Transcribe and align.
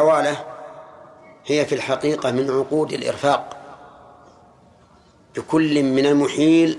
الحوالة 0.00 0.44
هي 1.46 1.66
في 1.66 1.74
الحقيقة 1.74 2.30
من 2.30 2.50
عقود 2.50 2.92
الإرفاق. 2.92 3.56
بكل 5.36 5.82
من 5.82 6.06
المحيل 6.06 6.78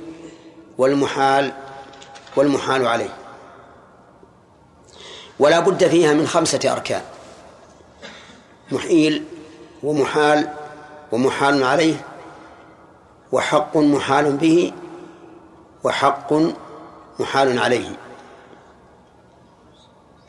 والمحال 0.78 1.53
والمحال 2.35 2.87
عليه. 2.87 3.13
ولا 5.39 5.59
بد 5.59 5.87
فيها 5.87 6.13
من 6.13 6.27
خمسة 6.27 6.71
أركان. 6.71 7.01
محيل 8.71 9.25
ومحال 9.83 10.49
ومحال 11.11 11.63
عليه 11.63 12.05
وحق 13.31 13.77
محال 13.77 14.38
به 14.38 14.73
وحق 15.83 16.33
محال 17.19 17.59
عليه. 17.59 17.99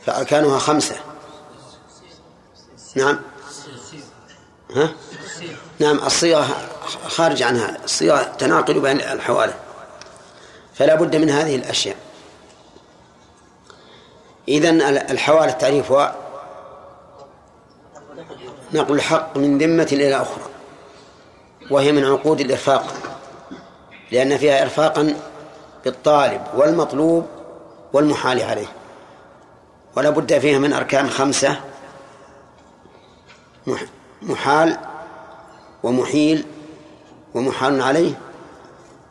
فأركانها 0.04 0.58
خمسة. 0.58 1.11
نعم. 2.94 3.20
ها؟ 4.76 4.92
نعم 5.78 5.98
الصيغة 5.98 6.46
خارج 7.08 7.42
عن 7.42 7.56
هذا 7.56 7.84
الصيغة 7.84 8.22
تناقل 8.22 8.80
بين 8.80 9.00
الحوالة 9.00 9.54
فلا 10.74 10.94
بد 10.94 11.16
من 11.16 11.30
هذه 11.30 11.56
الأشياء. 11.56 11.96
إذن 14.48 14.80
الحوالة 14.82 15.52
تعريفها 15.52 16.16
نقل 18.72 18.94
الحق 18.94 19.36
من 19.36 19.58
ذمة 19.58 19.88
إلى 19.92 20.16
أخرى. 20.16 20.44
وهي 21.70 21.92
من 21.92 22.04
عقود 22.04 22.40
الإرفاق. 22.40 22.86
لأن 24.10 24.38
فيها 24.38 24.62
إرفاقا 24.62 25.16
بالطالب 25.84 26.42
والمطلوب 26.54 27.26
والمحال 27.92 28.42
عليه. 28.42 28.66
ولا 29.96 30.10
بد 30.10 30.38
فيها 30.38 30.58
من 30.58 30.72
أركان 30.72 31.10
خمسة 31.10 31.60
محال 34.22 34.78
ومحيل 35.82 36.44
ومحال 37.34 37.82
عليه 37.82 38.20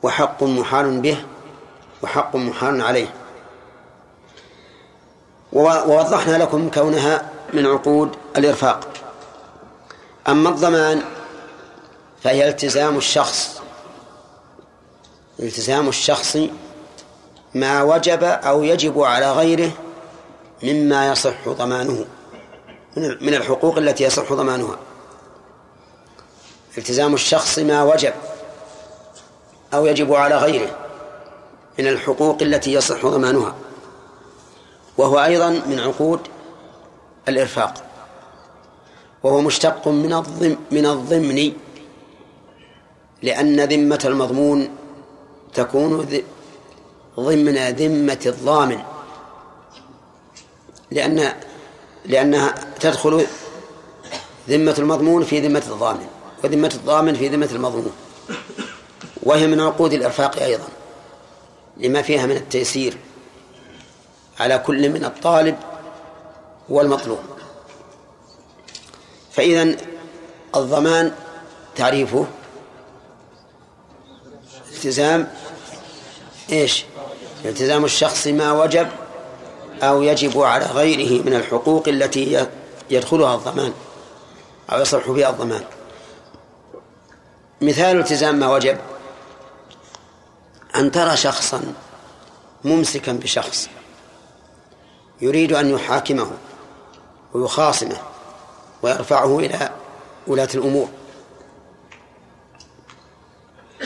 وحق 0.04 0.44
محال 0.44 1.02
به 1.02 1.26
وحق 2.04 2.36
محال 2.36 2.82
عليه. 2.82 3.14
ووضحنا 5.54 6.38
لكم 6.38 6.70
كونها 6.70 7.30
من 7.54 7.66
عقود 7.66 8.16
الإرفاق. 8.38 8.88
أما 10.28 10.50
الضمان 10.50 11.02
فهي 12.24 12.50
التزام 12.50 12.98
الشخص 12.98 13.62
التزام 15.40 15.90
الشخص 15.90 16.38
ما 17.56 17.84
وجب 17.84 18.24
أو 18.24 18.64
يجب 18.64 19.02
على 19.02 19.32
غيره 19.32 19.72
مما 20.64 21.12
يصح 21.12 21.50
ضمانه. 21.50 22.06
من 22.98 23.34
الحقوق 23.34 23.78
التي 23.78 24.04
يصح 24.04 24.34
ضمانها. 24.34 24.80
التزام 26.78 27.14
الشخص 27.14 27.60
ما 27.60 27.84
وجب 27.84 28.14
أو 29.74 29.86
يجب 29.86 30.14
على 30.14 30.38
غيره 30.38 30.78
من 31.80 31.88
الحقوق 31.88 32.42
التي 32.42 32.74
يصح 32.74 33.06
ضمانها. 33.06 33.56
وهو 34.98 35.24
أيضا 35.24 35.50
من 35.50 35.80
عقود 35.80 36.20
الإرفاق. 37.28 37.84
وهو 39.24 39.42
مشتق 39.42 39.88
من 39.88 40.14
الضم 40.14 40.56
من 40.72 40.86
الضمن 40.86 41.54
لأن 43.22 43.62
ذمة 43.62 44.00
المضمون 44.06 44.70
تكون 45.54 46.08
ضمن 47.20 47.58
ذمة 47.58 48.20
الضامن. 48.26 48.80
لأن 50.92 51.34
لأنها 52.06 52.56
تدخل 52.80 53.26
ذمة 54.50 54.76
المضمون 54.80 55.24
في 55.24 55.40
ذمة 55.40 55.64
الضامن 55.68 56.08
وذمة 56.44 56.72
الضامن 56.76 57.14
في 57.14 57.28
ذمة 57.28 57.50
المضمون. 57.52 57.94
وهي 59.24 59.48
من 59.48 59.62
عقود 59.62 59.94
الإرفاق 59.94 60.42
أيضا 60.42 60.68
لما 61.78 62.02
فيها 62.02 62.26
من 62.26 62.36
التيسير 62.36 62.98
على 64.40 64.58
كل 64.58 64.90
من 64.90 65.06
الطالب 65.06 65.58
والمطلوب. 66.70 67.20
فإذا 69.32 69.76
الضمان 70.56 71.12
تعريفه 71.76 72.26
التزام 74.72 75.28
إيش؟ 76.52 76.86
التزام 77.46 77.86
الشخص 77.86 78.28
ما 78.28 78.52
وجب 78.52 78.88
أو 79.82 80.02
يجب 80.02 80.42
على 80.42 80.66
غيره 80.66 81.24
من 81.24 81.34
الحقوق 81.34 81.88
التي 81.88 82.48
يدخلها 82.90 83.36
الضمان 83.36 83.74
أو 84.72 84.82
يصلح 84.82 85.12
فيها 85.12 85.30
الضمان. 85.30 85.64
مثال 87.62 88.00
التزام 88.00 88.36
ما 88.36 88.48
وجب. 88.54 88.78
أن 90.76 90.92
ترى 90.92 91.18
شخصا 91.18 91.74
ممسكا 92.64 93.12
بشخص 93.12 93.70
يريد 95.22 95.54
أن 95.54 95.70
يحاكمه 95.70 96.32
ويخاصمه 97.34 97.98
ويرفعه 98.82 99.40
إلى 99.40 99.70
ولاة 100.28 100.50
الأمور. 100.56 100.90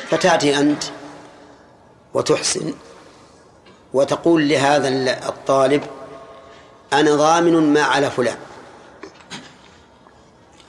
فتأتي 0.10 0.60
أنت 0.60 0.84
وتحسن 2.14 2.74
وتقول 3.96 4.50
لهذا 4.50 4.88
الطالب 5.30 5.84
أنا 6.94 7.16
ضامن 7.16 7.74
ما 7.74 7.82
على 7.82 8.12
فلان. 8.12 8.38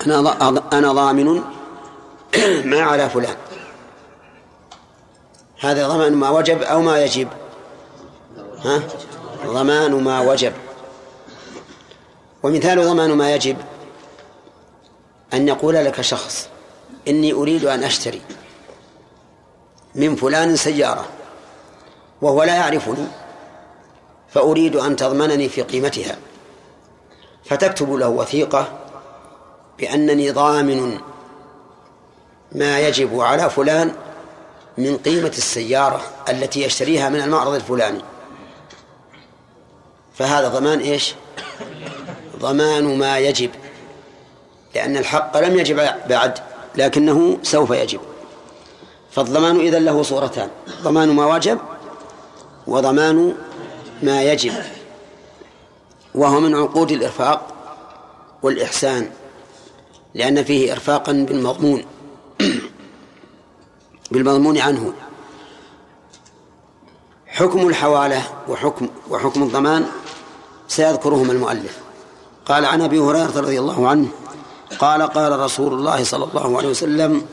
أنا 0.06 0.62
أنا 0.72 0.92
ضامن 0.92 1.42
ما 2.70 2.80
على 2.80 3.10
فلان. 3.10 3.36
هذا 5.60 5.88
ضمان 5.88 6.14
ما 6.14 6.30
وجب 6.30 6.62
أو 6.62 6.82
ما 6.82 7.04
يجب؟ 7.04 7.28
ها؟ 8.64 8.82
ضمان 9.46 10.02
ما 10.02 10.20
وجب. 10.20 10.52
ومثال 12.42 12.84
ضمان 12.84 13.12
ما 13.12 13.34
يجب 13.34 13.56
أن 15.34 15.48
يقول 15.48 15.74
لك 15.74 16.00
شخص 16.00 16.48
إني 17.08 17.32
أريد 17.32 17.64
أن 17.64 17.84
أشتري 17.84 18.22
من 19.94 20.16
فلان 20.16 20.56
سيارة. 20.56 21.15
وهو 22.22 22.42
لا 22.42 22.54
يعرفني 22.54 23.06
فأريد 24.28 24.76
أن 24.76 24.96
تضمنني 24.96 25.48
في 25.48 25.62
قيمتها. 25.62 26.16
فتكتب 27.44 27.92
له 27.92 28.08
وثيقة 28.08 28.72
بأنني 29.78 30.30
ضامن 30.30 30.98
ما 32.52 32.80
يجب 32.80 33.20
على 33.20 33.50
فلان 33.50 33.92
من 34.78 34.96
قيمة 34.96 35.28
السيارة 35.28 36.00
التي 36.28 36.62
يشتريها 36.62 37.08
من 37.08 37.20
المعرض 37.20 37.54
الفلاني. 37.54 38.00
فهذا 40.14 40.48
ضمان 40.48 40.80
إيش؟ 40.80 41.14
ضمان 42.38 42.98
ما 42.98 43.18
يجب 43.18 43.50
لأن 44.74 44.96
الحق 44.96 45.36
لم 45.36 45.58
يجب 45.58 45.76
بعد 46.08 46.38
لكنه 46.76 47.38
سوف 47.42 47.70
يجب. 47.70 48.00
فالضمان 49.10 49.60
إذن 49.60 49.84
له 49.84 50.02
صورتان 50.02 50.48
ضمان 50.82 51.08
ما 51.08 51.26
وجب 51.26 51.58
وضمان 52.66 53.34
ما 54.02 54.22
يجب 54.22 54.52
وهو 56.14 56.40
من 56.40 56.54
عقود 56.54 56.92
الإرفاق 56.92 57.54
والإحسان 58.42 59.10
لأن 60.14 60.44
فيه 60.44 60.72
إرفاقا 60.72 61.12
بالمضمون 61.12 61.84
بالمضمون 64.10 64.58
عنه. 64.58 64.92
حكم 67.26 67.68
الحوالة 67.68 68.22
وحكم 68.48 68.88
وحكم 69.10 69.42
الضمان 69.42 69.86
سيذكرهما 70.68 71.32
المؤلف. 71.32 71.78
قال 72.46 72.64
عن 72.64 72.82
أبي 72.82 72.98
هريرة 72.98 73.40
رضي 73.40 73.58
الله 73.58 73.88
عنه 73.88 74.08
قال 74.78 75.02
قال 75.02 75.38
رسول 75.40 75.72
الله 75.72 76.04
صلى 76.04 76.24
الله 76.24 76.58
عليه 76.58 76.68
وسلم 76.68 77.26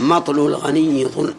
مطل 0.00 0.38
الغني 0.38 1.06
ظلم 1.06 1.34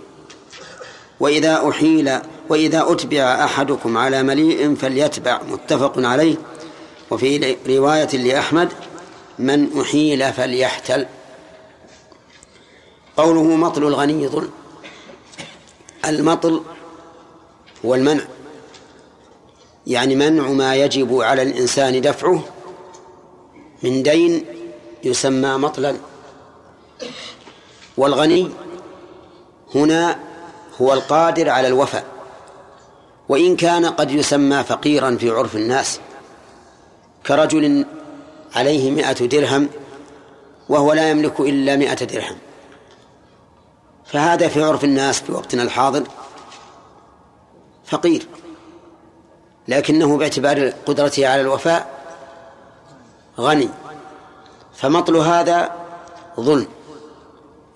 وإذا 1.19 1.69
أحيل 1.69 2.19
وإذا 2.54 2.92
أتبع 2.92 3.44
أحدكم 3.44 3.98
على 3.98 4.24
مليء 4.24 4.76
فليتبع 4.76 5.42
متفق 5.44 5.94
عليه. 5.98 6.36
وفي 7.12 7.56
رواية 7.68 8.18
لأحمد 8.18 8.70
من 9.40 9.82
أحيل 9.82 10.34
فليحتل. 10.34 11.06
قوله 13.18 13.44
مطل 13.44 13.84
الغني 13.84 14.28
ظلم 14.28 14.50
المطل 16.06 16.64
هو 17.86 17.96
المنع 17.96 18.24
يعني 19.88 20.16
منع 20.16 20.48
ما 20.48 20.76
يجب 20.76 21.22
على 21.22 21.42
الإنسان 21.42 22.02
دفعه 22.02 22.44
من 23.84 24.04
دين 24.04 24.46
يسمى 25.04 25.58
مطلا. 25.58 25.96
والغني 27.98 28.50
هنا 29.76 30.20
هو 30.82 30.94
القادر 30.94 31.50
على 31.50 31.68
الوفاء. 31.68 32.12
وإن 33.30 33.56
كان 33.56 33.86
قد 33.86 34.12
يسمى 34.12 34.64
فقيرا 34.64 35.16
في 35.16 35.30
عرف 35.30 35.56
الناس 35.56 36.00
كرجل 37.28 37.86
عليه 38.56 38.92
مئة 38.92 39.25
درهم 39.25 39.70
وهو 40.70 40.94
لا 40.94 41.10
يملك 41.10 41.40
إلا 41.40 41.75
مئة 41.75 42.06
درهم. 42.06 42.38
فهذا 44.06 44.48
في 44.48 44.64
عرف 44.64 44.84
الناس 44.84 45.22
في 45.22 45.31
وقتنا 45.31 45.64
الحاضر 45.64 46.04
فقير 47.86 48.28
لكنه 49.68 50.18
باعتبار 50.18 50.70
قدرته 50.86 51.28
على 51.28 51.42
الوفاء 51.42 52.04
غني. 53.40 53.70
فمطل 54.75 55.16
هذا 55.16 55.72
ظلم 56.40 56.68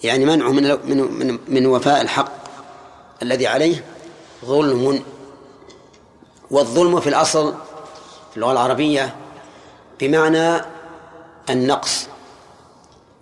يعني 0.03 0.25
منعه 0.25 0.51
من 0.51 0.77
من 0.85 0.97
من, 0.97 1.39
من 1.47 1.65
وفاء 1.65 2.01
الحق 2.01 2.31
الذي 3.21 3.47
عليه 3.47 3.85
ظلم. 4.45 5.03
والظلم 6.51 6.99
في 6.99 7.09
الأصل 7.09 7.53
في 8.31 8.37
اللغة 8.37 8.51
العربية 8.51 9.15
بمعنى 9.99 10.61
النقص 11.49 12.07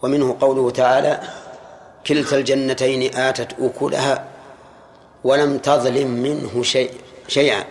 ومنه 0.01 0.37
قوله 0.41 0.71
تعالى 0.71 1.21
كلتا 2.07 2.37
الجنتين 2.37 3.15
آتت 3.15 3.55
أكلها 3.59 4.25
ولم 5.23 5.57
تظلم 5.57 6.07
منه 6.07 6.63
شيء 6.63 6.91
شيئا 7.27 7.63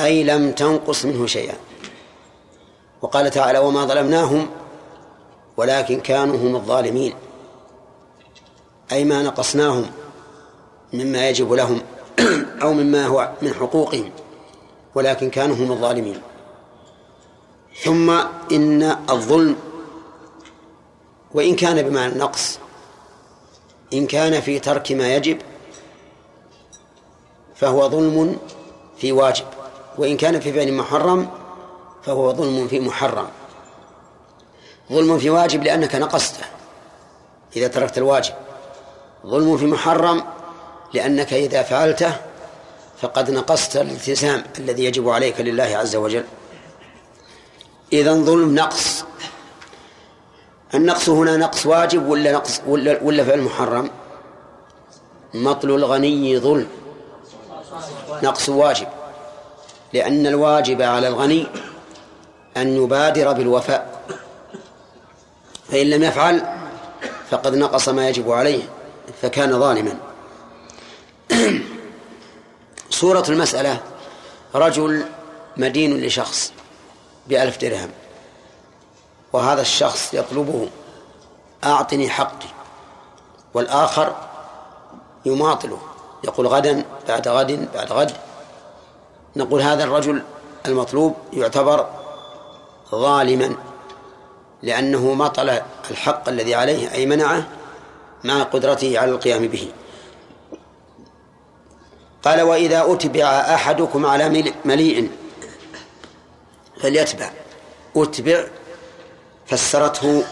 أي 0.00 0.24
لم 0.24 0.52
تنقص 0.52 1.04
منه 1.04 1.26
شيئا. 1.26 1.54
وقال 3.02 3.30
تعالى 3.30 3.58
وما 3.58 3.84
ظلمناهم 3.84 4.48
ولكن 5.56 6.00
كانوا 6.00 6.36
هم 6.36 6.56
الظالمين. 6.56 7.14
أي 8.92 9.04
ما 9.04 9.22
نقصناهم 9.22 9.86
مما 10.92 11.28
يجب 11.28 11.52
لهم 11.52 11.80
أو 12.62 12.72
مما 12.72 13.06
هو 13.06 13.30
من 13.42 13.54
حقوقهم. 13.54 14.10
ولكن 14.96 15.30
كانوا 15.30 15.56
هم 15.56 15.72
الظالمين. 15.72 16.20
ثم 17.84 18.10
إن 18.52 18.82
الظلم 19.10 19.56
وإن 21.34 21.56
كان 21.56 21.82
بمعنى 21.82 22.12
النقص 22.12 22.58
إن 23.92 24.06
كان 24.06 24.40
في 24.40 24.58
ترك 24.58 24.92
ما 24.92 25.14
يجب 25.14 25.38
فهو 27.54 27.88
ظلم 27.88 28.38
في 28.98 29.12
واجب 29.12 29.44
وإن 29.98 30.16
كان 30.16 30.40
في 30.40 30.52
فعل 30.52 30.72
محرم 30.72 31.28
فهو 32.02 32.32
ظلم 32.32 32.68
في 32.68 32.80
محرم. 32.80 33.28
ظلم 34.92 35.18
في 35.18 35.30
واجب 35.30 35.62
لأنك 35.62 35.94
نقصته 35.94 36.44
إذا 37.56 37.68
تركت 37.68 37.98
الواجب. 37.98 38.34
ظلم 39.26 39.56
في 39.56 39.66
محرم 39.66 40.24
لأنك 40.94 41.32
إذا 41.32 41.62
فعلته 41.62 42.16
فقد 43.00 43.30
نقصت 43.30 43.76
الالتزام 43.76 44.42
الذي 44.58 44.84
يجب 44.84 45.08
عليك 45.08 45.40
لله 45.40 45.76
عز 45.76 45.96
وجل. 45.96 46.24
إذا 47.92 48.14
ظلم 48.14 48.54
نقص. 48.54 49.04
النقص 50.74 51.08
هنا 51.08 51.36
نقص 51.36 51.66
واجب 51.66 52.06
ولا 52.08 52.32
نقص 52.32 52.60
ولا, 52.66 53.02
ولا 53.02 53.24
فعل 53.24 53.42
محرم؟ 53.42 53.90
مطل 55.34 55.70
الغني 55.70 56.38
ظلم. 56.38 56.68
نقص 58.22 58.48
واجب. 58.48 58.86
لأن 59.92 60.26
الواجب 60.26 60.82
على 60.82 61.08
الغني 61.08 61.46
أن 62.56 62.76
يبادر 62.76 63.32
بالوفاء. 63.32 64.02
فإن 65.68 65.90
لم 65.90 66.02
يفعل 66.02 66.42
فقد 67.30 67.54
نقص 67.54 67.88
ما 67.88 68.08
يجب 68.08 68.30
عليه 68.30 68.62
فكان 69.22 69.60
ظالما. 69.60 69.94
صورة 72.90 73.24
المسألة 73.28 73.80
رجل 74.54 75.04
مدين 75.56 76.00
لشخص 76.00 76.52
بألف 77.26 77.58
درهم 77.58 77.90
وهذا 79.32 79.60
الشخص 79.60 80.14
يطلبه 80.14 80.68
أعطني 81.64 82.08
حقي 82.10 82.48
والآخر 83.54 84.16
يماطله 85.24 85.78
يقول 86.24 86.46
غدا 86.46 86.84
بعد 87.08 87.28
غد 87.28 87.68
بعد 87.74 87.92
غد. 87.92 88.12
نقول 89.36 89.62
هذا 89.62 89.84
الرجل 89.84 90.22
المطلوب 90.66 91.14
يعتبر 91.32 91.86
ظالما 92.90 93.56
لأنه 94.62 95.14
مطل 95.14 95.60
الحق 95.90 96.28
الذي 96.28 96.54
عليه 96.54 96.92
أي 96.92 97.06
منعه 97.06 97.46
مع 98.24 98.42
قدرته 98.42 98.98
على 98.98 99.10
القيام 99.10 99.48
به. 99.48 99.72
قال 102.22 102.42
وإذا 102.42 102.92
أتبع 102.92 103.24
أحدكم 103.24 104.06
على 104.06 104.52
مليء 104.64 105.10
فليتبع. 106.80 107.30
أتبع 107.96 108.44
فسرته 109.46 110.24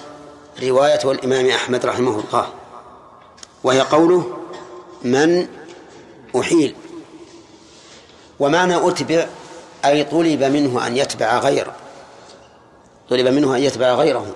رواية 0.63 1.11
الإمام 1.11 1.47
أحمد 1.47 1.87
رحمه 1.87 2.21
الله. 2.21 2.47
وهي 3.65 3.81
قوله 3.81 4.39
من 5.03 5.49
أحيل. 6.41 6.75
ومعنى 8.41 8.89
أتبع 8.89 9.27
أي 9.85 10.05
طلب 10.05 10.43
منه 10.43 10.87
أن 10.87 10.97
يتبع 10.97 11.39
غيره. 11.39 11.75
طلب 13.11 13.27
منه 13.27 13.57
أن 13.57 13.63
يتبع 13.63 13.95
غيره. 13.95 14.27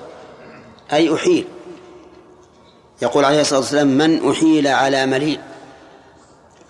أي 0.93 1.15
أحيل. 1.15 1.49
يقول 3.03 3.25
عليه 3.25 3.41
الصلاة 3.41 3.61
والسلام 3.61 3.89
من 3.89 4.31
أحيل 4.31 4.67
على 4.67 5.06
مليء. 5.06 5.41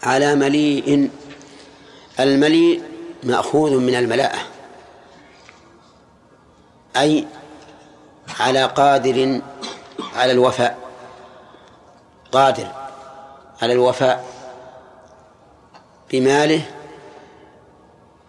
على 0.02 0.34
مليء. 0.34 1.10
المليء 2.20 2.82
مأخوذ 3.22 3.78
من 3.78 3.94
الملاءة 3.94 4.38
أي 6.96 7.26
على 8.40 8.64
قادر 8.64 9.40
على 10.14 10.32
الوفاء 10.32 10.78
قادر 12.32 12.72
على 13.62 13.72
الوفاء 13.72 14.24
بماله 16.10 16.62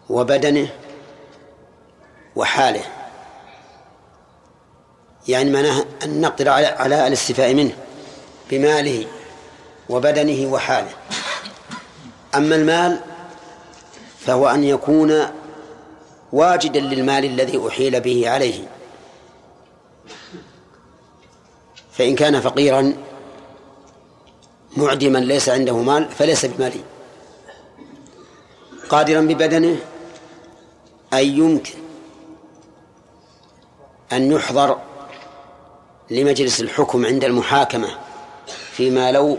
وبدنه 0.09 0.69
وحاله. 2.35 2.83
يعني 5.27 5.49
معناه 5.49 5.85
أن 6.03 6.21
نقدر 6.21 6.49
على 6.49 7.07
الاستفاء 7.07 7.53
منه 7.53 7.73
بماله 8.51 9.07
وبدنه 9.89 10.51
وحاله. 10.53 10.91
أما 12.35 12.55
المال 12.55 12.99
فهو 14.19 14.47
أن 14.47 14.63
يكون 14.63 15.25
واجدا 16.31 16.79
للمال 16.79 17.25
الذي 17.25 17.67
أحيل 17.67 17.99
به 17.99 18.29
عليه. 18.29 18.67
فإن 21.91 22.15
كان 22.15 22.41
فقيرا 22.41 22.93
معدما 24.77 25.17
ليس 25.17 25.49
عنده 25.49 25.77
مال 25.77 26.09
فليس 26.09 26.45
بمالي 26.45 26.83
قادرا 28.89 29.21
ببدنه 29.21 29.77
أي 31.13 31.27
يمكن 31.27 31.73
أن 34.11 34.31
يحضر 34.31 34.79
لمجلس 36.09 36.61
الحكم 36.61 37.05
عند 37.05 37.23
المحاكمة 37.23 37.87
فيما 38.71 39.11
لو 39.11 39.37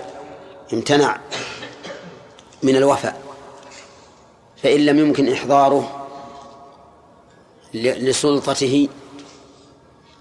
امتنع. 0.73 1.20
من 2.62 2.76
الوفاء. 2.76 3.21
فإن 4.62 4.87
لم 4.87 4.99
يمكن 4.99 5.33
إحضاره 5.33 6.07
لسلطته 7.75 8.88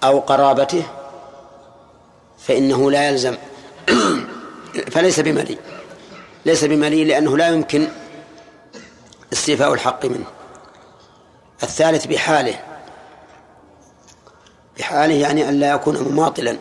أو 0.03 0.19
قرابته 0.19 0.84
فإنه 2.38 2.91
لا 2.91 3.10
يلزم. 3.10 3.38
فليس 4.91 5.19
بملي. 5.19 5.58
ليس 6.46 6.63
بملي 6.63 7.05
لأنه 7.05 7.38
لا 7.38 7.48
يمكن 7.48 7.88
استيفاء 9.34 9.74
الحق 9.74 10.05
منه. 10.05 10.25
الثالث 11.63 12.05
بحاله. 12.05 12.60
بحاله 14.79 15.13
يعني 15.13 15.50
أن 15.50 15.60
لا 15.60 15.72
يكون 15.72 15.98
مماطلا. 15.98 16.58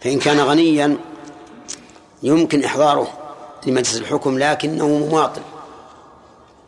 فإن 0.00 0.18
كان 0.18 0.40
غنيا 0.40 0.96
يمكن 2.22 2.64
إحضاره. 2.64 3.21
لمجلس 3.66 3.96
الحكم 3.96 4.38
لكنه 4.38 4.88
مماطل 4.88 5.42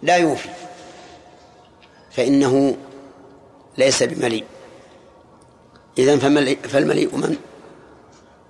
لا 0.02 0.16
يوفي 0.16 0.48
فإنه 2.10 2.76
ليس 3.78 4.02
بمليء. 4.02 4.44
إذن 5.98 6.18
فالمليء 6.68 7.16
من؟ 7.16 7.36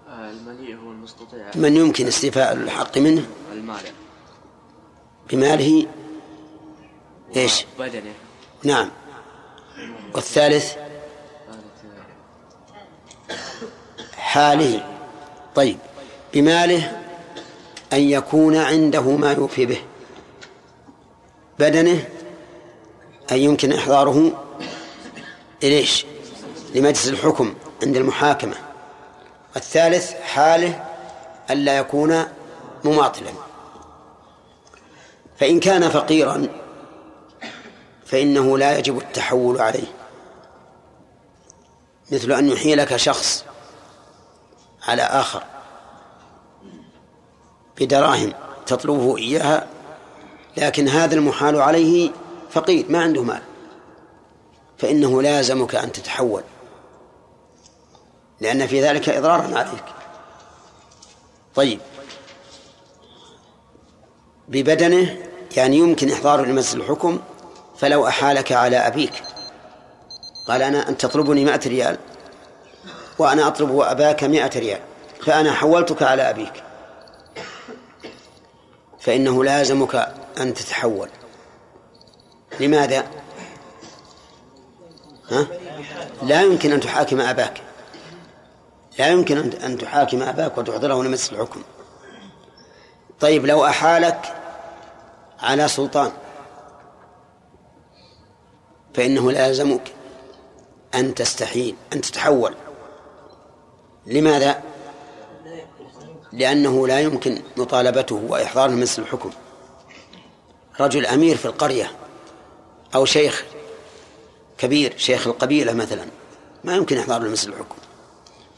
المليء 0.09 0.77
هو 0.77 0.91
المستطيع. 0.91 1.51
من 1.55 1.77
يمكن 1.77 2.07
استيفاء 2.07 2.53
الحق 2.53 2.99
منه؟ 2.99 3.27
المال 3.53 3.81
بماله 5.31 5.87
إيش؟ 7.37 7.67
بدنه 7.79 8.13
نعم. 8.65 8.91
والثالث؟ 10.15 10.75
حاله. 14.17 14.89
طيب. 15.55 15.79
بماله 16.35 17.04
أن 17.95 18.01
يكون 18.01 18.57
عنده 18.57 19.03
ما 19.03 19.33
يوفي 19.33 19.67
به. 19.67 19.83
بدنه 21.59 22.09
أن 23.33 23.37
يمكن 23.37 23.73
إحضاره 23.73 24.45
إليش؟ 25.63 26.07
لمجلس 26.75 27.09
الحكم 27.09 27.55
عند 27.83 27.97
المحاكمة. 27.97 28.55
الثالث 29.57 30.13
حاله 30.13 30.85
ألا 31.51 31.79
يكون 31.79 32.25
مماطلا. 32.85 33.31
فإن 35.39 35.61
كان 35.61 35.89
فقيرا 35.89 36.49
فإنه 38.07 38.59
لا 38.59 38.79
يجب 38.79 38.99
التحول 38.99 39.61
عليه. 39.61 39.93
مثل 42.13 42.33
أن 42.33 42.49
يحيلك 42.49 42.97
شخص 42.97 43.45
على 44.83 45.03
آخر. 45.03 45.54
بدراهم 47.81 48.33
تطلبه 48.67 49.17
إياها 49.17 49.67
لكن 50.57 50.89
هذا 50.89 51.15
المحال 51.15 51.61
عليه 51.61 52.11
فقير 52.51 52.87
ما 52.89 53.03
عنده 53.03 53.23
مال. 53.23 53.43
فإنه 54.79 55.23
لازمك 55.23 55.75
أن 55.75 55.93
تتحول. 55.93 56.43
لأن 58.41 58.67
في 58.67 58.83
ذلك 58.83 59.09
إضرارا 59.09 59.59
عليك. 59.59 59.85
طيب. 61.55 61.81
ببدنه 64.49 65.17
يعني 65.57 65.77
يمكن 65.77 66.11
إحضاره 66.11 66.43
لمجلس 66.43 66.75
الحكم 66.75 67.21
فلو 67.79 68.07
أحالك 68.09 68.53
على 68.53 68.77
أبيك. 68.77 69.23
قال 70.49 70.63
أنا 70.63 70.89
أن 70.89 70.97
تطلبني 70.97 71.45
مائة 71.45 71.69
ريال 71.69 71.99
وأنا 73.19 73.47
أطلب 73.47 73.81
أباك 73.81 74.25
مائة 74.25 74.59
ريال 74.59 74.81
فأنا 75.27 75.53
حولتك 75.53 76.03
على 76.03 76.31
أبيك. 76.31 76.64
فإنه 79.05 79.45
لازمك 79.45 79.95
أن 80.41 80.55
تتحول 80.55 81.09
لماذا؟ 82.61 83.07
ها؟ 85.31 85.47
لا 86.23 86.43
يمكن 86.43 86.73
أن 86.73 86.81
تحاكم 86.81 87.21
أباك 87.21 87.63
لا 88.99 89.09
يمكن 89.09 89.53
أن 89.53 89.79
تحاكم 89.79 90.23
أباك 90.23 90.59
وتحضره 90.59 91.03
لمجلس 91.03 91.33
الحكم 91.33 91.63
طيب 93.21 93.47
لو 93.47 93.67
أحالك 93.67 94.35
على 95.41 95.69
سلطان 95.69 96.13
فإنه 98.95 99.33
لازمك 99.33 99.93
أن 100.95 101.15
تستحيل 101.15 101.77
أن 101.93 102.01
تتحول 102.01 102.55
لماذا؟ 104.07 104.63
لأنه 106.35 106.87
لا 106.87 107.01
يمكن 107.01 107.43
مطالبته 107.57 108.15
وإحضاره 108.29 108.71
مثل 108.71 109.03
الحكم. 109.03 109.31
رجل 110.81 111.07
أمير 111.07 111.37
في 111.37 111.45
القرية 111.45 111.91
أو 112.95 113.05
شيخ 113.05 113.45
كبير 114.59 114.95
شيخ 114.97 115.27
القبيلة 115.27 115.73
مثلا 115.73 116.07
ما 116.65 116.75
يمكن 116.77 116.99
إحضاره 116.99 117.29
مثل 117.29 117.49
الحكم. 117.49 117.77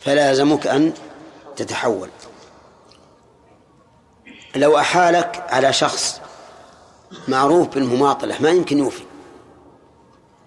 فلازمك 0.00 0.66
أن 0.66 0.92
تتحول. 1.56 2.08
لو 4.56 4.78
أحالك 4.78 5.44
على 5.48 5.72
شخص 5.72 6.20
معروف 7.28 7.68
بالمماطلة 7.68 8.42
ما 8.42 8.50
يمكن 8.50 8.78
يوفي. 8.78 9.02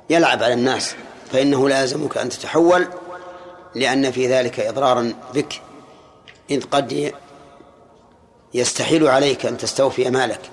يلعب 0.09 0.43
على 0.43 0.53
الناس 0.53 0.95
فإنه 1.31 1.69
لازمك 1.69 2.17
أن 2.17 2.29
تتحول 2.29 2.87
لأن 3.75 4.11
في 4.11 4.27
ذلك 4.27 4.59
إضرارا 4.59 5.13
بك. 5.33 5.61
إذ 6.51 6.63
قد 6.63 7.13
يستحيل 8.53 9.07
عليك 9.07 9.45
أن 9.45 9.57
تستوفي 9.57 10.09
مالك. 10.09 10.49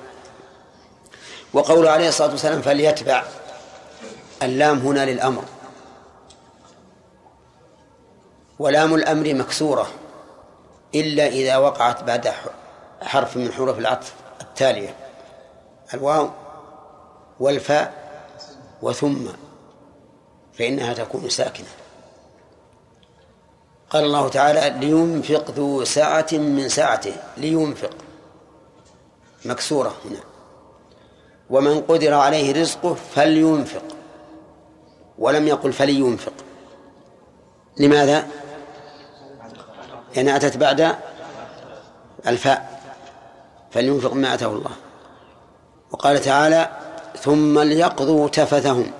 وقول 1.52 1.86
عليه 1.86 2.08
الصلاة 2.08 2.30
والسلام 2.30 2.62
فليتبع. 2.62 3.24
اللام 4.42 4.78
هنا 4.78 5.06
للأمر. 5.06 5.44
ولام 8.58 8.94
الأمر 8.94 9.34
مكسورة. 9.34 9.88
إلا 10.94 11.26
إذا 11.26 11.56
وقعت 11.56 12.04
بعد 12.04 12.32
حرف 13.02 13.36
من 13.36 13.52
حروف 13.52 13.78
العطف 13.78 14.14
التالية. 14.40 14.94
الواو 15.94 16.30
والفاء 17.40 17.92
وثم. 18.82 19.26
فإنها 20.58 20.94
تكون 20.94 21.28
ساكنة. 21.28 21.66
قال 23.90 24.04
الله 24.04 24.28
تعالى 24.28 24.86
لينفق 24.86 25.50
ذو 25.50 25.84
سعة 25.84 26.26
من 26.32 26.68
سعته 26.68 27.12
لينفق. 27.36 27.90
مكسورة 29.44 29.94
هنا. 30.04 30.20
ومن 31.50 31.80
قدر 31.80 32.14
عليه 32.14 32.60
رزقه 32.60 32.94
فلينفق. 33.14 33.82
ولم 35.18 35.48
يقل 35.48 35.72
فلينفق. 35.72 36.32
لماذا؟ 37.78 38.26
لأن 40.16 40.28
أتت 40.28 40.56
بعد 40.56 40.96
الفاء. 42.26 42.82
فلينفق 43.70 44.12
ما 44.12 44.34
آتاه 44.34 44.46
الله. 44.46 44.70
وقال 45.92 46.20
تعالى 46.20 46.70
ثم 47.20 47.58
ليقضوا 47.58 48.28
تفثهم 48.28 48.90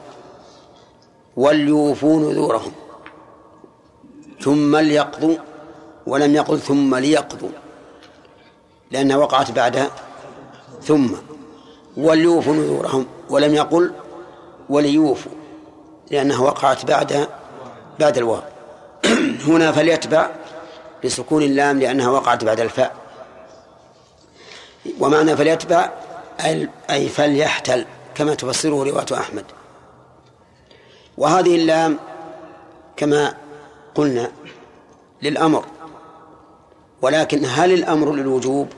وليوفوا 1.36 2.20
نذورهم 2.20 2.72
ثم 4.40 4.76
ليقضوا 4.76 5.36
ولم 6.06 6.34
يقل 6.34 6.58
ثم 6.60 6.94
ليقضوا 6.94 7.50
لأنها 8.90 9.16
وقعت 9.16 9.50
بعد 9.50 9.90
ثم 10.82 11.08
وليوفوا 11.96 12.54
نذورهم 12.54 13.06
ولم 13.30 13.54
يقل 13.54 13.92
وليوفوا 14.68 15.32
لأنها 16.10 16.38
وقعت 16.38 16.84
بعد 16.84 17.28
بعد 17.98 18.16
الواو. 18.16 18.42
هنا 19.48 19.72
فليتبع 19.72 20.30
بسكون 21.04 21.42
اللام 21.42 21.78
لأنها 21.78 22.10
وقعت 22.10 22.44
بعد 22.44 22.60
الفاء. 22.60 22.96
ومعنى 25.00 25.36
فليتبع 25.36 25.90
أي 26.90 27.08
فليحتل 27.08 27.84
كما 28.14 28.34
تفسره 28.34 28.84
رواية 28.84 29.06
أحمد. 29.12 29.44
وهذه 31.18 31.56
اللام 31.56 31.98
كما 32.96 33.34
قلنا 33.96 34.32
للأمر 35.22 35.64
ولكن 37.02 37.44
هل 37.44 37.72
الأمر 37.72 38.12
للوجوب 38.12 38.68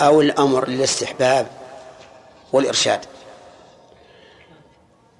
أو 0.00 0.20
الأمر 0.20 0.68
للاستحباب 0.68 1.46
والإرشاد؟ 2.52 3.00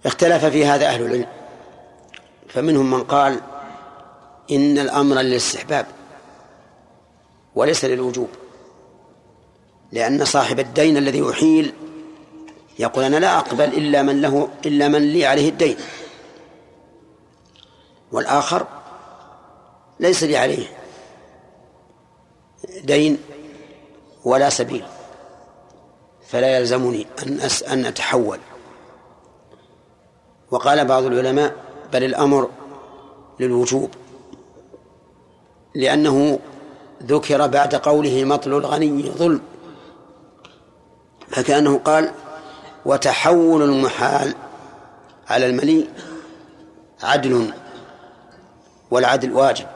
اختلف 0.07 0.45
في 0.45 0.67
هذا 0.67 0.87
أهل 0.87 1.03
العلم 1.03 1.26
فمنهم 2.49 2.91
من 2.91 3.05
قال 3.05 3.41
إن 4.50 4.79
الأمر 4.79 5.17
للاستحباب 5.17 5.87
وليس 7.55 7.85
للوجوب 7.85 8.29
لأن 9.93 10.25
صاحب 10.25 10.61
الدين 10.61 10.97
الذي 10.97 11.19
يحيل 11.19 11.73
يقول 12.79 13.05
أنا 13.05 13.17
لا 13.17 13.38
أقبل 13.38 13.65
إلا 13.65 14.03
من 14.03 14.21
له 14.21 14.49
إلا 14.67 14.88
من 14.88 15.03
لي 15.12 15.26
عليه 15.26 15.49
الدين. 15.49 15.76
والآخر 18.13 18.67
ليس 20.01 20.23
لي 20.25 20.37
عليه 20.37 20.67
دين 22.85 23.19
ولا 24.25 24.51
سبيل 24.51 24.85
فلا 26.29 26.59
يلزمني 26.59 27.07
أن 27.23 27.41
أس 27.41 27.63
أن 27.63 27.85
أتحول. 27.87 28.39
وقال 30.51 30.85
بعض 30.85 31.05
العلماء 31.05 31.55
بل 31.93 32.05
الأمر 32.05 32.51
للوجوب 33.41 33.91
لأنه 35.75 36.39
ذكر 37.03 37.47
بعد 37.47 37.75
قوله 37.75 38.25
مطل 38.25 38.51
الغني 38.51 39.11
ظلم 39.11 39.41
فكأنه 41.29 41.79
قال 41.79 42.11
وتحول 42.87 43.63
المحال 43.63 44.35
على 45.29 45.47
المليء 45.47 45.89
عدل 47.03 47.53
والعدل 48.90 49.33
واجب. 49.33 49.66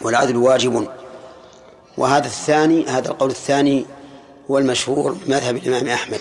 والعدل 0.00 0.36
واجب. 0.36 0.88
وهذا 1.96 2.26
الثاني 2.26 2.86
هذا 2.86 3.08
القول 3.08 3.30
الثاني 3.30 3.86
هو 4.50 4.58
المشهور 4.58 5.16
مذهب 5.26 5.56
الإمام 5.56 5.88
أحمد 5.88 6.20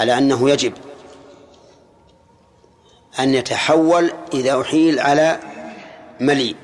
على 0.00 0.18
أنه 0.18 0.50
يجب 0.50 0.72
أن 3.18 3.34
يتحول 3.34 4.12
إذا 4.34 4.60
أحيل 4.60 5.00
على 5.00 5.40
مليء. 6.20 6.56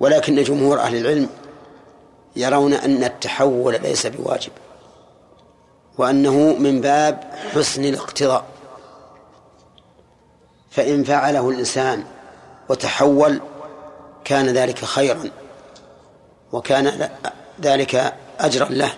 ولكن 0.00 0.42
جمهور 0.42 0.80
أهل 0.80 0.96
العلم 0.96 1.28
يرون 2.36 2.72
أن 2.72 3.04
التحول 3.04 3.82
ليس 3.82 4.06
بواجب 4.06 4.52
وأنه 5.98 6.56
من 6.58 6.80
باب 6.80 7.32
حسن 7.54 7.84
الاقتضاء. 7.84 8.51
فإن 10.72 11.04
فعله 11.04 11.48
الإنسان 11.50 12.04
وتحول 12.68 13.40
كان 14.24 14.48
ذلك 14.48 14.78
خيرا 14.78 15.30
وكان 16.52 17.10
ذلك 17.62 18.14
أجرا 18.40 18.68
له. 18.68 18.92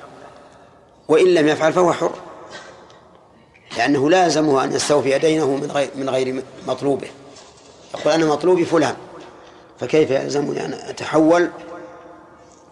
وإن 1.09 1.35
لم 1.35 1.49
يفعل 1.49 1.73
فهو 1.73 1.93
حر 1.93 2.15
لأنه 3.77 4.11
لازمه 4.11 4.65
أن 4.65 4.73
يستوفي 4.73 5.19
دينه 5.19 5.47
من 5.47 5.71
غير 5.71 5.91
من 5.95 6.11
غير 6.11 6.43
مطلوبه. 6.67 7.09
يقول 7.95 8.13
أنا 8.13 8.27
مطلوبي 8.27 8.65
فلان 8.65 8.97
فكيف 9.81 10.11
يلزمني 10.11 10.65
أن 10.65 10.73
أتحول 10.73 11.51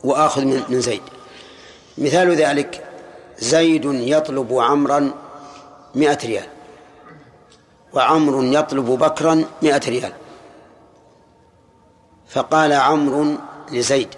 وآخذ 0.04 0.44
من 0.44 0.80
زيد؟ 0.80 1.02
مثال 1.98 2.34
ذلك 2.34 2.84
زيد 3.38 3.84
يطلب 3.84 4.52
عمرا 4.52 5.14
مئة 5.94 6.18
ريال. 6.26 6.46
وعمر 7.94 8.44
يطلب 8.58 8.84
بكرا 8.84 9.44
مئة 9.62 9.88
ريال. 9.88 10.12
فقال 12.28 12.72
عمرو 12.72 13.36
لزيد 13.72 14.08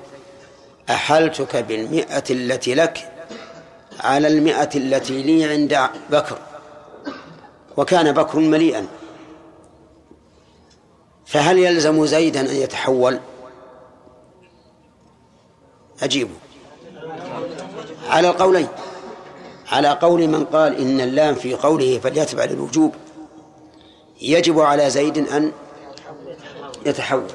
أحلتك 0.90 1.57
بالمئة 1.57 2.25
التي 2.31 2.75
لك 2.75 3.12
على 4.00 4.28
المئة 4.28 4.71
التي 4.75 5.23
لي 5.23 5.45
عند 5.45 5.78
بكر؟ 6.11 6.38
وكان 7.76 8.12
بكر 8.12 8.38
مليئا. 8.38 8.87
فهل 11.26 11.59
يلزم 11.59 12.07
زيدا 12.07 12.40
أن 12.40 12.57
يتحول؟ 12.57 13.21
أجيبه 16.02 16.35
على 18.09 18.28
القولين. 18.31 18.69
على 19.69 19.88
قول 19.88 20.28
من 20.28 20.45
قال 20.45 20.76
إن 20.76 21.00
اللام 21.00 21.35
في 21.35 21.54
قوله 21.54 21.99
فليتبع 21.99 22.45
للوجوب. 22.45 22.95
يجب 24.21 24.61
على 24.61 24.90
زيد 24.90 25.28
أن 25.28 25.52
يتحول. 26.87 27.30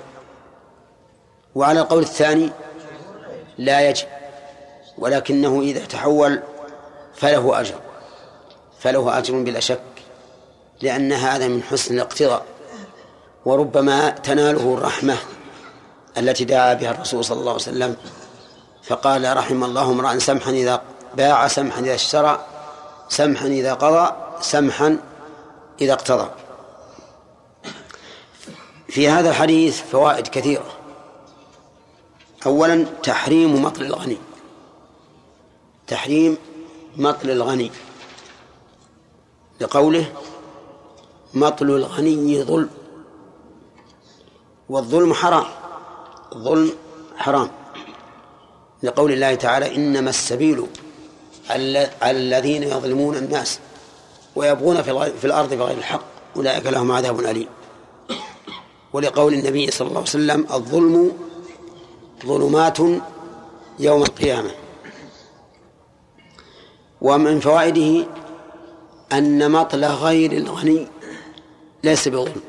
وعلى 1.56 1.80
القول 1.80 2.04
الثاني 2.04 2.50
لا 3.58 3.90
يجب 3.90 4.08
ولكنه 4.98 5.62
إذا 5.62 5.86
تحول 5.86 6.40
فله 7.16 7.60
أجر 7.60 7.76
فله 8.80 9.18
أجر 9.18 9.44
بلا 9.44 9.60
شك 9.60 9.80
لأن 10.82 11.12
هذا 11.12 11.48
من 11.48 11.64
حسن 11.64 11.96
الاقتضاء. 11.96 12.46
وربما 13.46 14.10
تناله 14.10 14.74
الرحمة 14.74 15.18
التي 16.18 16.46
دعا 16.46 16.74
بها 16.74 16.92
الرسول 16.92 17.26
صلى 17.26 17.40
الله 17.40 17.52
عليه 17.52 17.62
وسلم 17.62 17.96
فقال 18.84 19.38
رحم 19.38 19.64
الله 19.64 19.92
امرأ 19.92 20.20
سمحا 20.20 20.52
إذا 20.52 20.82
باع 21.16 21.48
سمحا 21.48 21.82
إذا 21.82 21.96
اشترى 21.96 22.46
سمحا 23.10 23.46
إذا 23.46 23.74
قضى 23.74 24.14
سمحا 24.42 25.00
إذا 25.82 25.94
اقتضى. 25.94 26.30
في 28.90 29.10
هذا 29.10 29.30
الحديث 29.30 29.82
فوائد 29.82 30.28
كثيرة. 30.28 30.78
أولا 32.46 32.86
تحريم 33.04 33.64
مطل 33.64 33.86
الغني. 33.86 34.18
تحريم 35.88 36.38
مطل 36.98 37.30
الغني. 37.30 37.72
لقوله 39.62 40.14
مطل 41.34 41.66
الغني 41.66 42.44
ظلم. 42.44 42.70
والظلم 44.70 45.14
حرام. 45.14 45.46
الظلم 46.36 46.72
حرام. 47.18 47.50
لقول 48.84 49.12
الله 49.12 49.36
تعالى 49.36 49.76
إنما 49.76 50.10
السبيل 50.10 50.68
على 51.50 51.92
الذين 52.04 52.64
يظلمون 52.64 53.16
الناس 53.16 53.60
ويبغون 54.36 54.82
في 54.82 55.26
الأرض 55.26 55.54
بغير 55.54 55.78
الحق. 55.78 56.04
أولئك 56.36 56.66
لهم 56.66 56.92
عذاب 56.92 57.20
أليم. 57.20 57.48
ولقول 58.94 59.34
النبي 59.34 59.72
صلى 59.72 59.88
الله 59.88 60.00
عليه 60.00 60.10
وسلم 60.10 60.48
الظلم 60.54 61.12
ظلمات 62.26 62.80
يوم 63.80 64.02
القيامة. 64.02 64.52
ومن 67.02 67.40
فوائده 67.40 68.08
أن 69.14 69.52
مطل 69.52 69.86
غير 69.86 70.32
الغني 70.32 70.88
ليس 71.84 72.08
بظلم. 72.08 72.42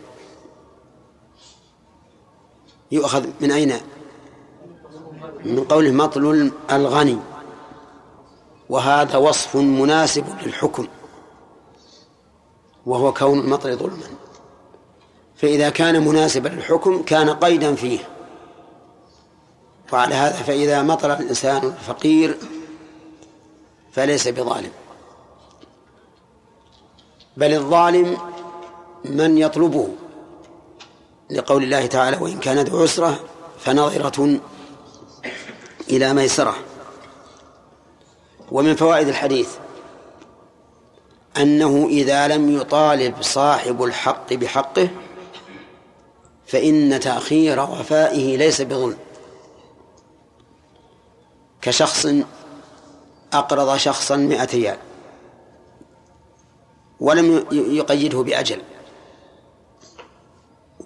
يؤخذ 2.92 3.26
من 3.40 3.50
أين؟ 3.52 3.72
من 5.44 5.64
قوله 5.64 5.90
مطل 5.90 6.52
الغني. 6.72 7.18
وهذا 8.68 9.16
وصف 9.16 9.56
مناسب 9.56 10.24
للحكم. 10.42 10.86
وهو 12.86 13.12
كون 13.12 13.38
المطل 13.38 13.76
ظلما. 13.76 14.19
فإذا 15.40 15.70
كان 15.70 16.08
مناسبا 16.08 16.48
للحكم 16.48 17.02
كان 17.02 17.30
قيدا 17.30 17.74
فيه. 17.74 17.98
وعلى 19.92 20.14
هذا 20.14 20.32
فإذا 20.32 20.82
مطل 20.82 21.10
الإنسان 21.10 21.66
الفقير 21.66 22.36
فليس 23.92 24.28
بظالم. 24.28 24.70
بل 27.36 27.54
الظالم 27.54 28.18
من 29.04 29.38
يطلبه 29.38 29.88
لقول 31.30 31.62
الله 31.62 31.86
تعالى 31.86 32.16
وإن 32.20 32.38
كان 32.38 32.58
ذو 32.58 32.82
عسرة 32.82 33.20
فنظرة 33.58 34.40
إلى 35.90 36.12
ميسرة. 36.12 36.54
ومن 38.52 38.76
فوائد 38.76 39.08
الحديث 39.08 39.48
أنه 41.36 41.86
إذا 41.90 42.28
لم 42.28 42.56
يطالب 42.56 43.22
صاحب 43.22 43.82
الحق 43.82 44.32
بحقه 44.32 44.88
فإن 46.50 47.00
تأخير 47.00 47.60
وفائه 47.60 48.36
ليس 48.36 48.60
بظلم 48.60 48.96
كشخص 51.62 52.06
أقرض 53.32 53.76
شخصا 53.76 54.16
مئة 54.16 54.48
ريال 54.54 54.76
ولم 57.00 57.46
يقيده 57.52 58.22
بأجل 58.22 58.62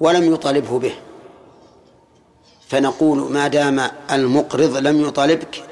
ولم 0.01 0.35
يطالبه 0.35 0.79
به 0.79 0.95
فنقول 2.69 3.33
ما 3.33 3.49
دام 3.49 3.91
المقرض 4.11 4.77
لم 4.77 5.01
يطالبك 5.01 5.65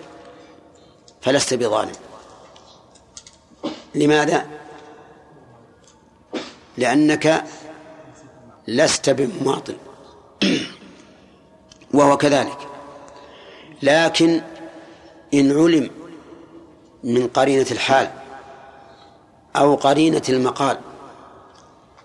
فلست 1.20 1.54
بظالم 1.54 1.92
لماذا؟ 3.94 4.46
لأنك 6.78 7.44
لست 8.68 9.10
بمماطل. 9.10 9.76
وهو 11.94 12.16
كذلك. 12.16 12.58
لكن 13.82 14.40
إن 15.34 15.58
علم 15.58 15.90
من 17.04 17.26
قرينة 17.26 17.66
الحال 17.70 18.10
أو 19.56 19.74
قرينة 19.74 20.22
المقال 20.28 20.78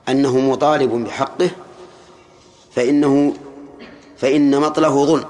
أنه 0.09 0.39
مطالب 0.39 0.91
بحقه 0.91 1.49
فإنه 2.75 3.33
فإن 4.17 4.61
مطله 4.61 5.05
ظلم. 5.05 5.25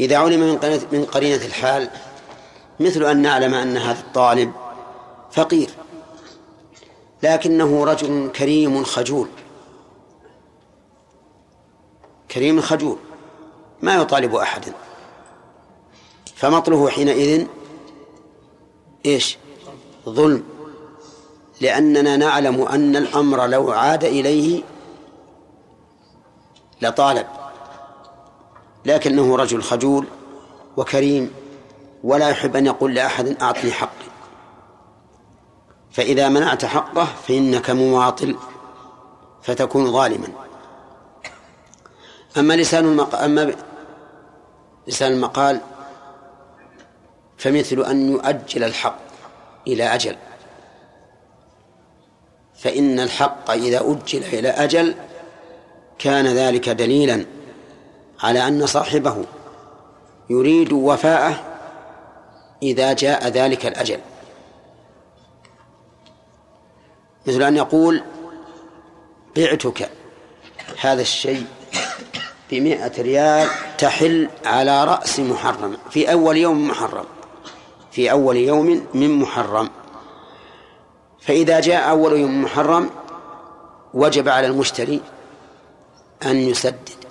إذا 0.00 0.16
علم 0.16 0.40
من 0.40 0.84
من 0.92 1.04
قرينة 1.04 1.44
الحال 1.44 1.90
مثل 2.80 3.04
أن 3.04 3.22
نعلم 3.22 3.54
أن 3.54 3.76
هذا 3.76 4.00
الطالب 4.00 4.52
فقير. 5.32 5.70
لكنه 7.24 7.84
رجل 7.84 8.30
كريم 8.36 8.84
خجول. 8.84 9.28
كريم 12.30 12.60
خجول. 12.60 12.98
ما 13.82 13.94
يطالب 13.94 14.34
أحدا 14.34 14.72
فمطله 16.36 16.88
حينئذ 16.88 17.46
إيش؟ 19.06 19.38
ظلم. 20.08 20.44
لأننا 21.60 22.16
نعلم 22.16 22.62
أن 22.62 22.96
الأمر 22.96 23.46
لو 23.46 23.72
عاد 23.72 24.04
إليه 24.04 24.62
لطالب. 26.82 27.26
لكنه 28.84 29.36
رجل 29.36 29.62
خجول 29.62 30.06
وكريم 30.76 31.30
ولا 32.04 32.28
يحب 32.28 32.56
أن 32.56 32.66
يقول 32.66 32.94
لأحد 32.94 33.42
أعطني 33.42 33.72
حقي. 33.72 34.13
فإذا 35.94 36.28
منعت 36.28 36.64
حقه 36.64 37.04
فإنك 37.04 37.70
مواطل 37.70 38.36
فتكون 39.42 39.92
ظالما. 39.92 40.28
أما 42.38 42.54
لسان 42.54 42.84
المقال 42.84 43.20
أما 43.20 43.54
لسان 44.86 45.12
المقال 45.12 45.60
فمثل 47.38 47.80
أن 47.80 48.12
يؤجل 48.12 48.64
الحق 48.64 48.98
إلى 49.66 49.84
أجل. 49.84 50.16
فإن 52.54 53.00
الحق 53.00 53.50
إذا 53.50 53.80
أجل 53.80 54.24
إلى 54.24 54.48
أجل 54.48 54.94
كان 55.98 56.26
ذلك 56.26 56.68
دليلا 56.68 57.26
على 58.22 58.48
أن 58.48 58.66
صاحبه 58.66 59.24
يريد 60.30 60.72
وفاءه 60.72 61.40
إذا 62.62 62.92
جاء 62.92 63.28
ذلك 63.28 63.66
الأجل. 63.66 64.00
مثل 67.26 67.42
أن 67.42 67.56
يقول 67.56 68.02
بعتك 69.36 69.90
هذا 70.80 71.02
الشيء 71.02 71.46
بمئة 72.50 73.02
ريال 73.02 73.48
تحل 73.78 74.28
على 74.44 74.84
رأس 74.84 75.20
محرم 75.20 75.76
في 75.90 76.12
أول 76.12 76.36
يوم 76.36 76.68
محرم 76.68 77.04
في 77.90 78.10
أول 78.10 78.36
يوم 78.36 78.86
من 78.94 79.18
محرم. 79.18 79.70
فإذا 81.20 81.60
جاء 81.60 81.90
أول 81.90 82.12
يوم 82.12 82.42
محرم 82.42 82.90
وجب 83.94 84.28
على 84.28 84.46
المشتري 84.46 85.00
أن 86.26 86.36
يسدد 86.36 87.04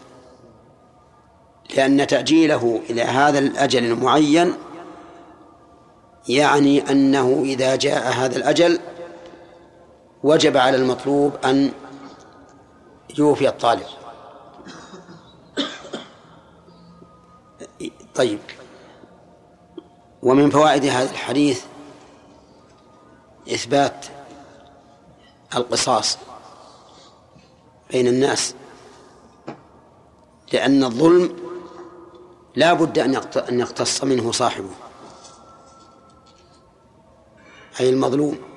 لأن 1.75 2.07
تأجيله 2.07 2.81
إلى 2.89 3.01
هذا 3.01 3.39
الأجل 3.39 3.85
المعين 3.85 4.53
يعني 6.29 6.91
أنه 6.91 7.41
إذا 7.45 7.75
جاء 7.75 8.13
هذا 8.13 8.37
الأجل 8.37 8.79
وجب 10.23 10.57
على 10.57 10.77
المطلوب 10.77 11.35
أن 11.45 11.71
يوفي 13.17 13.47
الطالب. 13.47 13.85
طيب. 18.15 18.39
ومن 20.23 20.49
فوائد 20.49 20.85
هذا 20.85 21.11
الحديث 21.11 21.65
إثبات 23.53 24.05
القصاص 25.55 26.17
بين 27.91 28.07
الناس 28.07 28.55
لأن 30.53 30.83
الظلم 30.83 31.35
لا 32.55 32.73
بد 32.73 32.99
أن 33.49 33.59
يقتص 33.59 34.03
منه 34.03 34.31
صاحبه 34.31 34.69
أي 37.79 37.89
المظلوم. 37.89 38.52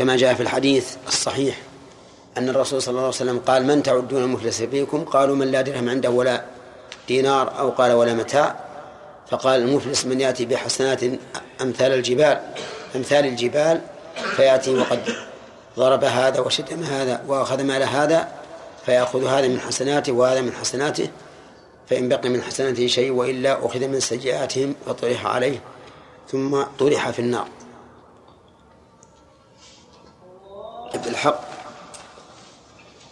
كما 0.00 0.16
جاء 0.16 0.34
في 0.34 0.42
الحديث 0.42 0.96
الصحيح 1.08 1.56
أن 2.38 2.48
الرسول 2.48 2.82
صلى 2.82 2.92
الله 2.92 3.00
عليه 3.00 3.08
وسلم 3.08 3.38
قال 3.38 3.66
من 3.66 3.82
تعدون 3.82 4.22
المفلس 4.22 4.62
فيكم؟ 4.62 5.04
قالوا 5.04 5.36
من 5.36 5.46
لا 5.46 5.60
درهم 5.60 5.88
عنده 5.88 6.10
ولا 6.10 6.44
دينار 7.08 7.58
أو 7.58 7.70
قال 7.70 7.92
ولا 7.92 8.14
متاع. 8.14 8.56
فقال 9.30 9.60
المفلس 9.60 10.06
من 10.06 10.20
يأتي 10.20 10.46
بحسنات 10.46 11.00
أمثال 11.60 11.92
الجبال 11.92 12.40
أمثال 12.96 13.26
الجبال 13.26 13.80
فيأتي 14.36 14.74
وقد 14.74 15.00
ضرب 15.76 16.04
هذا 16.04 16.40
وشتم 16.40 16.82
هذا 16.82 17.22
وأخذ 17.26 17.62
مال 17.62 17.82
هذا 17.82 18.28
فيأخذ 18.86 19.26
هذا 19.26 19.48
من 19.48 19.60
حسناته 19.60 20.12
وهذا 20.12 20.40
من 20.40 20.52
حسناته 20.52 21.08
فإن 21.90 22.08
بقي 22.08 22.28
من 22.28 22.42
حسناته 22.42 22.86
شيء 22.86 23.10
وإلا 23.10 23.66
أخذ 23.66 23.88
من 23.88 24.00
سيئاتهم 24.00 24.74
فطرح 24.86 25.26
عليه 25.26 25.60
ثم 26.28 26.62
طرح 26.78 27.10
في 27.10 27.18
النار. 27.18 27.48
الحق 30.94 31.40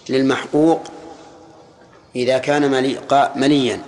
للمحقوق 0.08 0.82
إذا 2.16 2.38
كان 2.38 2.70
مليا. 3.36 3.82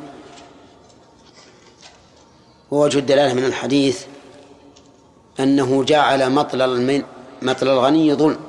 ووجه 2.71 2.99
الدلالة 2.99 3.35
من 3.35 3.45
الحديث 3.45 4.05
أنه 5.41 5.85
جعل 5.85 6.33
مطل 6.33 7.05
مطل 7.43 7.69
الغني 7.69 8.15
ظلم. 8.15 8.41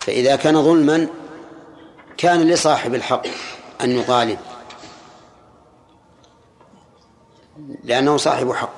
فإذا 0.00 0.36
كان 0.36 0.62
ظلما 0.62 1.08
كان 2.16 2.40
لصاحب 2.40 2.94
الحق 2.94 3.26
أن 3.80 3.90
يطالب. 3.90 4.38
لأنه 7.84 8.16
صاحب 8.16 8.52
حق. 8.52 8.72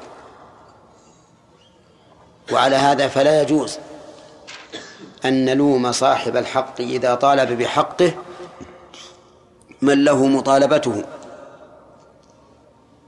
وعلى 2.52 2.76
هذا 2.76 3.08
فلا 3.08 3.42
يجوز 3.42 3.78
أن 5.24 5.44
نلوم 5.44 5.92
صاحب 5.92 6.36
الحق 6.36 6.80
إذا 6.80 7.14
طالب 7.14 7.58
بحقه 7.58 8.14
من 9.82 10.04
له 10.04 10.26
مطالبته. 10.26 11.04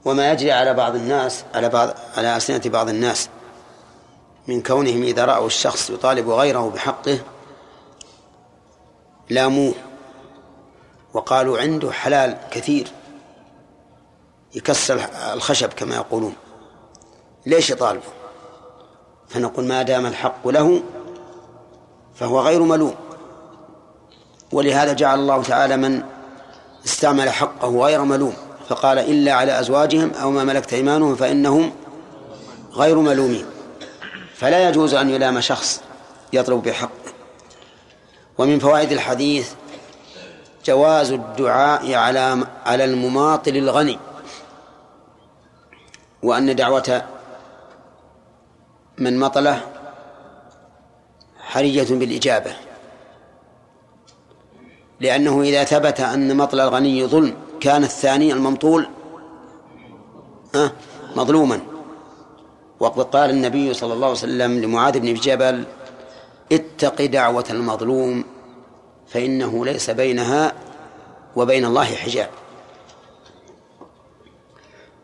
وما 0.05 0.31
يجري 0.31 0.51
على 0.51 0.73
بعض 0.73 0.95
الناس 0.95 1.43
على 1.53 1.69
بعض 1.69 1.89
على 2.17 2.35
ألسنة 2.35 2.61
بعض 2.65 2.89
الناس 2.89 3.29
من 4.47 4.61
كونهم 4.61 5.03
إذا 5.03 5.25
رأوا 5.25 5.47
الشخص 5.47 5.89
يطالب 5.89 6.29
غيره 6.29 6.69
بحقه 6.69 7.19
لاموه 9.29 9.73
وقالوا 11.13 11.59
عنده 11.59 11.91
حلال 11.91 12.37
كثير 12.51 12.87
يكسر 14.55 15.05
الخشب 15.33 15.73
كما 15.73 15.95
يقولون. 15.95 16.35
ليش 17.45 17.69
يطالبه؟ 17.69 18.03
فنقول 19.29 19.67
ما 19.67 19.81
دام 19.81 20.05
الحق 20.05 20.47
له 20.47 20.83
فهو 22.21 22.39
غير 22.39 22.63
ملوم. 22.63 22.95
ولهذا 24.51 24.93
جعل 24.93 25.19
الله 25.19 25.43
تعالى 25.43 25.77
من 25.77 26.03
استعمل 26.85 27.29
حقه 27.29 27.85
غير 27.85 28.03
ملوم 28.03 28.33
فقال 28.69 28.99
إلا 28.99 29.33
على 29.33 29.59
أزواجهم 29.59 30.11
أو 30.21 30.31
ما 30.31 30.43
ملكت 30.43 30.73
أيمانهم 30.73 31.15
فإنهم 31.15 31.71
غير 32.73 32.99
ملومين. 32.99 33.45
فلا 34.35 34.69
يجوز 34.69 34.93
أن 34.93 35.09
يلام 35.09 35.41
شخص 35.41 35.81
يطلب 36.33 36.63
بحقه. 36.63 36.89
ومن 38.37 38.59
فوائد 38.59 38.91
الحديث 38.91 39.51
جواز 40.65 41.11
الدعاء 41.11 41.93
على 41.93 42.45
على 42.65 42.85
المماطل 42.85 43.57
الغني 43.57 43.99
وأن 46.23 46.55
دعوة 46.55 47.03
من 48.97 49.19
مطله 49.19 49.70
حرية 51.51 51.87
بالإجابة. 51.89 52.53
لأنه 54.99 55.41
إذا 55.41 55.63
ثبت 55.63 55.99
أن 55.99 56.37
مطل 56.37 56.59
الغني 56.59 57.05
ظلم 57.05 57.33
كان 57.59 57.83
الثاني 57.83 58.33
الممطول 58.33 58.87
مظلوما. 61.15 61.59
وقد 62.79 63.03
قال 63.03 63.29
النبي 63.29 63.73
صلى 63.73 63.93
الله 63.93 64.07
عليه 64.07 64.17
وسلم 64.17 64.61
لمعاذ 64.61 64.99
بن 64.99 65.13
جبل 65.13 65.63
اتق 66.51 67.05
دعوة 67.05 67.45
المظلوم 67.49 68.23
فإنه 69.07 69.65
ليس 69.65 69.89
بينها 69.89 70.53
وبين 71.35 71.65
الله 71.65 71.95
حجاب. 71.95 72.29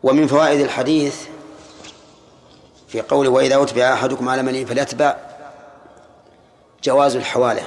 ومن 0.02 0.26
فوائد 0.26 0.60
الحديث 0.60 1.16
في 2.88 3.00
قوله 3.00 3.30
وإذا 3.30 3.62
أتبع 3.62 3.92
أحدكم 3.92 4.28
على 4.28 4.42
ملئ 4.42 4.64
فليتبع 4.64 5.27
جواز 6.82 7.16
الحوالة 7.16 7.62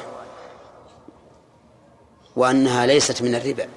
وأنها 2.36 2.86
ليست 2.86 3.22
من 3.22 3.36
الربا 3.36 3.70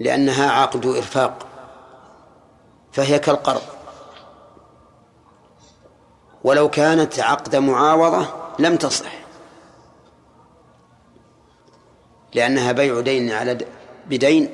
لأنها 0.00 0.50
عقد 0.50 0.86
إرفاق 0.86 1.46
فهي 2.92 3.18
كالقرض. 3.18 3.62
ولو 6.44 6.70
كانت 6.70 7.20
عقد 7.20 7.56
معاوضة 7.56 8.26
لم 8.58 8.76
تصح 8.76 9.12
لأنها 12.34 12.72
بيع 12.72 13.00
دين 13.00 13.30
على 13.30 13.58
بدين 14.06 14.50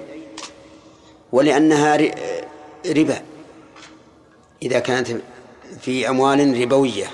ولأنها 1.33 1.97
ربا. 2.87 3.23
إذا 4.63 4.79
كانت 4.79 5.23
في 5.81 6.09
أموال 6.09 6.63
ربوية. 6.63 7.07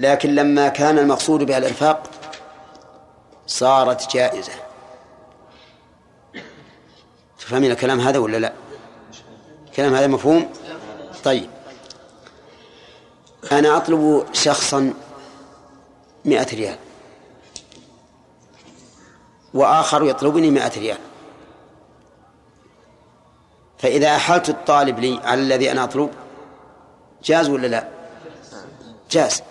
لكن 0.00 0.34
لما 0.34 0.68
كان 0.68 0.98
المقصود 0.98 1.42
بها 1.42 1.58
الإرفاق 1.58 2.02
صارت 3.46 4.14
جائزة. 4.14 4.52
تفهمين 7.38 7.70
الكلام 7.70 8.00
هذا 8.00 8.18
ولا 8.18 8.36
لا؟ 8.36 8.52
الكلام 9.66 9.94
هذا 9.94 10.06
مفهوم؟ 10.06 10.50
طيب. 11.24 11.50
أنا 13.52 13.76
أطلب 13.76 14.26
شخصا 14.32 14.94
مئة 16.24 16.56
ريال. 16.56 16.78
وآخر 19.54 20.04
يطلبني 20.04 20.50
مئة 20.50 20.78
ريال. 20.78 20.98
فإذا 23.78 24.16
أحلت 24.16 24.48
الطالب 24.48 24.98
لي 24.98 25.20
على 25.24 25.40
الذي 25.40 25.72
أنا 25.72 25.84
أطلب 25.84 26.10
جاز 27.24 27.48
ولا 27.48 27.66
لا؟ 27.66 27.88
جاز. 29.10 29.42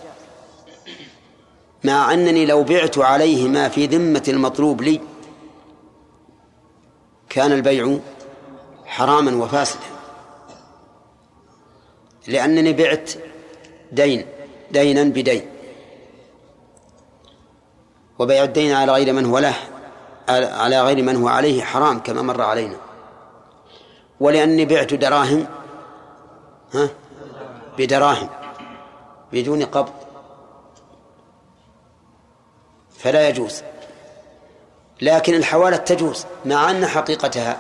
مع 1.86 2.14
أنني 2.14 2.46
لو 2.46 2.64
بعت 2.64 2.98
عليه 2.98 3.48
ما 3.48 3.70
في 3.70 3.86
ذمة 3.86 4.24
المطلوب 4.28 4.82
لي 4.82 5.02
كان 7.30 7.52
البيع 7.52 7.98
حراما 8.86 9.44
وفاسدا. 9.44 9.86
لأنني 12.28 12.74
بعت 12.74 13.12
دين 13.92 14.26
دينا 14.72 15.04
بدين. 15.04 15.46
وبيع 18.20 18.44
الدين 18.44 18.72
على 18.72 18.92
غير 18.92 19.14
من 19.14 19.26
هو 19.26 19.40
له 19.40 19.56
على 20.30 20.82
غير 20.82 21.04
من 21.04 21.16
هو 21.16 21.28
عليه 21.28 21.64
حرام 21.64 22.00
كما 22.00 22.22
مر 22.22 22.42
علينا. 22.42 22.78
ولأني 24.20 24.66
بعت 24.66 24.94
دراهم 24.94 25.48
ها؟ 26.74 26.90
بدراهم 27.78 28.30
بدون 29.34 29.64
قبض. 29.64 30.05
فلا 33.06 33.30
يجوز. 33.30 33.62
لكن 35.02 35.34
الحوالة 35.34 35.78
تجوز 35.78 36.26
مع 36.46 36.72
أن 36.72 36.86
حقيقتها 36.86 37.58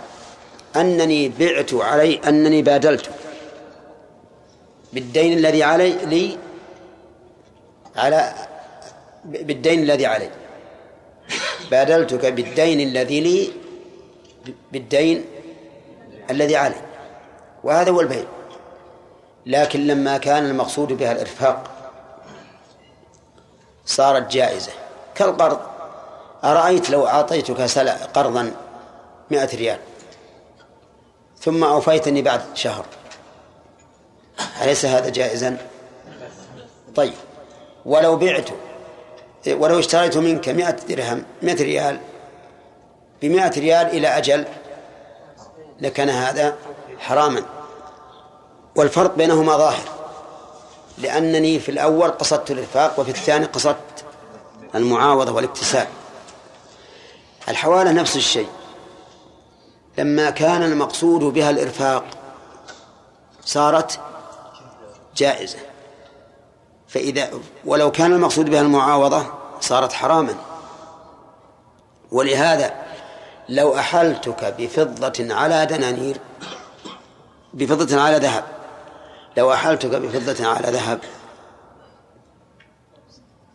أنني 0.75 1.29
بعت 1.29 1.73
علي 1.73 2.19
أنني 2.27 2.61
بادلت 2.61 3.09
بالدين 4.93 5.37
الذي 5.37 5.63
علي 5.63 5.91
لي 5.91 6.37
على 7.95 8.33
بالدين 9.25 9.83
الذي 9.83 10.05
علي. 10.05 10.29
بادلتك 11.71 12.25
بالدين 12.25 12.79
الذي 12.79 13.21
لي 13.21 13.51
بالدين 14.71 15.25
الذي 16.29 16.55
علي. 16.55 16.81
وهذا 17.63 17.91
هو 17.91 18.01
البيع 18.01 18.25
لكن 19.45 19.87
لما 19.87 20.17
كان 20.17 20.45
المقصود 20.45 20.93
بها 20.93 21.11
الإرفاق 21.11 21.63
صارت 23.85 24.31
جائزة. 24.31 24.84
كالقرض. 25.15 25.59
أرأيت 26.43 26.89
لو 26.89 27.07
أعطيتك 27.07 27.61
قرضا 28.13 28.51
مئة 29.31 29.55
ريال 29.55 29.79
ثم 31.39 31.63
أوفيتني 31.63 32.21
بعد 32.21 32.41
شهر. 32.53 32.85
أليس 34.61 34.85
هذا 34.85 35.09
جائزا؟ 35.09 35.57
طيب. 36.95 37.13
ولو 37.85 38.15
بعت 38.15 38.49
ولو 39.47 39.79
اشتريت 39.79 40.17
منك 40.17 40.49
مئة 40.49 40.71
درهم 40.71 41.25
مئة 41.41 41.63
ريال 41.63 41.99
بمئة 43.21 43.59
ريال 43.59 43.87
إلى 43.87 44.07
أجل 44.07 44.45
لكان 45.81 46.09
هذا 46.09 46.55
حراما. 46.99 47.43
والفرق 48.75 49.15
بينهما 49.15 49.57
ظاهر 49.57 49.89
لأنني 50.97 51.59
في 51.59 51.69
الأول 51.69 52.11
قصدت 52.11 52.51
الإرفاق 52.51 52.99
وفي 52.99 53.11
الثاني 53.11 53.45
قصدت 53.45 53.94
المعاوضة 54.75 55.31
والاكتساب 55.31 55.87
الحوالة 57.49 57.91
نفس 57.91 58.15
الشيء. 58.15 58.49
لما 59.97 60.29
كان 60.29 60.63
المقصود 60.63 61.19
بها 61.19 61.49
الإرفاق 61.49 62.03
صارت 63.45 63.99
جائزة. 65.15 65.57
فإذا 66.87 67.29
ولو 67.65 67.91
كان 67.91 68.13
المقصود 68.13 68.49
بها 68.49 68.61
المعاوضة 68.61 69.25
صارت 69.61 69.93
حراما. 69.93 70.35
ولهذا 72.11 72.73
لو 73.49 73.75
أحلتك 73.75 74.55
بفضة 74.57 75.35
على 75.35 75.65
دنانير 75.65 76.17
بفضة 77.53 78.01
على 78.01 78.17
ذهب 78.17 78.43
لو 79.37 79.53
أحلتك 79.53 79.89
بفضة 79.89 80.47
على 80.47 80.71
ذهب 80.71 80.99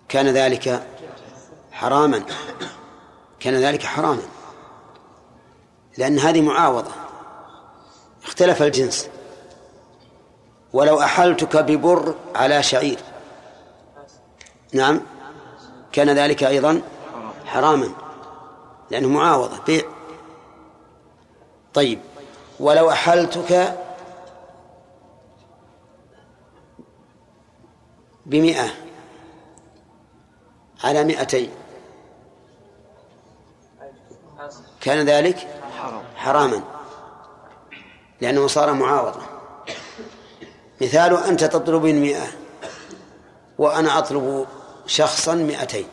كان 0.09 0.29
ذلك 0.29 0.83
حراما. 1.81 2.25
كان 3.41 3.55
ذلك 3.55 3.83
حراما. 3.83 4.23
لأن 5.99 6.19
هذه 6.19 6.41
معاوضة. 6.41 6.91
اختلف 8.25 8.63
الجنس. 8.63 9.09
ولو 10.73 11.01
أحلتك 11.01 11.57
ببر 11.57 12.15
على 12.35 12.63
شعير. 12.63 12.99
نعم. 14.73 15.01
كان 15.93 16.11
ذلك 16.11 16.45
أيضا 16.45 16.83
حراما. 17.47 17.89
لأنه 18.91 19.09
معاوضة. 19.09 19.63
بيع. 19.67 19.83
طيب. 21.75 22.01
ولو 22.61 22.91
أحلتك 22.91 23.79
بمئة. 28.27 28.69
على 30.85 31.05
مئتين. 31.05 31.60
كان 34.81 35.07
ذلك 35.07 35.49
حراما 36.17 36.63
لأنه 38.21 38.47
صار 38.47 38.73
معاوضة 38.73 39.21
مثال 40.81 41.17
أنت 41.17 41.45
تطلب 41.45 41.85
مئة 41.85 42.27
وأنا 43.59 43.99
أطلب 43.99 44.47
شخصا 44.87 45.35
مئتين. 45.35 45.87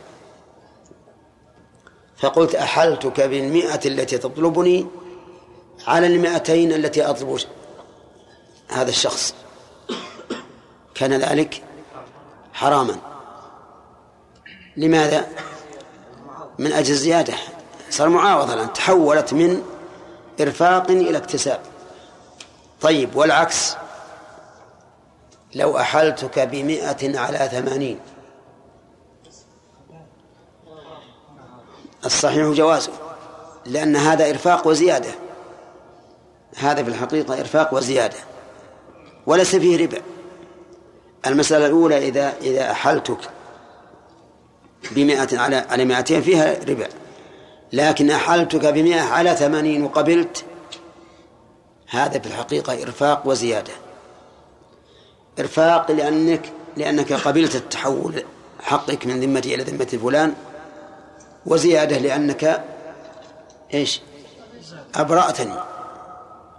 فقلت 2.17 2.55
أحلتك 2.55 3.21
بالمئة 3.21 3.79
التي 3.85 4.17
تطلبني 4.17 4.87
على 5.87 6.07
المئتين 6.07 6.73
التي 6.73 7.09
أطلب 7.09 7.39
هذا 8.69 8.89
الشخص. 8.89 9.35
كان 10.95 11.13
ذلك 11.13 11.63
حراما. 12.53 12.97
لماذا؟ 14.77 15.27
من 16.59 16.71
أجل 16.71 16.91
الزيادة 16.91 17.33
صار 17.89 18.09
معاوضة 18.09 18.53
الآن. 18.53 18.73
تحولت 18.73 19.33
من 19.33 19.63
إرفاق 20.41 20.91
إلى 20.91 21.17
اكتساب. 21.17 21.59
طيب 22.81 23.15
والعكس. 23.15 23.75
لو 25.55 25.77
أحلتك 25.77 26.39
بمئة 26.39 27.19
على 27.19 27.49
ثمانين. 27.51 27.99
الصحيح 32.05 32.47
جوازه 32.47 32.91
لأن 33.65 33.95
هذا 33.95 34.29
إرفاق 34.29 34.67
وزيادة. 34.67 35.11
هذا 36.57 36.83
في 36.83 36.89
الحقيقة 36.89 37.39
إرفاق 37.39 37.73
وزيادة. 37.73 38.17
وليس 39.25 39.55
فيه 39.55 39.83
ربا 39.85 40.01
المسألة 41.27 41.65
الأولى 41.65 41.97
إذا 41.97 42.33
إذا 42.41 42.71
أحلتك 42.71 43.17
بمئة 44.91 45.39
على 45.39 45.55
على 45.55 45.85
مئتين 45.85 46.21
فيها 46.21 46.59
ربا 46.67 46.87
لكن 47.73 48.11
أحلتك 48.11 48.65
بمئة 48.65 49.01
على 49.01 49.35
ثمانين 49.35 49.83
وقبلت. 49.83 50.45
هذا 51.89 52.19
في 52.19 52.27
الحقيقة 52.27 52.83
إرفاق 52.83 53.21
وزيادة. 53.25 53.73
إرفاق 55.39 55.91
لأنك 55.91 56.51
لأنك 56.77 57.13
قبلت 57.13 57.55
التحول 57.55 58.23
حقك 58.61 59.05
من 59.05 59.19
ذمتي 59.19 59.55
إلى 59.55 59.63
ذمة 59.63 59.99
فلان. 60.03 60.33
وزيادة 61.45 61.97
لأنك 61.97 62.63
إيش؟ 63.73 64.01
أبرأتني 64.95 65.55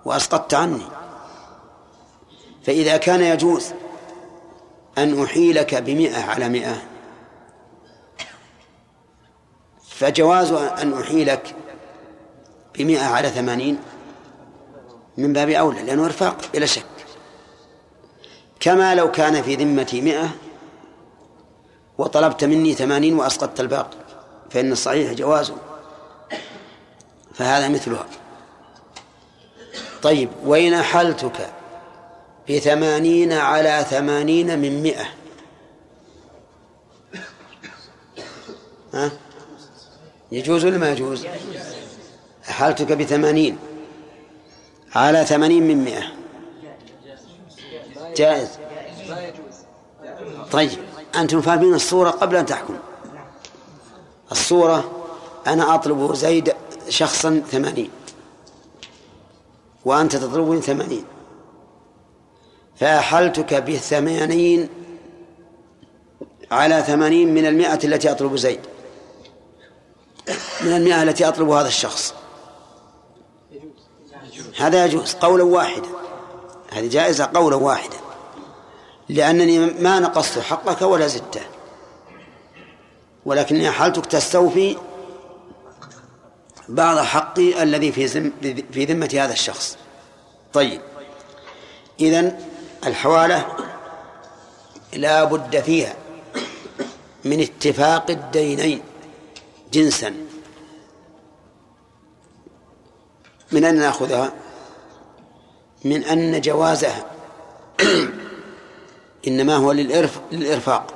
وأسقطت 0.05 0.55
عني. 0.55 0.85
فإذا 2.63 2.97
كان 2.97 3.21
يجوز 3.21 3.73
أن 4.99 5.23
أحيلك 5.23 5.75
بمئة 5.75 6.25
على 6.25 6.49
مئة 6.49 6.83
فجواز 9.99 10.53
أن 10.53 11.01
أحيلك 11.01 11.55
بمئة 12.75 13.05
على 13.05 13.29
ثمانين 13.29 13.79
من 15.17 15.33
باب 15.33 15.49
أولى 15.49 15.83
لأنه 15.83 16.05
إرفاق 16.05 16.37
بلا 16.55 16.67
شك. 16.67 16.85
كما 18.61 18.95
لو 18.95 19.11
كان 19.11 19.43
في 19.43 19.55
ذمتي 19.55 20.01
مئة 20.01 20.29
وطلبت 21.99 22.45
مني 22.45 22.75
ثمانين 22.75 23.19
وأسقطت 23.19 23.61
الباقي 23.61 23.97
فإن 24.51 24.73
الصحيح 24.73 25.13
جوازه 25.13 25.57
فهذا 27.35 27.69
مثلها. 27.69 28.07
طيب 30.03 30.31
وإن 30.45 30.75
أحلتك 30.75 31.53
بثمانين 32.51 33.33
على 33.33 33.87
ثمانين 33.91 34.59
من 34.59 34.83
مئة؟ 34.83 35.07
ها؟ 38.95 39.11
يجوز 40.33 40.65
ولا 40.65 40.79
ما 40.79 40.93
يجوز؟ 40.93 41.27
أحلتك 42.51 42.93
بثمانين. 42.93 43.59
على 44.95 45.25
ثمانين 45.25 45.63
من 45.69 45.85
مئة. 45.85 46.03
جائز. 48.17 48.49
طيب 50.53 50.71
أنتم 51.17 51.41
فاهمين 51.41 51.75
الصورة 51.75 52.11
قبل 52.11 52.37
أن 52.37 52.47
تحكم. 52.47 52.77
الصورة 54.33 55.07
أنا 55.47 55.75
أطلب 55.75 56.15
زيد 56.15 56.55
شخصا 56.89 57.43
ثمانين. 57.51 57.91
وأنت 59.85 60.17
تطلبني 60.17 60.61
ثمانين. 60.61 61.05
فأحلتك 62.77 63.55
بثمانين 63.55 64.69
على 66.51 66.83
ثمانين 66.83 67.35
من 67.35 67.47
المئة 67.47 67.81
التي 67.85 68.11
أطلب 68.11 68.37
زيد. 68.37 68.61
من 70.61 70.73
المئة 70.73 71.03
التي 71.03 71.29
أطلب 71.29 71.49
هذا 71.49 71.69
الشخص. 71.69 72.15
هذا 74.59 74.85
يجوز 74.85 75.15
قولا 75.15 75.45
واحدا. 75.45 75.89
هذه 76.73 76.89
جائزة 76.89 77.31
قولا 77.35 77.57
واحدا. 77.57 77.97
لأنني 79.09 79.59
ما 79.59 80.01
نقصت 80.01 80.39
حقك 80.39 80.83
ولا 80.83 81.07
زدته. 81.07 81.41
ولكني 83.27 83.71
حالتك 83.71 84.07
تستوفي 84.07 84.77
بعض 86.69 86.99
حقي 86.99 87.63
الذي 87.63 87.93
في 87.93 88.09
في 88.73 88.85
ذمة 88.85 89.11
هذا 89.15 89.33
الشخص. 89.33 89.77
طيب. 90.53 90.81
إذن 92.01 92.41
الحوالة 92.87 93.47
لا 94.93 95.25
بد 95.25 95.61
فيها 95.61 95.95
من 97.25 97.41
اتفاق 97.41 98.11
الدينين. 98.11 98.83
جنسا. 99.73 100.15
من 103.53 103.65
أين 103.65 103.75
نأخذها؟ 103.75 104.33
من 105.85 106.05
أن 106.05 106.41
جوازها. 106.41 107.05
إنما 109.29 109.57
هو 109.57 109.73
للإرف 109.73 110.21
للإرفاق. 110.33 110.95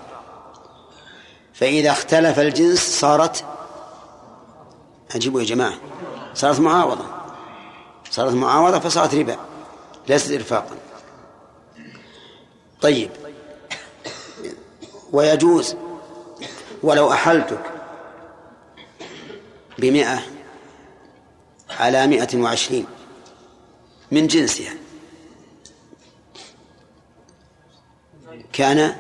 فإذا 1.54 1.90
اختلف 1.90 2.38
الجنس 2.38 3.00
صارت 3.00 3.44
أجيبوا 5.14 5.40
يا 5.40 5.46
جماعة 5.46 5.74
صارت 6.35 6.61
معاوضة. 6.61 7.04
صارت 8.11 8.32
معاوضة 8.35 8.78
فصارت 8.78 9.14
ربا 9.14 9.37
ليست 10.08 10.32
إرفاقا. 10.32 10.76
طيب. 12.80 13.11
ويجوز. 15.12 15.76
ولو 16.82 17.12
أحلتك. 17.12 17.71
بمئة 19.78 20.22
على 21.70 22.06
مئة 22.06 22.38
وعشرين. 22.38 22.87
من 24.11 24.26
جنسها 24.26 24.72
كان 28.52 28.96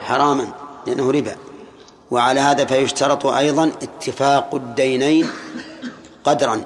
حراما 0.00 0.52
لأنه 0.86 1.10
ربا. 1.10 1.36
وعلى 2.10 2.40
هذا 2.40 2.64
فيشترط 2.64 3.26
أيضا 3.26 3.66
اتفاق 3.82 4.54
الدينين 4.54 5.30
قدرا. 6.24 6.64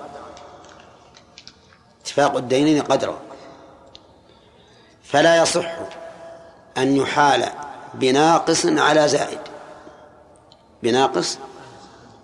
اتفاق 2.03 2.37
الدينين 2.37 2.83
قدرا. 2.83 3.21
فلا 5.05 5.43
يصح 5.43 5.77
أن 6.79 6.97
يحال 6.97 7.49
بناقص 7.95 8.67
على 8.67 9.09
زائد. 9.09 9.39
بناقص 10.83 11.39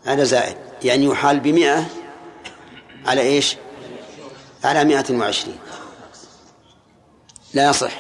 على 0.07 0.25
زائد. 0.25 0.72
يعني 0.85 1.05
يحال 1.05 1.41
بمئة 1.41 1.87
على 3.07 3.21
إيش؟ 3.21 3.57
على 4.65 4.85
مئة 4.85 5.19
وعشرين. 5.19 5.59
لا 7.55 7.71
يصح. 7.71 7.93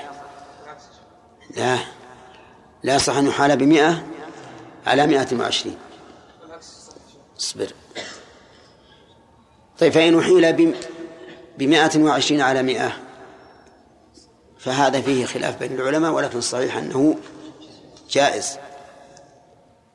لا. 1.56 1.78
لا 2.82 2.94
يصح 2.94 3.16
أن 3.16 3.26
يحال 3.26 3.56
بمئة 3.56 4.06
على 4.86 5.06
مئة 5.06 5.36
وعشرين. 5.36 5.76
اصبر. 7.38 7.72
طيب 9.78 9.92
فإن 9.92 10.18
أحيل 10.18 10.74
بمئة 11.58 11.98
وعشرين 11.98 12.40
على 12.40 12.62
مئة 12.62 12.92
فهذا 14.58 15.00
فيه 15.00 15.26
خلاف 15.26 15.58
بين 15.58 15.72
العلماء 15.72 16.12
ولكن 16.12 16.38
الصحيح 16.38 16.76
أنه 16.76 17.16
جائز 18.10 18.58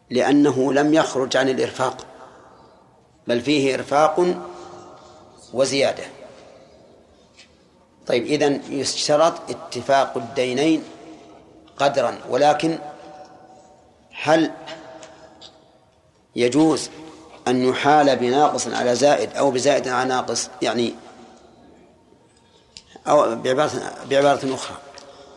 لأنه 0.10 0.74
لم 0.74 0.94
يخرج 0.94 1.38
عن 1.38 1.50
الإرفاق. 1.50 2.17
بل 3.28 3.42
فيه 3.42 3.74
إرفاق 3.74 4.36
وزيادة. 5.54 6.04
طيب 8.08 8.26
إذن 8.26 8.62
يشترط 8.70 9.34
اتفاق 9.50 10.18
الدينين 10.18 10.84
قدرا 11.78 12.18
ولكن 12.30 12.78
هل 14.22 14.52
يجوز 16.36 16.90
أن 17.48 17.64
يحال 17.64 18.16
بناقص 18.16 18.68
على 18.68 18.96
زائد 18.96 19.36
أو 19.36 19.52
بزائد 19.52 19.88
على 19.88 20.10
ناقص؟ 20.10 20.50
يعني 20.62 20.96
أو 23.08 23.36
بعبارة, 23.36 23.72
بعبارة 24.10 24.54
أخرى 24.56 24.78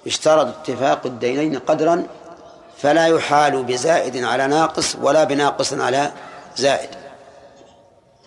اشترط 0.07 0.47
اتفاق 0.47 1.07
الدينين 1.07 1.59
قدرا 1.59 2.07
فلا 2.79 3.07
يحال 3.07 3.63
بزائد 3.65 4.25
على 4.25 4.47
ناقص 4.47 4.97
ولا 5.03 5.25
بناقص 5.25 5.73
على 5.73 6.13
زائد. 6.57 7.00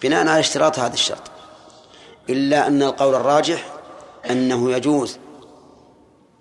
بناء 0.03 0.27
على 0.27 0.39
اشتراط 0.39 0.79
هذا 0.79 0.93
الشرط. 0.93 1.31
إلا 2.29 2.67
أن 2.67 2.83
القول 2.83 3.15
الراجح 3.15 3.65
أنه 4.29 4.71
يجوز. 4.71 5.17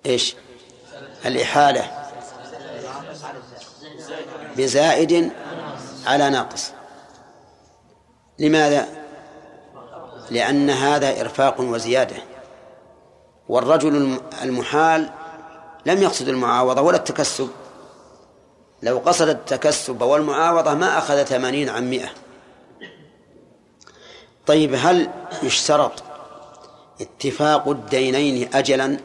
إيش؟ 0.05 0.35
الإحالة 1.25 1.91
بزائد 4.57 5.31
على 6.07 6.29
ناقص. 6.29 6.71
لماذا؟ 8.39 8.87
لأن 10.29 10.69
هذا 10.69 11.21
إرفاق 11.21 11.61
وزيادة. 11.61 12.17
والرجل 13.49 14.19
المحال 14.43 15.09
لم 15.85 16.03
يقصد 16.03 16.27
المعاوضة 16.27 16.81
ولا 16.81 16.97
التكسب. 16.97 17.49
لو 18.83 18.97
قصد 18.97 19.27
التكسب 19.27 20.01
والمعاوضة 20.01 20.73
ما 20.73 20.97
أخذ 20.97 21.23
ثمانين 21.23 21.69
عن 21.69 21.89
مئة. 21.89 22.22
طيب 24.47 24.73
هل 24.77 25.09
يشترط 25.43 26.03
اتفاق 27.01 27.67
الدينين 27.67 28.55
أجلا؟ 28.55 28.97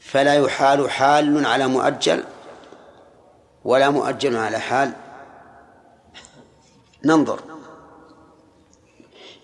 فلا 0.00 0.34
يحال 0.34 0.90
حال 0.90 1.46
على 1.46 1.66
مؤجل 1.66 2.24
ولا 3.64 3.90
مؤجل 3.90 4.36
على 4.36 4.58
حال. 4.58 4.92
ننظر. 7.04 7.40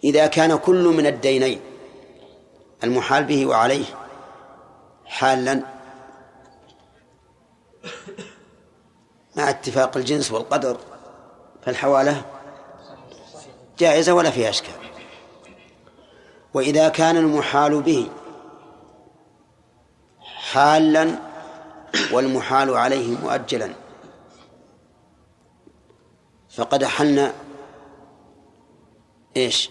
إذا 0.05 0.27
كان 0.27 0.59
كل 0.59 0.85
من 0.85 1.07
الدينين 1.07 1.61
المحال 2.85 3.25
به 3.25 3.47
وعليه 3.47 3.85
حالا 5.07 5.63
مع 9.37 9.51
اتفاق 9.51 9.97
الجنس 9.97 10.33
والقدر 10.33 10.77
فالحوالة 11.63 12.36
جائزة 13.79 14.13
ولا 14.13 14.31
فيها 14.31 14.51
أشكال. 14.51 14.75
وإذا 16.55 16.89
كان 16.89 17.17
المحال 17.17 17.83
به 17.83 18.11
حالا 20.53 21.19
والمحال 22.13 22.77
عليه 22.77 23.17
مؤجلا 23.19 23.75
فقد 26.51 26.83
أحلنا 26.83 27.33
إيش؟ 29.37 29.71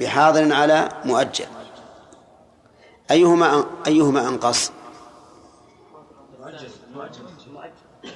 بحاضر 0.00 0.52
على 0.52 0.88
مؤجل. 1.04 1.46
أيهما 3.10 3.64
أيهما 3.86 4.28
أنقص؟ 4.28 4.72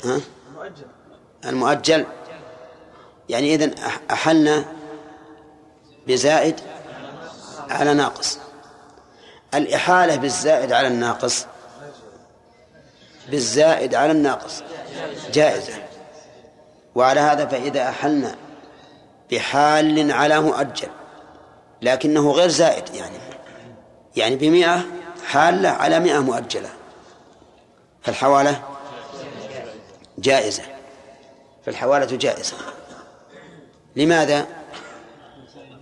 ها؟ 0.05 0.21
المؤجل. 1.45 2.07
يعني 3.29 3.55
إذن 3.55 3.75
أحلنا 4.11 4.65
بزائد 6.07 6.61
على 7.71 7.95
ناقص. 7.95 8.39
الإحالة 9.55 10.17
بالزائد 10.17 10.73
على 10.73 10.89
الناقص 10.89 11.47
بالزائد 13.31 13.95
على 13.95 14.13
الناقص 14.13 14.63
جائزة. 15.33 15.75
وعلى 16.95 17.21
هذا 17.21 17.47
فإذا 17.47 17.89
أحلنا 17.89 18.37
بحال 19.31 20.13
على 20.13 20.41
مؤجل 20.41 20.89
لكنه 21.83 22.31
غير 22.31 22.49
زائد 22.49 22.95
يعني 22.95 23.19
يعني 24.17 24.37
بمئة 24.37 24.85
حالة 25.27 25.69
على 25.69 26.01
مئة 26.01 26.19
مؤجلة 26.19 26.69
فالحوالة 28.03 28.63
جائزة 30.19 30.63
فالحوالة 31.67 32.17
جائزة. 32.17 32.57
لماذا؟ 33.97 34.47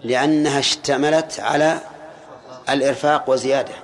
لأنها 0.05 0.59
اشتملت 0.59 1.40
على 1.40 1.79
الإرفاق 2.68 3.31
وزيادة. 3.31 3.75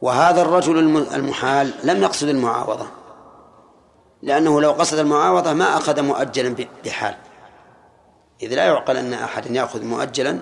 وهذا 0.00 0.42
الرجل 0.42 0.78
المحال 1.14 1.74
لم 1.84 2.02
يقصد 2.02 2.28
المعاوضة 2.28 2.86
لأنه 4.22 4.60
لو 4.60 4.72
قصد 4.72 4.98
المعاوضة 4.98 5.52
ما 5.52 5.76
أخذ 5.76 6.02
مؤجلا 6.02 6.66
بحال. 6.84 7.14
إذ 8.42 8.54
لا 8.54 8.64
يعقل 8.64 8.96
أن 8.96 9.12
أحد 9.14 9.50
يأخذ 9.50 9.84
مؤجلا 9.84 10.40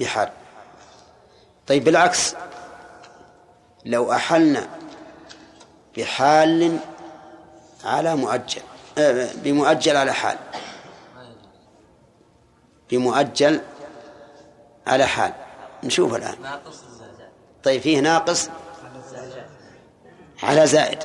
بحال. 0.00 0.30
طيب 1.66 1.84
بالعكس 1.84 2.34
لو 3.84 4.12
أحلنا 4.12 4.68
بحال 5.96 6.78
على 7.84 8.16
مؤجل 8.16 8.62
آه، 8.98 9.28
بمؤجل 9.34 9.96
على 9.96 10.12
حال 10.12 10.38
بمؤجل 12.90 13.60
على 14.86 15.06
حال. 15.06 15.32
نشوف 15.84 16.14
الآن. 16.14 16.60
طيب 17.64 17.80
فيه 17.80 18.00
ناقص 18.00 18.48
على 20.42 20.66
زائد. 20.66 20.98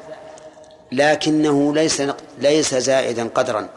لكنه 0.91 1.73
ليس 1.73 2.01
ليس 2.37 2.75
زائدا 2.75 3.27
قدرا 3.27 3.69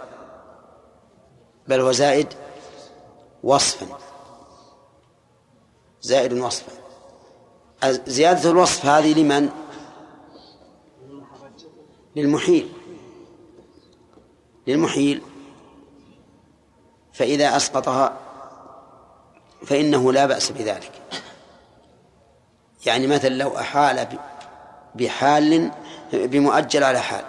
بل 1.68 1.80
هو 1.80 1.92
زائد 1.92 2.28
وصفا. 3.42 3.98
زائد 6.02 6.32
وصفا. 6.32 6.72
زيادة 8.06 8.50
الوصف 8.50 8.86
هذه 8.86 9.20
لمن؟ 9.20 9.48
للمحيل. 12.16 12.72
للمحيل. 14.66 15.22
فإذا 17.14 17.56
أسقطها 17.56 18.12
فإنه 19.66 20.12
لا 20.12 20.26
بأس 20.26 20.50
بذلك. 20.50 20.92
يعني 22.86 23.06
مثلا 23.06 23.28
لو 23.28 23.58
أحال 23.58 24.06
بحال 24.94 25.70
بمؤجل 26.12 26.84
على 26.84 26.98
حال. 26.98 27.24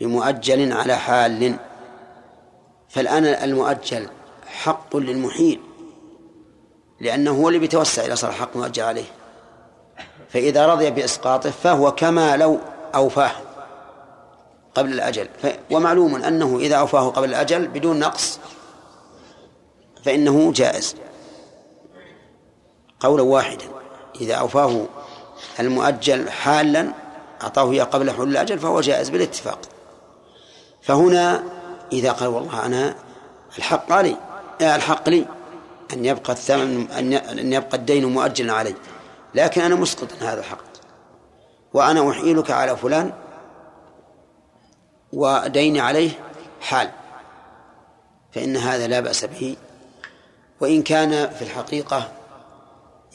بمؤجل 0.00 0.72
على 0.72 0.96
حال. 0.96 1.56
فالآن 2.88 3.24
المؤجل 3.24 4.08
حق 4.46 4.96
للمحيل 4.96 5.60
لأنه 7.00 7.30
هو 7.30 7.48
اللي 7.48 7.58
بيتوسع 7.58 8.04
إلى 8.04 8.16
صار 8.16 8.32
حق 8.32 8.56
مؤجل 8.56 8.82
عليه. 8.82 9.04
فإذا 10.28 10.66
رضي 10.66 10.90
بإسقاطه 10.90 11.50
فهو 11.50 11.92
كما 11.92 12.36
لو 12.36 12.58
أوفاه. 12.94 13.47
قبل 14.78 14.92
الأجل. 14.92 15.28
ومعلوم 15.70 16.14
أنه 16.22 16.58
إذا 16.58 16.76
أوفاه 16.76 17.08
قبل 17.08 17.28
الأجل 17.28 17.68
بدون 17.68 17.98
نقص 17.98 18.38
فإنه 20.04 20.52
جائز. 20.52 20.96
قولا 23.00 23.22
واحدا 23.22 23.64
إذا 24.20 24.34
أوفاه 24.34 24.86
المؤجل 25.60 26.30
حالا 26.30 26.92
أعطاه 27.42 27.72
إياه 27.72 27.84
قبل 27.84 28.10
حلول 28.10 28.28
الأجل 28.28 28.58
فهو 28.58 28.80
جائز 28.80 29.08
بالاتفاق. 29.08 29.58
فهنا 30.82 31.42
إذا 31.92 32.12
قال 32.12 32.28
والله 32.28 32.66
أنا 32.66 32.94
الحق 33.58 33.92
علي 33.92 34.16
الحق 34.60 35.08
لي 35.08 35.26
أن 35.92 36.04
يبقى 36.04 36.32
الثمن 36.32 36.90
أن 36.90 37.52
يبقى 37.52 37.76
الدين 37.76 38.04
مؤجلا 38.04 38.52
علي 38.52 38.74
لكن 39.34 39.60
أنا 39.60 39.74
مسقط 39.74 40.08
هذا 40.20 40.40
الحق. 40.40 40.68
وأنا 41.74 42.10
أحيلك 42.10 42.50
على 42.50 42.76
فلان 42.76 43.12
ودين 45.12 45.80
عليه 45.80 46.10
حال 46.60 46.90
فإن 48.32 48.56
هذا 48.56 48.86
لا 48.86 49.00
بأس 49.00 49.24
به. 49.24 49.56
وإن 50.60 50.82
كان 50.82 51.30
في 51.30 51.42
الحقيقة 51.42 52.08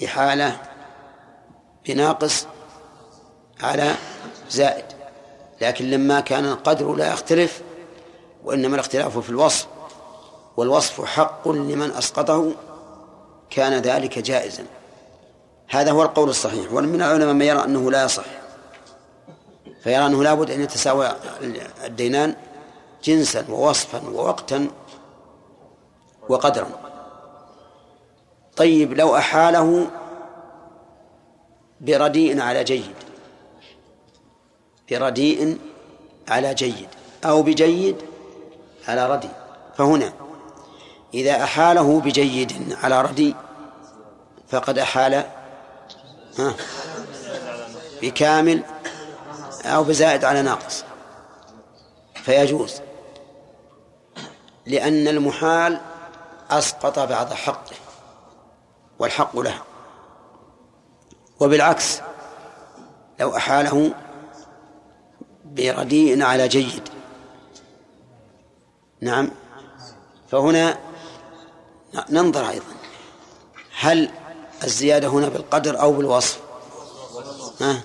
إحالة 0.06 0.60
بناقص 1.86 2.48
على 3.62 3.96
زائد 4.50 4.86
لكن 5.62 5.90
لما 5.90 6.20
كان 6.20 6.46
القدر 6.46 6.94
لا 6.94 7.14
يختلف 7.14 7.62
وإنما 8.44 8.76
الاختلاف 8.76 9.18
في 9.18 9.30
الوصف 9.30 9.68
والوصف 10.58 11.06
حق 11.06 11.48
لمن 11.48 11.92
أسقطه 11.92 12.52
كان 13.50 13.74
ذلك 13.74 14.20
جائزا. 14.20 14.66
هذا 15.70 15.92
هو 15.92 16.04
القول 16.04 16.30
الصحيح 16.30 16.74
ومن 16.74 17.02
العلماء 17.02 17.34
من 17.34 17.42
يرى 17.42 17.64
أنه 17.64 17.92
لا 17.92 18.04
يصح. 18.04 18.24
فيرى 19.84 20.06
أنه 20.06 20.24
لابد 20.24 20.52
أن 20.52 20.62
يتساوى 20.62 21.16
الدينان 21.84 22.36
جنسا 23.04 23.46
ووصفا 23.50 24.02
ووقتا 24.10 24.68
وقدرا. 26.30 26.70
طيب 28.58 28.94
لو 28.94 29.16
أحاله 29.16 29.88
برديء 31.82 32.42
على 32.42 32.64
جيد 32.64 32.96
برديء 34.92 35.58
على 36.28 36.54
جيد 36.54 36.88
أو 37.26 37.42
بجيد 37.42 37.96
على 38.88 39.10
رديء 39.10 39.32
فهنا 39.78 40.14
إذا 41.14 41.44
أحاله 41.44 42.00
بجيد 42.00 42.78
على 42.84 43.02
رديء 43.02 43.36
فقد 44.48 44.78
أحال 44.78 45.24
بكامل 48.02 48.64
أو 49.66 49.84
بزائد 49.84 50.26
على 50.26 50.42
ناقص. 50.42 50.84
فيجوز. 52.16 52.82
لأن 54.66 55.08
المحال 55.08 55.80
أسقط 56.50 57.00
بعض 57.00 57.34
حقه 57.34 57.76
والحق 59.00 59.40
له. 59.40 59.62
وبالعكس 61.40 62.02
لو 63.20 63.36
أحاله 63.38 63.94
برديء 65.46 66.24
على 66.24 66.48
جيد. 66.48 66.90
نعم. 69.02 69.32
فهنا 70.32 70.78
ننظر 72.10 72.50
أيضا 72.50 72.66
هل 73.80 74.10
الزيادة 74.64 75.08
هنا 75.08 75.30
بالقدر 75.30 75.82
أو 75.82 75.92
بالوصف؟ 75.94 76.40
ها؟ 77.62 77.82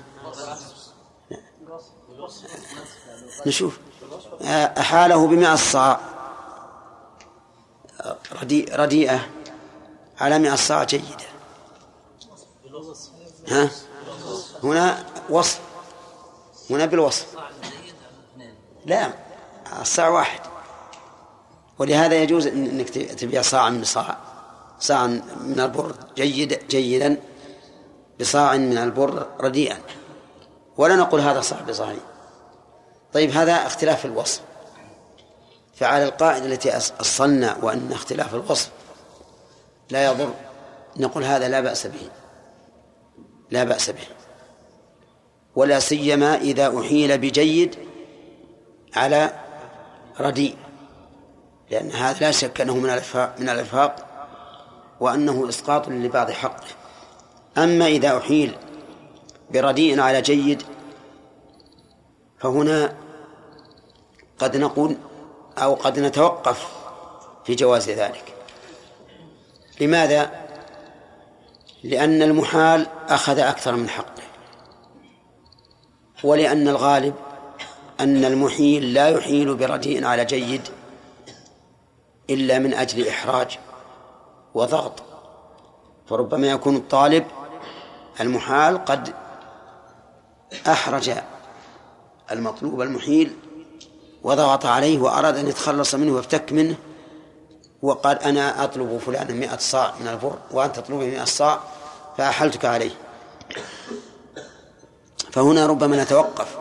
نشوف. 3.47 3.79
أحاله 4.43 5.27
بمئة 5.27 5.55
صاع. 5.55 6.01
رديئة 8.73 9.21
على 10.21 10.39
مئة 10.39 10.55
صاع 10.55 10.85
جيدة. 10.85 11.29
ها؟ 13.49 13.71
هنا 14.65 15.05
وصف. 15.31 15.61
هنا 16.71 16.87
بالوصف. 16.87 17.27
لا 18.87 19.13
الصاع 19.81 20.09
واحد. 20.09 20.41
ولهذا 21.79 22.15
يجوز 22.15 22.47
إنك 22.47 22.89
تبيع 22.89 23.43
صاعا 23.43 23.71
من 23.71 23.85
صاع. 23.85 24.17
صاعا 24.81 25.07
من 25.41 25.61
البر 25.61 25.95
جيد 26.17 26.69
جيدا 26.69 27.17
بصاع 28.21 28.57
من 28.57 28.79
البر 28.79 29.27
رديئا 29.41 29.79
ولا 30.77 30.97
نقول 30.97 31.21
هذا 31.21 31.41
صاع 31.41 31.61
بصاعين 31.61 32.01
طيب 33.13 33.31
هذا 33.31 33.53
اختلاف 33.53 34.07
الوصف. 34.07 34.41
فعلى 35.75 36.05
القاعدة 36.05 36.47
التي 36.47 36.77
أصلنا 36.77 37.57
وأن 37.63 37.93
اختلاف 37.93 38.35
الوصف 38.35 38.71
لا 39.91 40.05
يضر 40.05 40.35
نقول 40.97 41.25
هذا 41.25 41.49
لا 41.49 41.61
بأس 41.61 41.87
به. 41.87 42.11
لا 43.51 43.65
بأس 43.65 43.91
به. 43.91 44.07
ولا 45.57 45.81
سيما 45.81 46.35
إذا 46.35 46.81
أحيل 46.81 47.19
بجيد 47.19 47.77
على 48.97 49.31
رديء 50.21 50.57
لأن 51.71 51.91
هذا 51.91 52.19
لا 52.21 52.31
شك 52.31 52.61
أنه 52.61 52.77
من 52.77 52.91
الإفاق 52.91 53.35
من 53.39 53.49
الإفاق 53.49 54.07
وأنه 55.01 55.49
إسقاط 55.49 55.89
لبعض 55.89 56.31
حقه. 56.31 56.67
أما 57.59 57.87
إذا 57.87 58.19
أحيل 58.19 58.55
برديء 59.51 60.01
على 60.01 60.23
جيد 60.23 60.63
فهنا 62.41 62.95
قد 64.39 64.57
نقول 64.57 64.97
أو 65.59 65.75
قد 65.75 65.99
نتوقف 65.99 66.67
في 67.45 67.55
جواز 67.55 67.91
ذلك 67.91 68.35
لماذا؟ 69.81 70.31
لأن 71.85 72.23
المحال 72.23 72.87
أخذ 73.09 73.39
أكثر 73.39 73.77
من 73.77 73.89
حقه 73.89 74.23
ولأن 76.25 76.69
الغالب 76.69 77.15
أن 78.01 78.25
المحيل 78.25 78.95
لا 78.95 79.09
يحيل 79.09 79.55
برديء 79.55 80.05
على 80.05 80.25
جيد 80.25 80.63
إلا 82.31 82.59
من 82.59 82.75
أجل 82.75 83.09
إحراج 83.09 83.59
وضغط 84.55 85.03
فربما 86.07 86.47
يكون 86.47 86.77
الطالب 86.77 87.27
المحال 88.21 88.85
قد 88.85 89.15
أحرج 90.69 91.11
المطلوب 92.31 92.83
المحيل 92.83 93.33
وضغط 94.23 94.67
عليه 94.67 94.99
وأراد 94.99 95.37
أن 95.37 95.49
يتخلص 95.49 95.95
منه 95.95 96.13
ويفتك 96.13 96.53
منه. 96.53 96.77
وقال 97.83 98.19
أنا 98.19 98.65
أطلب 98.65 98.99
فلانا 99.07 99.35
مئة 99.35 99.57
صاع 99.57 99.95
من 100.01 100.09
البر 100.09 100.39
وأنت 100.51 100.77
تطلبني 100.77 101.11
مئة 101.11 101.25
صاع 101.25 101.61
فأحلتك 102.19 102.65
عليه. 102.65 102.91
فهنا 105.33 105.67
ربما 105.67 106.03
نتوقف 106.03 106.59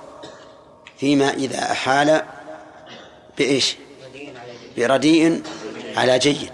فيما 0.97 1.30
إذا 1.30 1.72
أحال 1.72 2.22
بإيش؟ 3.38 3.76
برديء 4.78 5.43
على 5.95 6.20
جيد. 6.20 6.51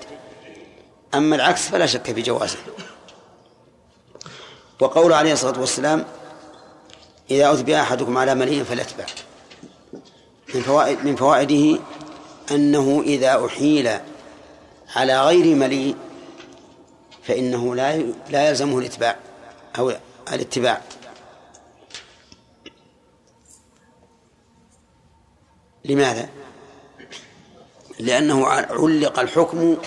أما 1.14 1.36
العكس 1.36 1.68
فلا 1.68 1.86
شك 1.86 2.12
في 2.12 2.22
جوازه. 2.22 2.58
وقول 4.80 5.14
عليه 5.14 5.34
الصلاة 5.34 5.60
والسلام 5.60 6.06
إذا 7.32 7.54
أتبع 7.54 7.82
أحدكم 7.82 8.18
على 8.18 8.36
مليء 8.36 8.64
فليتبع. 8.64 9.06
من 10.56 10.62
فوائد 10.62 11.06
من 11.06 11.16
فوائده 11.16 11.80
أنه 12.52 13.02
إذا 13.06 13.46
أحيل 13.46 13.90
على 14.96 15.26
غير 15.26 15.56
مليء 15.56 15.96
فإنه 17.24 17.76
لا 17.76 17.98
لا 18.30 18.50
يلزمه 18.50 18.80
الإتباع 18.80 19.18
أو 19.78 19.94
الاتباع. 20.34 20.82
لماذا؟ 25.86 26.30
لأنه 28.00 28.48
علق 28.48 29.20
الحكم 29.20 29.78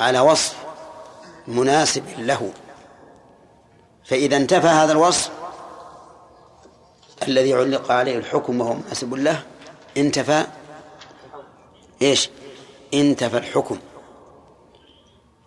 على 0.00 0.20
وصف 0.20 0.56
مناسب 1.48 2.04
له. 2.18 2.52
فإذا 4.04 4.36
انتفى 4.36 4.66
هذا 4.66 4.92
الوصف 4.92 5.37
الذي 7.28 7.54
علق 7.54 7.92
عليه 7.92 8.18
الحكم 8.18 8.60
وهو 8.60 8.74
مناسب 8.74 9.14
له 9.14 9.42
انتفى. 9.96 10.46
إيش؟ 12.02 12.30
انتفى 12.94 13.38
الحكم. 13.38 13.78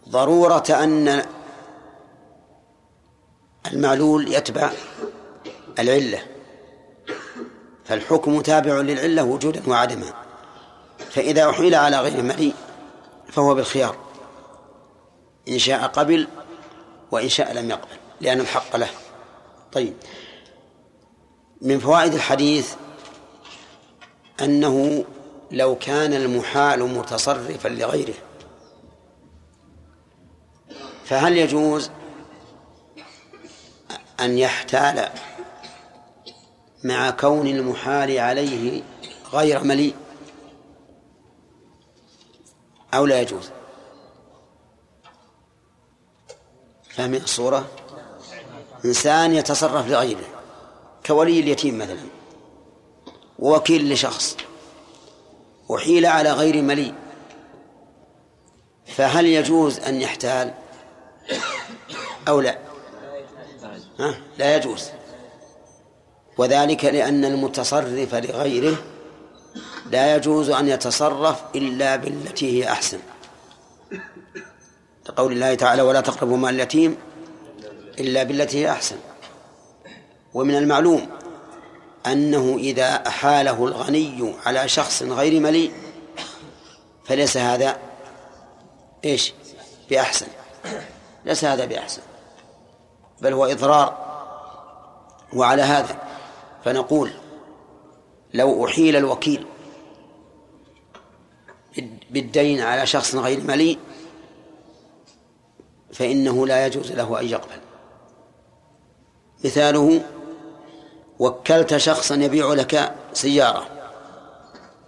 ضرورة 0.10 0.64
أن 0.70 1.26
المعلول 3.72 4.34
يتبع 4.34 4.72
العلة. 5.80 6.24
فالحكم 7.86 8.42
تابع 8.42 8.74
للعلة 8.74 9.24
وجودا 9.24 9.62
وعدما. 9.68 10.14
فإذا 11.12 11.50
أحيل 11.50 11.76
على 11.76 12.00
غير 12.00 12.22
مليء 12.22 12.54
فهو 13.28 13.56
بالخيار. 13.56 13.96
إن 15.50 15.60
شاء 15.60 15.88
قبل 15.88 16.28
وإن 17.12 17.30
شاء 17.30 17.54
لم 17.54 17.70
يقبل 17.70 17.96
لأن 18.22 18.40
الحق 18.40 18.76
له. 18.76 18.90
طيب. 19.72 19.94
من 21.62 21.80
فوائد 21.80 22.14
الحديث 22.14 22.76
أنه 24.42 25.06
لو 25.52 25.76
كان 25.76 26.14
المحال 26.14 26.84
متصرفا 26.84 27.68
لغيره 27.70 28.14
فهل 31.06 31.38
يجوز 31.38 31.92
أن 34.20 34.38
يحتال 34.38 35.10
مع 36.84 37.10
كون 37.10 37.48
المحال 37.48 38.20
عليه 38.20 38.84
غير 39.34 39.64
مليء؟ 39.64 39.96
أو 42.94 43.06
لا 43.06 43.22
يجوز؟ 43.22 43.50
فاهمين 46.90 47.24
الصورة؟ 47.24 47.68
إنسان 48.86 49.36
يتصرف 49.36 49.88
لغيره. 49.88 50.31
كولي 51.06 51.40
اليتيم 51.40 51.78
مثلا 51.78 52.00
ووكيل 53.40 53.94
لشخص 53.94 54.38
وحيل 55.70 56.06
على 56.06 56.32
غير 56.32 56.62
مليء 56.62 56.94
فهل 58.86 59.26
يجوز 59.26 59.80
أن 59.80 60.02
يحتال؟ 60.02 60.54
أو 62.28 62.42
لا؟ 62.42 62.58
ها؟ 64.00 64.18
لا 64.38 64.56
يجوز. 64.56 64.90
وذلك 66.38 66.86
لأن 66.86 67.26
المتصرف 67.26 68.16
لغيره 68.16 68.78
لا 69.92 70.16
يجوز 70.16 70.50
أن 70.50 70.68
يتصرف 70.68 71.44
إلا 71.56 71.96
بالتي 71.96 72.60
هي 72.64 72.72
أحسن. 72.72 73.00
لقول 75.10 75.32
الله 75.32 75.56
تعالى 75.56 75.82
ولا 75.82 76.02
تقربوا 76.02 76.38
مال 76.38 76.56
اليتيم 76.56 76.98
إلا 78.00 78.24
بالتي 78.24 78.58
هي 78.58 78.72
أحسن. 78.72 78.96
ومن 80.34 80.56
المعلوم 80.56 81.08
أنه 82.08 82.56
إذا 82.58 83.08
أحاله 83.08 83.66
الغني 83.66 84.34
على 84.46 84.68
شخص 84.68 85.04
غير 85.04 85.40
مليء 85.40 85.72
فليس 87.04 87.38
هذا 87.38 87.78
إيش؟ 89.06 89.34
بأحسن. 89.90 90.28
ليس 91.26 91.46
هذا 91.46 91.66
بأحسن. 91.66 92.02
بل 93.22 93.34
هو 93.34 93.46
إضرار. 93.46 94.12
وعلى 95.34 95.62
هذا 95.62 96.02
فنقول 96.66 97.12
لو 98.34 98.66
أحيل 98.66 98.96
الوكيل 98.96 99.46
بالدين 102.10 102.62
على 102.62 102.86
شخص 102.86 103.16
غير 103.16 103.42
مليء 103.42 103.80
فإنه 105.94 106.48
لا 106.48 106.66
يجوز 106.66 106.92
له 106.92 107.20
أن 107.20 107.26
يقبل. 107.26 107.62
مثاله 109.46 110.02
وكلت 111.22 111.78
شخصا 111.78 112.16
يبيع 112.16 112.54
لك 112.54 112.96
سيارة. 113.14 113.68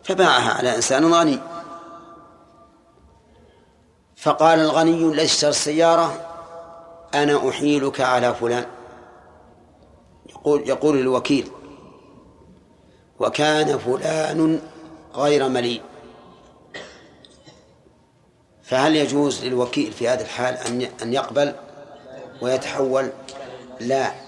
فباعها 0.03 0.53
على 0.53 0.75
إنسان 0.75 1.13
غني. 1.13 1.39
فقال 4.15 4.59
الغني 4.59 5.03
الذي 5.03 5.25
اشترى 5.25 5.49
السيارة 5.49 6.29
أنا 7.13 7.49
أحيلك 7.49 8.01
على 8.01 8.33
فلان. 8.33 8.65
يقول 10.29 10.69
يقول 10.69 10.99
الوكيل 10.99 11.51
وكان 13.19 13.77
فلان 13.77 14.61
غير 15.15 15.49
مليء. 15.49 15.81
فهل 18.63 18.95
يجوز 18.95 19.45
للوكيل 19.45 19.91
في 19.91 20.09
هذا 20.09 20.21
الحال 20.21 20.53
أن 20.53 20.87
أن 21.01 21.13
يقبل 21.13 21.55
ويتحول؟ 22.41 23.09
لا. 23.79 24.22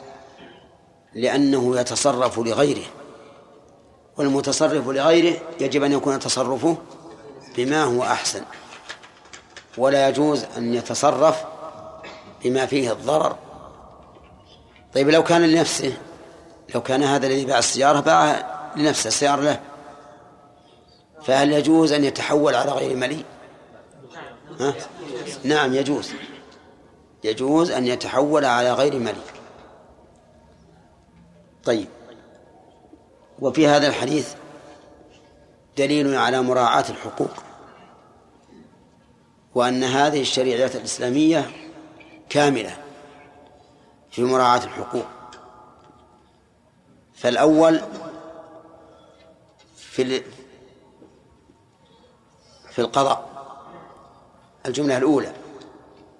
لأنه 1.15 1.79
يتصرف 1.79 2.39
لغيره 2.39 2.85
والمتصرف 4.17 4.87
لغيره 4.87 5.37
يجب 5.59 5.83
أن 5.83 5.91
يكون 5.91 6.19
تصرفه 6.19 6.77
بما 7.57 7.83
هو 7.83 8.03
أحسن 8.03 8.41
ولا 9.77 10.09
يجوز 10.09 10.45
أن 10.57 10.73
يتصرف 10.73 11.43
بما 12.43 12.65
فيه 12.65 12.91
الضرر. 12.91 13.35
طيب 14.93 15.09
لو 15.09 15.23
كان 15.23 15.41
لنفسه 15.41 15.93
لو 16.75 16.81
كان 16.81 17.03
هذا 17.03 17.27
الذي 17.27 17.45
باع 17.45 17.59
السيارة 17.59 17.99
باع 17.99 18.45
لنفسه 18.75 19.07
السيارة 19.07 19.41
له 19.41 19.59
فهل 21.23 21.53
يجوز 21.53 21.91
أن 21.91 22.03
يتحول 22.03 22.55
على 22.55 22.71
غير 22.71 22.95
مليء؟ 22.95 23.25
ها؟ 24.59 24.73
نعم 25.43 25.73
يجوز 25.73 26.11
يجوز 27.23 27.71
أن 27.71 27.87
يتحول 27.87 28.45
على 28.45 28.73
غير 28.73 28.99
مليء. 28.99 29.34
طيب. 31.65 31.87
وفي 33.39 33.67
هذا 33.67 33.87
الحديث 33.87 34.33
دليل 35.77 36.15
على 36.15 36.41
مراعاة 36.41 36.85
الحقوق 36.89 37.31
وأن 39.55 39.83
هذه 39.83 40.21
الشريعة 40.21 40.71
الإسلامية 40.75 41.51
كاملة 42.29 42.77
في 44.11 44.23
مراعاة 44.23 44.63
الحقوق. 44.63 45.05
فالأول 47.13 47.81
في 49.77 50.21
في 52.69 52.79
القضاء. 52.79 53.35
الجملة 54.65 54.97
الأولى 54.97 55.33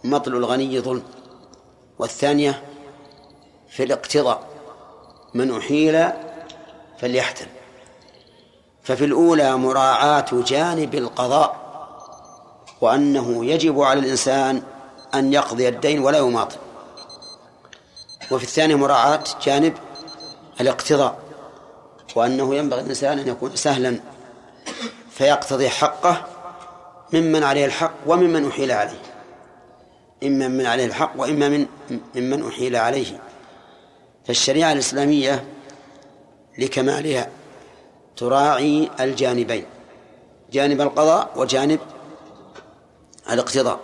مطل 0.04 0.36
الغني 0.36 0.80
ظلم 0.80 1.04
والثانية 2.00 2.64
في 3.70 3.84
الاقتضاء. 3.84 4.55
من 5.36 5.58
أحيل 5.58 6.10
فليحتل 7.00 7.46
ففي 8.84 9.06
الأولى 9.06 9.58
مراعاة 9.58 10.26
جانب 10.32 10.96
القضاء 10.96 11.66
وأنه 12.82 13.46
يجب 13.46 13.82
على 13.82 14.00
الإنسان 14.00 14.62
أن 15.16 15.34
يقضي 15.34 15.68
الدين 15.68 16.00
ولا 16.00 16.18
يماطل. 16.18 16.58
وفي 18.32 18.44
الثانية 18.44 18.76
مراعاة 18.76 19.24
جانب 19.44 19.74
الاقتضاء 20.62 21.18
وأنه 22.16 22.56
ينبغي 22.56 22.82
الإنسان 22.82 23.20
أن 23.20 23.28
يكون 23.28 23.56
سهلا 23.56 24.00
فيقتضي 25.12 25.70
حقه 25.70 26.26
ممن 27.14 27.44
عليه 27.44 27.66
الحق 27.66 27.94
وممن 28.08 28.48
أحيل 28.48 28.72
عليه. 28.72 29.02
إما 30.24 30.48
من 30.48 30.66
عليه 30.66 30.86
الحق 30.86 31.12
وإما 31.18 31.50
من 31.50 31.66
ممن 32.16 32.48
أحيل 32.48 32.76
عليه. 32.76 33.20
فالشريعة 34.28 34.72
الإسلامية 34.72 35.46
لكمالها 36.58 37.30
تراعي 38.18 38.90
الجانبين 39.00 39.66
جانب 40.52 40.82
القضاء 40.82 41.32
وجانب 41.36 41.80
الاقتضاء 43.30 43.80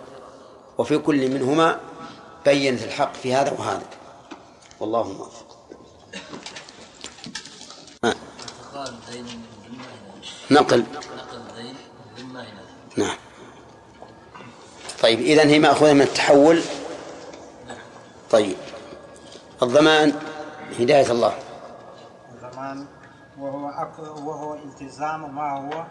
وفي 0.78 0.98
كل 0.98 1.30
منهما 1.30 1.80
بينت 2.44 2.82
الحق 2.82 3.14
في 3.14 3.34
هذا 3.34 3.50
وهذا. 3.50 3.86
والله 4.80 5.02
موفق. 5.02 5.52
نقل. 10.50 10.84
نعم. 12.96 13.16
طيب 15.02 15.20
إذن 15.20 15.48
هي 15.48 15.58
مأخوذة 15.58 15.92
من 15.92 16.02
التحول. 16.02 16.62
طيب. 18.30 18.56
الضمان. 19.62 20.31
هداية 20.80 21.10
الله. 21.10 21.34
الضمان 22.34 22.86
وهو 23.38 23.68
أك... 23.68 23.98
وهو 23.98 24.54
التزام 24.54 25.34
ما 25.34 25.50
هو 25.50 25.84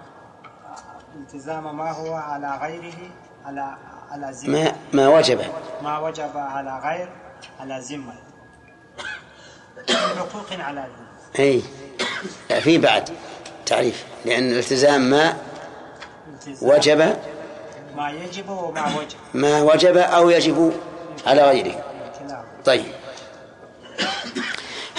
التزام 1.15 1.77
ما 1.77 1.91
هو 1.91 2.13
على 2.13 2.57
غيره 2.61 3.11
على 3.45 3.77
على 4.11 4.31
ذمة 4.31 4.63
ما 4.63 4.75
ما 4.93 5.07
وجب 5.17 5.41
ما 5.83 5.99
وجب 5.99 6.37
على 6.37 6.79
غير 6.83 7.09
على 7.59 7.79
ذمة 7.79 8.13
حقوق 10.17 10.59
على 10.59 10.81
ذمة 10.81 11.39
أي. 11.39 11.61
لا 12.49 12.59
في 12.59 12.77
بعد 12.77 13.09
تعريف. 13.65 14.05
لأن 14.25 14.51
الالتزام 14.51 15.01
ما 15.01 15.37
التزام 16.27 16.69
وجب. 16.69 17.15
ما 17.95 18.11
يجب 18.11 18.49
وما 18.49 18.85
وجب. 18.85 19.17
ما 19.33 19.61
وجب 19.61 19.97
أو 19.97 20.29
يجب 20.29 20.73
على 21.27 21.41
غيره. 21.41 21.83
طيب. 22.65 22.85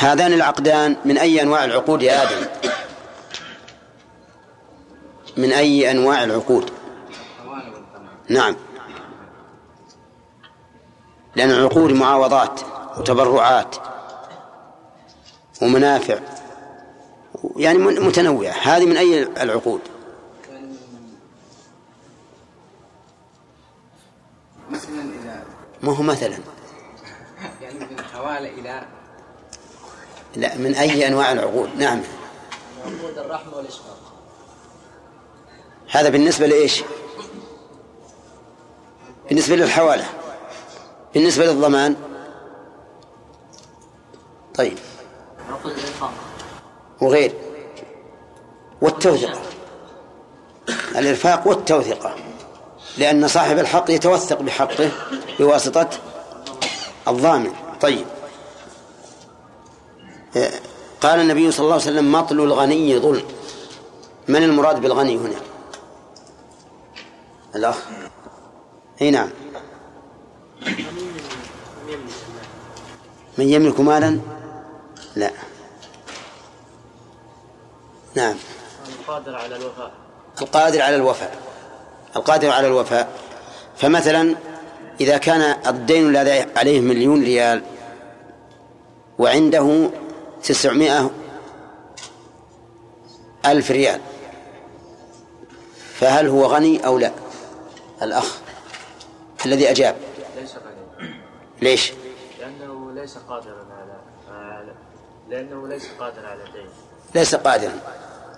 هذان 0.02 0.32
العقدان 0.32 0.96
من 1.04 1.18
أي 1.18 1.42
أنواع 1.42 1.64
العقود 1.64 2.02
يا 2.02 2.22
آدم؟ 2.22 2.46
من 5.36 5.52
أي 5.52 5.90
أنواع 5.90 6.24
العقود؟ 6.24 6.70
نعم. 8.28 8.56
لأن 11.36 11.50
العقود 11.50 11.92
معاوضات 11.92 12.60
وتبرعات 12.98 13.76
ومنافع. 15.62 16.18
يعني 17.56 17.78
متنوعة. 17.78 18.52
هذه 18.62 18.86
من 18.86 18.96
أي 18.96 19.22
العقود؟ 19.22 19.80
مثلا 24.70 25.02
إذا 25.22 25.44
ما 25.82 25.96
هو 25.96 26.02
مثلا. 26.02 26.38
يعني 27.62 27.78
من 27.78 27.98
الحوالة 27.98 28.48
إلى 28.48 28.82
لا 30.36 30.56
من 30.56 30.74
أي 30.74 31.08
أنواع 31.08 31.32
العقود 31.32 31.68
نعم. 31.76 32.02
عقود 32.84 33.18
الرحمة 33.18 33.56
والإشفاق 33.56 33.98
هذا 35.90 36.08
بالنسبة 36.08 36.46
لإيش؟ 36.46 36.82
بالنسبة 39.28 39.56
للحوالة. 39.56 40.04
بالنسبة 41.14 41.46
للضمان. 41.46 41.96
طيب. 44.54 44.78
عقود 45.50 45.72
الإنفاق 45.72 46.12
وغير. 47.00 47.32
والتوثقة. 48.82 49.40
الإرفاق 50.96 51.46
والتوثقة. 51.48 52.14
لأن 52.98 53.28
صاحب 53.28 53.58
الحق 53.58 53.90
يتوثق 53.90 54.42
بحقه 54.42 54.90
بواسطة 55.38 55.90
الضامن. 57.08 57.52
طيب. 57.80 58.06
قال 61.00 61.20
النبي 61.20 61.50
صلى 61.50 61.64
الله 61.64 61.72
عليه 61.72 61.84
وسلم 61.84 62.12
مطل 62.12 62.40
الغني 62.40 62.98
ظلم. 62.98 63.24
من 64.28 64.42
المراد 64.42 64.80
بالغني 64.80 65.16
هنا؟ 65.16 65.36
الأخ. 67.54 67.76
إي 69.02 69.10
نعم. 69.10 69.30
من 73.38 73.48
يملك 73.48 73.80
مالا؟ 73.80 74.20
لا. 75.16 75.30
نعم. 78.14 78.34
القادر 79.00 79.34
على 79.34 79.56
الوفاء. 79.56 79.92
القادر 80.42 80.82
على 80.82 80.96
الوفاء. 80.96 81.38
القادر 82.16 82.50
على 82.50 82.66
الوفاء. 82.66 83.18
فمثلا 83.76 84.36
إذا 85.00 85.18
كان 85.18 85.56
الدين 85.66 86.16
الذي 86.16 86.46
عليه 86.56 86.80
مليون 86.80 87.24
ريال 87.24 87.62
وعنده 89.18 89.90
تسعمائة 90.42 91.10
ألف 93.46 93.70
ريال. 93.70 94.00
فهل 95.94 96.26
هو 96.28 96.44
غني 96.46 96.86
أو 96.86 96.98
لا؟ 96.98 97.12
الأخ 98.02 98.38
الذي 99.46 99.70
أجاب. 99.70 99.96
ليس 100.40 100.54
غني. 100.54 101.14
ليش؟ 101.62 101.92
لأنه 102.40 102.92
ليس 102.92 103.18
قادرا 103.28 103.66
على 103.80 103.92
على- 104.28 105.30
لأنه 105.30 105.68
ليس 105.68 105.88
قادر 106.00 106.26
على 106.26 106.42
الدين. 106.44 106.68
ليس 107.14 107.34
قادرا. 107.34 107.72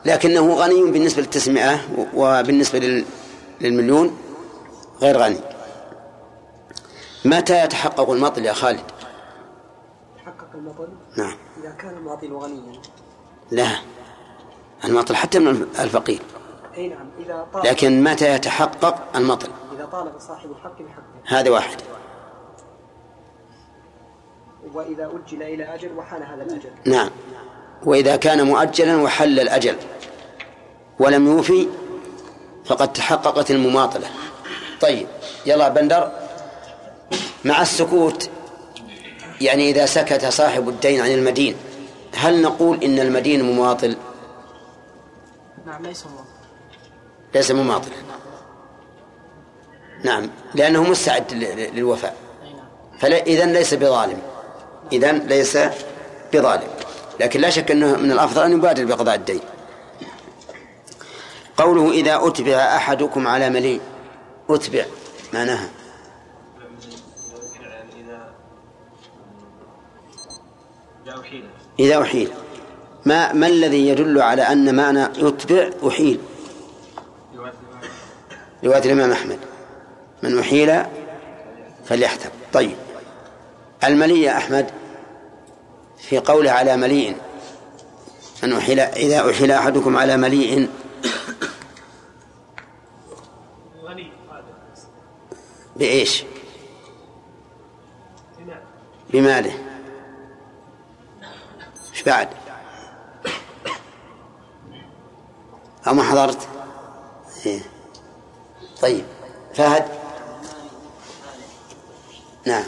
لكنه 0.04 0.54
غني 0.54 0.90
بالنسبة 0.90 1.22
للتسمئة 1.22 1.80
وبالنسبة 2.14 2.78
لل- 2.78 3.04
للمليون 3.60 4.18
غير 5.00 5.18
غني. 5.18 5.40
متى 7.24 7.64
يتحقق 7.64 8.10
المطل 8.10 8.44
يا 8.44 8.52
خالد؟ 8.52 8.80
حقق 10.26 10.48
المطل؟ 10.54 10.88
نعم. 11.18 11.36
إذا 11.64 11.72
كان 11.72 11.96
الماطل 11.96 12.32
غنيا 12.32 12.80
لا 13.50 13.68
المطل 14.84 15.16
حتى 15.16 15.38
من 15.38 15.66
الفقير. 15.80 16.22
أي 16.76 16.88
نعم 16.88 17.08
إذا 17.18 17.46
طالب 17.52 17.66
لكن 17.66 18.04
متى 18.04 18.34
يتحقق 18.34 19.16
المطل 19.16 19.48
إذا 19.76 19.86
طالب 19.86 20.12
صاحب 20.18 20.50
الحق 20.50 20.82
بحقه. 20.82 21.40
هذا 21.40 21.50
واحد. 21.50 21.76
وإذا 24.74 25.06
أجل 25.06 25.42
إلى 25.42 25.74
أجل 25.74 25.92
وحان 25.96 26.22
هذا 26.22 26.42
الأجل. 26.42 26.70
نعم. 26.84 27.10
وإذا 27.84 28.16
كان 28.16 28.46
مؤجلا 28.46 28.96
وحل 28.96 29.40
الأجل. 29.40 29.76
ولم 30.98 31.26
يوفي 31.26 31.68
فقد 32.64 32.92
تحققت 32.92 33.50
المماطلة. 33.50 34.06
طيب 34.80 35.06
يلا 35.46 35.68
بندر. 35.68 36.12
مع 37.44 37.62
السكوت. 37.62 38.30
يعني 39.44 39.70
إذا 39.70 39.86
سكت 39.86 40.26
صاحب 40.26 40.68
الدين 40.68 41.00
عن 41.00 41.10
المدين 41.10 41.56
هل 42.14 42.42
نقول 42.42 42.84
إن 42.84 42.98
المدين 42.98 43.42
مماطل؟ 43.42 43.96
نعم 45.66 45.82
ليس 45.82 46.06
موافق 46.06 46.24
ليس 47.34 47.50
مماطلا 47.50 47.94
نعم 50.04 50.30
لأنه 50.54 50.82
مستعد 50.82 51.32
للوفاء. 51.74 52.16
فإذا 52.98 53.44
ليس 53.44 53.74
بظالم. 53.74 54.18
إذا 54.92 55.12
ليس 55.12 55.58
بظالم. 56.32 56.68
لكن 57.20 57.40
لا 57.40 57.50
شك 57.50 57.70
أنه 57.70 57.96
من 57.96 58.12
الأفضل 58.12 58.42
أن 58.42 58.52
يبادر 58.52 58.84
بقضاء 58.84 59.14
الدين. 59.14 59.40
قوله 61.56 61.90
إذا 61.90 62.26
أتبع 62.26 62.56
أحدكم 62.56 63.28
على 63.28 63.50
مليء 63.50 63.80
أتبع 64.50 64.84
معناها. 65.32 65.68
إذا 71.80 72.02
أحيل. 72.02 72.30
ما 73.04 73.32
ما 73.32 73.46
الذي 73.46 73.88
يدل 73.88 74.20
على 74.20 74.42
أن 74.42 74.74
معنى 74.76 75.08
يتبع 75.16 75.70
أحيل؟ 75.88 76.20
رواية 78.64 78.84
الإمام 78.84 79.10
أحمد. 79.10 79.38
من 80.22 80.38
أحيل 80.38 80.82
فليحتم 81.84 82.30
طيب. 82.52 82.76
المليء 83.84 84.18
يا 84.18 84.36
أحمد 84.36 84.70
في 85.98 86.18
قوله 86.18 86.50
على 86.50 86.76
مليء. 86.76 87.16
من 88.42 88.52
أحيل 88.52 88.80
إذا 88.80 89.30
أحيل 89.30 89.50
أحدكم 89.50 89.96
على 89.96 90.16
مليء. 90.16 90.68
بإيش؟ 95.76 96.24
بماله. 99.10 99.63
بعد. 102.06 102.28
أو 105.86 105.94
ما 105.94 106.02
حضرت؟ 106.02 106.48
إيه. 107.46 107.60
طيب. 108.82 109.04
فهد؟ 109.54 109.88
نعم. 112.46 112.64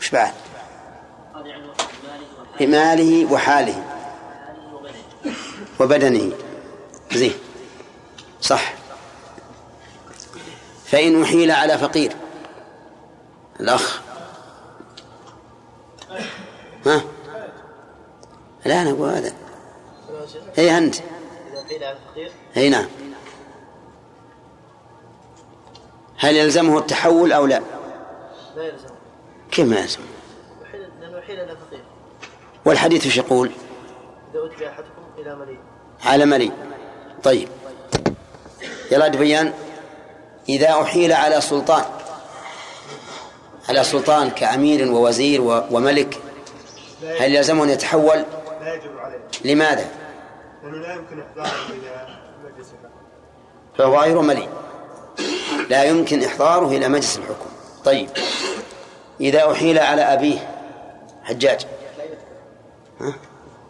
وش 0.00 0.10
بعد؟ 0.10 0.32
بماله 2.60 3.32
وحاله. 3.32 3.84
وبدنه. 5.80 6.32
زين. 7.12 7.34
صح. 8.40 8.74
فإن 10.86 11.22
أحيل 11.22 11.50
على 11.50 11.78
فقير. 11.78 12.16
الأخ. 13.60 14.00
ها؟ 16.86 17.13
لا 18.64 18.82
أنا 18.82 18.90
أقول 18.90 19.08
هذا. 19.08 19.32
هي 20.56 20.78
أنت. 20.78 20.94
إذا 20.94 21.62
قيل 21.70 21.84
على 21.84 21.96
الفقير 21.96 22.70
نعم. 22.70 22.86
هل 26.18 26.36
يلزمه 26.36 26.78
التحول 26.78 27.32
أو 27.32 27.46
لا؟ 27.46 27.60
لا 28.56 28.62
يلزم 28.62 28.88
كيف 29.50 29.68
ما 29.68 29.80
يلزم؟ 29.80 30.00
وحيل 30.62 30.80
لأنه 31.00 31.20
حيل 31.20 31.40
إلى 31.40 31.56
فقير. 31.56 31.84
والحديث 32.64 33.04
إيش 33.04 33.16
يقول؟ 33.16 33.50
إذا 34.34 34.44
أتبع 34.44 34.68
أحدكم 34.68 35.02
إلى 35.18 35.36
مليء 35.36 35.58
على 36.04 36.26
ملي 36.26 36.52
طيب. 37.22 37.48
يلا 38.90 39.08
دبيان. 39.08 39.52
إذا 40.48 40.82
أحيل 40.82 41.12
على 41.12 41.40
سلطان. 41.40 41.84
على 43.68 43.84
سلطان 43.84 44.30
كأمير 44.30 44.92
ووزير 44.92 45.40
وملك 45.70 46.18
هل 47.20 47.34
يلزمه 47.34 47.64
أن 47.64 47.70
يتحول؟ 47.70 48.24
لا 48.64 48.74
يجب 48.74 48.98
عليه 48.98 49.28
لماذا؟ 49.44 49.90
لأنه 50.62 50.76
لا 50.76 50.94
يمكن 50.94 51.20
إحضاره 51.20 51.70
إلى 51.70 52.18
مجلس 52.44 52.72
الحكم. 52.72 53.04
فهو 53.78 54.00
غير 54.00 54.20
ملي 54.20 54.48
لا 55.70 55.84
يمكن 55.84 56.22
إحضاره 56.22 56.68
إلى 56.68 56.88
مجلس 56.88 57.18
الحكم. 57.18 57.50
طيب. 57.84 58.08
إذا 59.20 59.52
أحيل 59.52 59.78
على 59.78 60.02
أبيه 60.02 60.38
حجاج. 61.22 61.66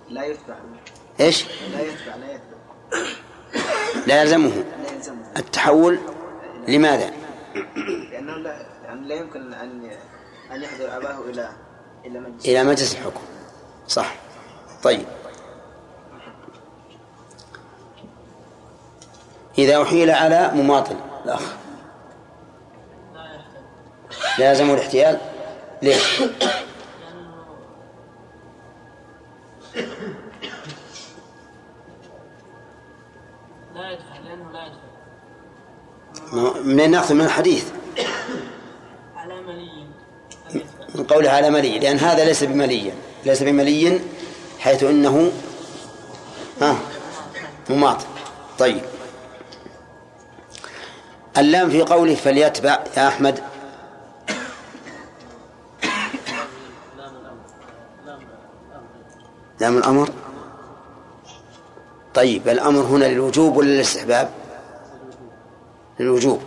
لا 0.09 0.25
يتبع 0.25 0.55
إيش؟ 1.21 1.45
لا 1.73 1.81
يتبع 1.81 2.15
لا 2.17 2.33
يتبع 2.33 2.55
لا 4.07 4.23
يلزمه. 4.23 4.65
لا 4.83 4.93
يلزمه. 4.93 5.33
التحول 5.37 5.99
لماذا؟ 6.69 7.11
لأنه 8.11 8.33
لا 8.37 8.67
يعني 8.85 9.09
لا 9.09 9.15
يمكن 9.15 9.55
أن 9.55 9.91
أن 10.53 10.63
يحضر 10.63 10.97
أباه 10.97 11.19
إلى 11.31 11.51
إلى 12.05 12.21
مجلس. 12.21 12.47
إلى 12.47 12.65
مجلس 12.65 12.93
الحكم. 12.95 13.21
صح. 13.89 14.15
طيب. 14.85 15.07
إذا 19.59 19.83
أحيل 19.83 20.11
على 20.11 20.51
مماطل 20.55 20.97
الأخ. 21.25 21.43
لا 24.39 24.51
يلزمه 24.51 24.75
الاحتيال. 24.75 25.19
ليش؟ 25.83 26.21
لا 33.75 33.91
يدفع 33.91 34.19
لأنه 34.25 34.53
لا 34.53 34.67
يدفع 34.67 36.61
منين 36.61 36.91
ناخذ 36.91 37.15
من 37.15 37.25
الحديث. 37.25 37.73
على 39.17 39.41
ملي. 39.41 39.87
من 40.95 41.05
قوله 41.05 41.31
على 41.31 41.51
ملي 41.51 41.79
لأن 41.79 41.97
هذا 41.97 42.25
ليس 42.25 42.45
بملي 42.45 42.93
ليس 43.25 43.43
بملي. 43.43 44.01
حيث 44.65 44.83
إنه 44.83 45.33
ها 46.61 46.77
مماطل 47.71 48.07
طيب. 48.59 48.83
اللام 51.39 51.71
في 51.71 51.83
قوله 51.83 52.15
فليتبع 52.15 52.85
يا 52.97 53.09
أحمد. 53.09 53.43
لام 59.61 59.79
الأمر. 59.79 60.11
طيب 62.15 62.49
الأمر 62.49 62.81
هنا 62.81 63.05
للوجوب 63.05 63.57
ولا 63.57 63.67
للاستحباب؟ 63.69 64.31
للوجوب. 66.01 66.43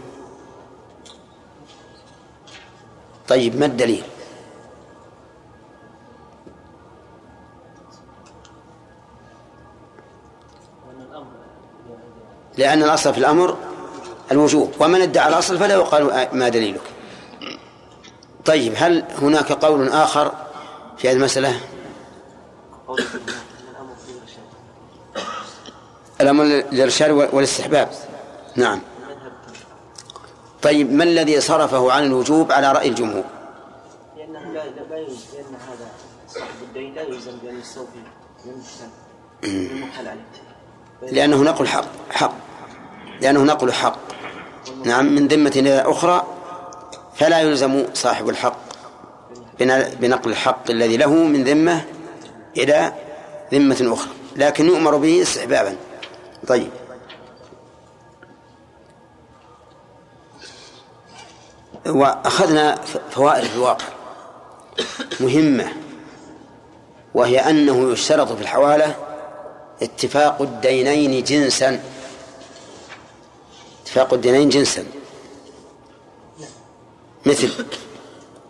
طيب 3.27 3.59
ما 3.59 3.65
الدليل؟ 3.65 4.03
لأن 12.57 12.83
الأصل 12.83 13.13
في 13.13 13.19
الأمر 13.19 13.57
الوجوب 14.31 14.73
ومن 14.79 15.01
ادعى 15.01 15.29
الأصل 15.29 15.57
فلا 15.57 15.73
يقال 15.73 16.27
ما 16.33 16.49
دليلك. 16.49 16.81
طيب 18.45 18.73
هل 18.77 19.03
هناك 19.21 19.51
قول 19.51 19.89
آخر 19.89 20.31
في 20.97 21.09
هذه 21.09 21.15
المسألة؟ 21.15 21.59
الأمر 26.21 26.43
للإرشاد 26.43 27.11
والاستحباب. 27.11 27.89
نعم. 28.55 28.81
طيب 30.61 30.93
ما 30.93 31.03
الذي 31.03 31.41
صرفه 31.41 31.91
عن 31.91 32.05
الوجوب 32.05 32.51
على 32.51 32.71
رأي 32.71 32.87
الجمهور؟ 32.87 33.23
لأنه 34.17 34.39
لا 34.39 34.63
لا 34.63 34.81
لأن 34.89 35.55
هذا 35.67 35.87
صاحب 36.29 36.47
الدين 36.61 36.93
لا 36.95 37.01
يلزم 37.01 37.37
بأن 37.43 37.59
يستوفي. 37.59 37.99
لأنه 41.01 41.43
نقل 41.43 41.67
حق 41.67 41.85
حق. 42.11 42.46
لأنه 43.21 43.43
نقل 43.43 43.73
حق. 43.73 43.97
نعم 44.85 45.05
من 45.15 45.27
ذمة 45.27 45.51
إلى 45.55 45.81
أخرى 45.85 46.23
فلا 47.15 47.39
يلزم 47.39 47.85
صاحب 47.93 48.29
الحق 48.29 48.57
بن- 49.59 49.89
بنقل 49.99 50.29
الحق 50.31 50.71
الذي 50.71 50.97
له 50.97 51.09
من 51.13 51.43
ذمة 51.43 51.85
إلى 52.57 52.93
ذمة 53.53 53.93
أخرى. 53.93 54.11
لكن 54.35 54.65
يؤمر 54.65 54.97
به 54.97 55.21
استحبابا. 55.21 55.75
طيب. 56.47 56.69
وأخذنا 61.87 62.75
فوائد 63.11 63.43
في 63.43 63.55
الواقع 63.55 63.85
مهمة 65.19 65.67
وهي 67.13 67.39
أنه 67.39 67.91
يشترط 67.91 68.31
في 68.31 68.41
الحوالة 68.41 68.95
اتفاق 69.81 70.41
الدينين 70.41 71.23
جنسا. 71.23 71.79
اتفاق 73.87 74.13
الدينين 74.13 74.49
جنسا. 74.49 74.85
مثل 77.25 77.65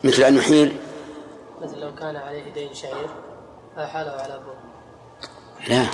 مثل 0.04 0.24
أن 0.24 0.38
يحيل 0.38 0.78
مثل 1.62 1.80
لو 1.80 1.96
كان 1.96 2.16
عليه 2.16 2.54
دين 2.54 2.74
شعير 2.74 3.10
فحاله 3.76 4.12
على 4.12 4.40
بر 4.46 4.56
لا. 5.68 5.86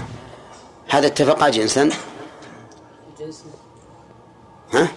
هذا 0.90 1.08
اتفقا 1.08 1.50
جنسا. 1.50 1.90
جنس. 3.20 3.44
ها؟ 4.74 4.88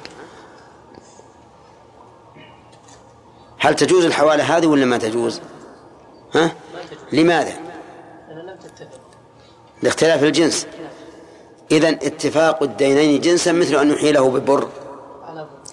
هل 3.58 3.76
تجوز 3.76 4.04
الحوالة 4.04 4.56
هذه 4.56 4.66
ولا 4.66 4.84
ما 4.84 4.98
تجوز؟ 4.98 5.40
ها؟ 6.34 6.44
ما 6.44 6.52
تجوز. 6.90 7.20
لماذا؟ 7.20 7.56
لم 8.30 8.56
تتفق. 8.56 9.00
لاختلاف 9.82 10.22
الجنس. 10.22 10.66
إذا 11.70 11.88
اتفاق 11.88 12.62
الدينين 12.62 13.20
جنسا 13.20 13.52
مثل 13.52 13.76
أن 13.76 13.90
يحيله 13.90 14.30
ببر. 14.30 14.68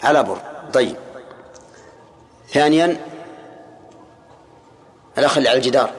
على 0.04 0.24
بر. 0.24 0.38
طيب. 0.74 0.96
ثانيا 2.50 2.98
الأخ 5.18 5.38
اللي 5.38 5.50
على 5.50 5.58
الجدار. 5.58 5.92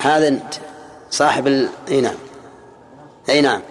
هذا 0.00 0.28
أنت. 0.28 0.54
صاحب 1.10 1.46
ال... 1.46 1.68
أي 1.88 2.00
نعم. 2.00 2.14
أي 3.28 3.40
نعم. 3.40 3.62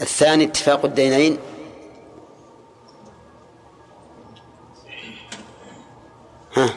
الثاني 0.00 0.44
اتفاق 0.44 0.84
الدينين. 0.84 1.38
ها. 6.56 6.70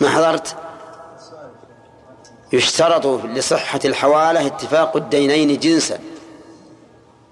ما 0.00 0.08
حضرت؟ 0.08 0.65
يشترط 2.56 3.06
لصحة 3.24 3.80
الحوالة 3.84 4.46
اتفاق 4.46 4.96
الدينين 4.96 5.58
جنسا 5.58 5.98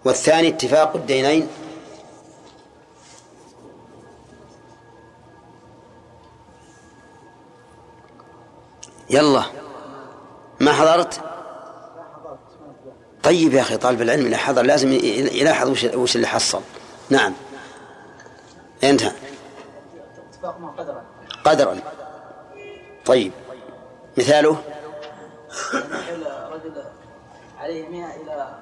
والثاني 0.05 0.49
اتفاق 0.49 0.97
الدينين 0.97 1.49
يلا 9.11 9.45
ما 10.61 10.72
حضرت؟ 10.72 11.20
طيب 13.22 13.55
يا 13.55 13.61
أخي 13.61 13.77
طالب 13.77 14.03
العلم 14.03 14.27
إذا 14.27 14.37
حضر 14.37 14.62
لازم 14.62 14.93
يلاحظ 14.93 15.70
وش, 15.70 15.85
وش 15.85 16.16
اللي 16.16 16.27
حصل. 16.27 16.61
نعم. 17.11 17.33
انتهى. 18.85 19.12
قدرا. 21.45 21.79
طيب. 23.05 23.33
مثاله؟ 24.18 24.74
رجل 26.53 26.85
عليه 27.59 27.89
100 27.89 28.17
إلى 28.17 28.59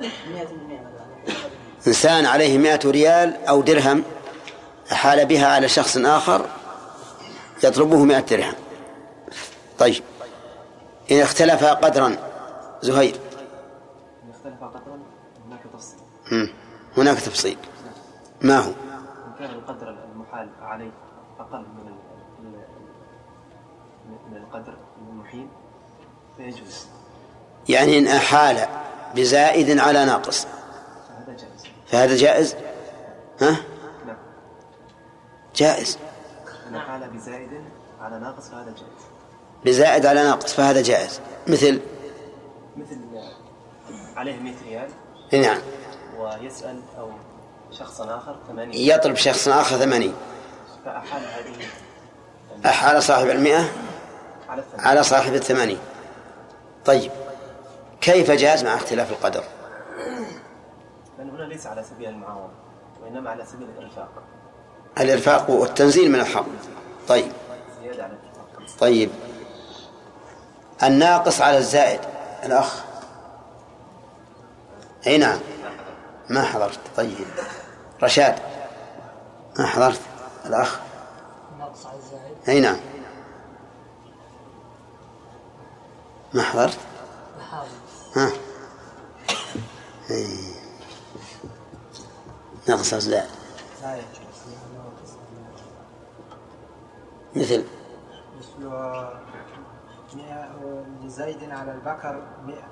100% 0.00 0.02
مثلا 0.30 1.06
إنسان 1.86 2.26
عليه 2.26 2.58
مائة 2.58 2.90
ريال 2.90 3.46
أو 3.46 3.62
درهم 3.62 4.02
أحال 4.92 5.26
بها 5.26 5.46
على 5.46 5.68
شخص 5.68 5.96
آخر 5.96 6.46
يطلبه 7.64 8.04
مائة 8.04 8.20
درهم. 8.20 8.54
طيب. 9.78 10.02
إن 11.10 11.20
اختلف 11.20 11.64
قدرا. 11.64 12.16
زهير. 12.82 13.16
إن 14.24 14.30
اختلف 14.30 14.64
قدرا 14.64 14.98
هناك 15.46 15.60
تفصيل. 15.72 15.98
هناك 16.96 17.20
تفصيل. 17.20 17.58
ما 18.40 18.58
هو؟ 18.58 18.70
إن 18.70 19.34
كان 19.38 19.50
القدر 19.50 19.88
المحال 19.88 20.48
عليه 20.62 20.90
أقل 21.40 21.58
من 21.58 21.96
من 24.30 24.36
القدر 24.36 24.74
المحيل 25.10 25.48
يعني 27.68 27.98
إن 27.98 28.06
أحال 28.06 28.68
بزائد 29.14 29.78
على 29.78 30.04
ناقص. 30.04 30.46
فهذا 31.08 31.36
جائز. 31.36 31.64
فهذا 31.86 32.16
جائز؟ 32.16 32.56
ها؟ 33.40 33.56
جائز. 35.56 35.98
إن 36.68 36.78
حال 36.78 37.10
بزائد 37.10 37.50
على 38.00 38.18
ناقص 38.18 38.48
فهذا 38.48 38.64
جائز. 38.64 39.06
بزائد 39.64 40.06
على 40.06 40.22
ناقص 40.22 40.52
فهذا 40.52 40.82
جائز. 40.82 41.20
مثل؟ 41.46 41.80
مثل 42.76 42.98
عليه 44.16 44.38
100 44.40 44.54
ريال 44.68 44.88
نعم. 45.32 45.58
ويسأل 46.18 46.80
أو 46.98 47.10
شخصا 47.70 48.16
آخر 48.16 48.36
80 48.48 48.74
يطلب 48.74 49.16
شخص 49.16 49.48
آخر 49.48 49.76
ثمانين. 49.76 50.14
فأحال 50.84 51.22
هذه 51.22 51.66
أحال 52.66 53.02
صاحب 53.02 53.30
المئة 53.30 53.64
على 54.48 54.64
على 54.78 55.02
صاحب 55.02 55.34
الثمانين. 55.34 55.78
طيب 56.86 57.10
كيف 58.00 58.30
جاز 58.30 58.64
مع 58.64 58.74
اختلاف 58.74 59.10
القدر؟ 59.10 59.44
لأن 61.18 61.30
هنا 61.30 61.42
ليس 61.42 61.66
على 61.66 61.82
سبيل 61.82 62.08
المعاوضة 62.08 62.52
وإنما 63.02 63.30
على 63.30 63.46
سبيل 63.46 63.68
الإرفاق. 63.78 64.08
الإرفاق 65.00 65.50
والتنزيل 65.50 66.10
من 66.10 66.20
الحق. 66.20 66.46
طيب. 67.08 67.32
طيب. 68.78 69.10
الناقص 70.82 71.40
على 71.40 71.58
الزائد 71.58 72.00
الأخ. 72.44 72.84
أي 75.06 75.18
نعم. 75.18 75.38
ما 76.30 76.42
حضرت. 76.42 76.80
طيب. 76.96 77.26
رشاد. 78.02 78.38
ما 79.58 79.66
حضرت. 79.66 80.00
الأخ. 80.46 80.78
ناقص 81.58 81.86
على 81.86 81.96
الزائد. 81.96 82.48
أي 82.48 82.60
نعم. 82.60 82.76
ما 86.36 86.42
حضرت 86.42 86.78
ها. 88.16 88.32
إيه. 90.10 90.52
ناقص 92.68 92.92
على 92.92 92.98
الزائد 92.98 93.24
مثل. 97.36 97.64
مثل 98.36 98.70
مئة 100.14 100.48
لزيد 101.04 101.50
على 101.50 101.72
البكر 101.72 102.22
مئة. 102.46 102.68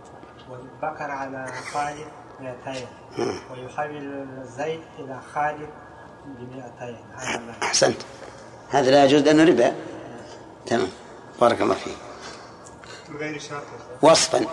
والبكر 0.50 1.10
على 1.10 1.52
خالد 1.72 2.06
مئتين. 2.40 2.86
ويحول 3.50 4.26
زيد 4.56 4.80
إلى 4.98 5.20
خالد 5.34 5.70
بمئتين. 6.26 6.98
لا. 7.16 7.62
أحسنت. 7.62 8.02
هذا 8.70 8.90
لا 8.90 9.04
يجوز 9.04 9.22
لأنه 9.22 9.44
ربا. 9.44 9.74
تمام. 10.66 10.88
بارك 11.40 11.60
الله 11.60 11.74
فيك. 11.74 12.03
بغير 13.14 13.38
شرط. 13.38 13.62
وصفا. 14.02 14.46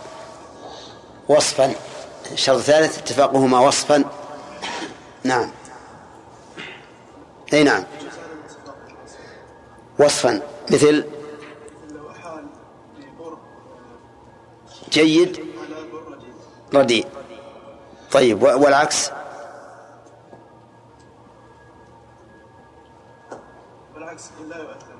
وصفا. 1.30 1.76
الشرط 2.32 2.57
الثالث 2.57 2.97
اتفاقهما 2.97 3.59
وصفا. 3.59 4.03
نعم. 5.24 5.51
أي 7.53 7.64
نعم. 7.64 7.84
وصفا. 9.99 10.41
مثل 10.72 11.05
جيد 14.89 15.45
رديء. 16.74 17.07
طيب 18.12 18.43
والعكس؟ 18.43 19.12
بالعكس 23.95 24.30
لا 24.49 24.57
يؤثر. 24.57 24.90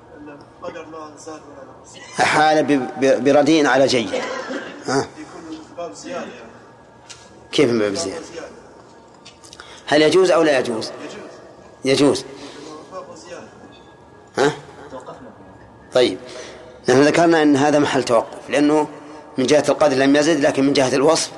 ان 0.64 0.70
قدر 0.70 0.86
زاد 1.18 1.34
ولا 1.34 1.64
نقص 1.80 2.20
ب- 3.00 3.24
برديء 3.24 3.66
على 3.66 3.86
جيد. 3.86 4.10
ها؟ 4.86 5.06
يكون 5.18 5.58
باب 5.76 5.92
زيادة 5.92 6.20
يعني. 6.20 6.50
كيف 7.52 7.70
من 7.70 7.78
باب 7.78 7.94
زيادة؟ 7.94 8.24
هل 9.86 10.02
يجوز 10.02 10.30
أو 10.30 10.42
لا 10.42 10.58
يجوز؟ 10.58 10.90
يجوز. 11.84 11.94
يجوز. 12.02 12.24
لأنه 12.92 13.06
ها؟ 14.38 14.52
طيب. 15.94 16.18
نحن 16.88 17.02
ذكرنا 17.02 17.42
أن 17.42 17.56
هذا 17.56 17.78
محل 17.78 18.02
توقف 18.02 18.50
لأنه 18.50 18.88
من 19.38 19.46
جهة 19.46 19.64
القدر 19.68 19.96
لم 19.96 20.16
يزد 20.16 20.40
لكن 20.40 20.64
من 20.66 20.72
جهة 20.72 20.94
الوصف 20.94 21.30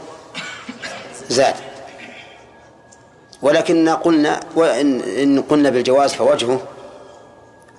زاد. 1.28 1.54
ولكننا 3.42 3.94
قلنا 3.94 4.40
وإن 4.56 5.00
إن 5.00 5.42
قلنا 5.42 5.70
بالجواز 5.70 6.14
فوجهه. 6.14 6.60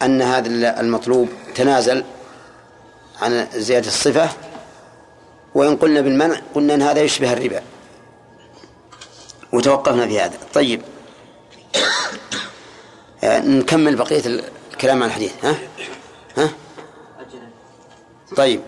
أن 0.02 0.22
هذا 0.22 0.80
المطلوب 0.80 1.30
تنازل 1.56 2.04
عن 3.22 3.48
زيادة 3.54 3.88
الصفة 3.88 4.30
وإن 5.56 5.76
قلنا 5.78 6.02
بالمنع 6.02 6.42
قلنا 6.56 6.74
أن 6.74 6.82
هذا 6.82 7.02
يشبه 7.02 7.34
الربا. 7.34 7.62
وتوقفنا 9.54 10.08
في 10.08 10.20
هذا. 10.20 10.38
طيب. 10.54 10.82
آه، 13.24 13.40
نكمل 13.40 13.96
بقية 13.96 14.42
الكلام 14.74 15.04
عن 15.04 15.10
الحديث. 15.10 15.46
ها؟ 15.46 15.56
ها؟ 16.38 16.50
طيب. 18.38 18.62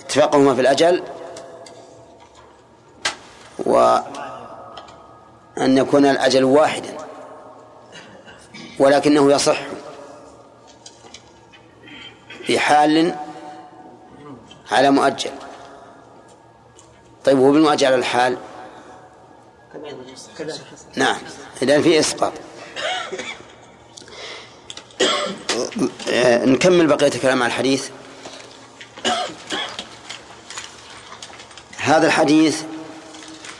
اتفاقهما 0.00 0.54
في 0.54 0.60
الأجل. 0.60 1.02
وأن 3.58 4.04
يكون 5.58 6.06
الأجل 6.06 6.44
واحدا. 6.44 6.96
ولكنه 8.78 9.32
يصح 9.32 9.58
في 12.46 12.58
حال 12.58 13.14
على 14.70 14.90
مؤجل. 14.90 15.30
طيب 17.24 17.38
هو 17.38 17.52
بالمؤجل 17.52 17.86
على 17.86 17.96
الحال؟ 17.96 18.38
نعم. 20.96 21.16
إذا 21.62 21.82
في 21.82 21.98
إسقاط. 21.98 22.32
آه، 26.10 26.44
نكمل 26.44 26.86
بقية 26.86 27.20
كلام 27.22 27.42
عن 27.42 27.48
الحديث. 27.48 27.88
هذا 31.76 32.06
الحديث 32.06 32.62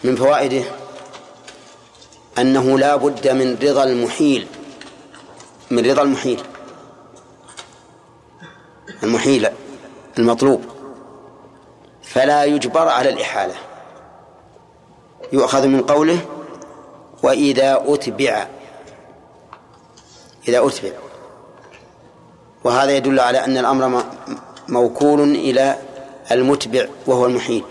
من 0.05 0.16
فوائده 0.16 0.64
أنه 2.39 2.78
لا 2.78 2.97
بد 2.97 3.28
من 3.28 3.59
رضا 3.62 3.85
المحيل 3.85 4.47
من 5.70 5.91
رضا 5.91 6.03
المحيل. 6.03 6.43
المحيل 9.05 9.48
المطلوب. 10.18 10.64
فلا 12.02 12.44
يجبر 12.44 12.88
على 12.88 13.09
الإحالة. 13.09 13.55
يؤخذ 15.32 15.66
من 15.66 15.82
قوله 15.82 16.18
وإذا 17.22 17.84
أتبع. 17.86 18.46
إذا 20.48 20.66
أتبع. 20.66 20.90
وهذا 22.64 22.96
يدل 22.96 23.20
على 23.20 23.44
أن 23.44 23.59
الأمر 23.59 24.05
موكول 24.68 25.20
إلى 25.20 25.78
المتبع 26.30 26.86
وهو 27.07 27.26
المحيل. 27.26 27.64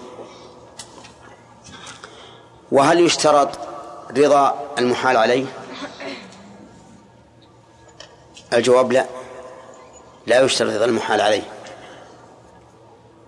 وهل 2.72 3.00
يشترط 3.00 3.50
رضا 4.18 4.60
المحال 4.78 5.18
عليه؟ 5.18 5.46
الجواب 8.54 8.92
لا. 8.92 9.23
لا 10.28 10.42
يشترط 10.42 10.74
رضا 10.74 10.86
المحال 10.86 11.22
عليه. 11.22 11.44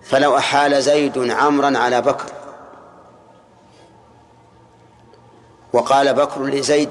فلو 0.02 0.36
أحال 0.36 0.82
زيد 0.82 1.30
عمرا 1.30 1.78
على 1.78 2.02
بكر 2.02 2.32
وقال 5.72 6.14
بكر 6.14 6.44
لزيد 6.44 6.88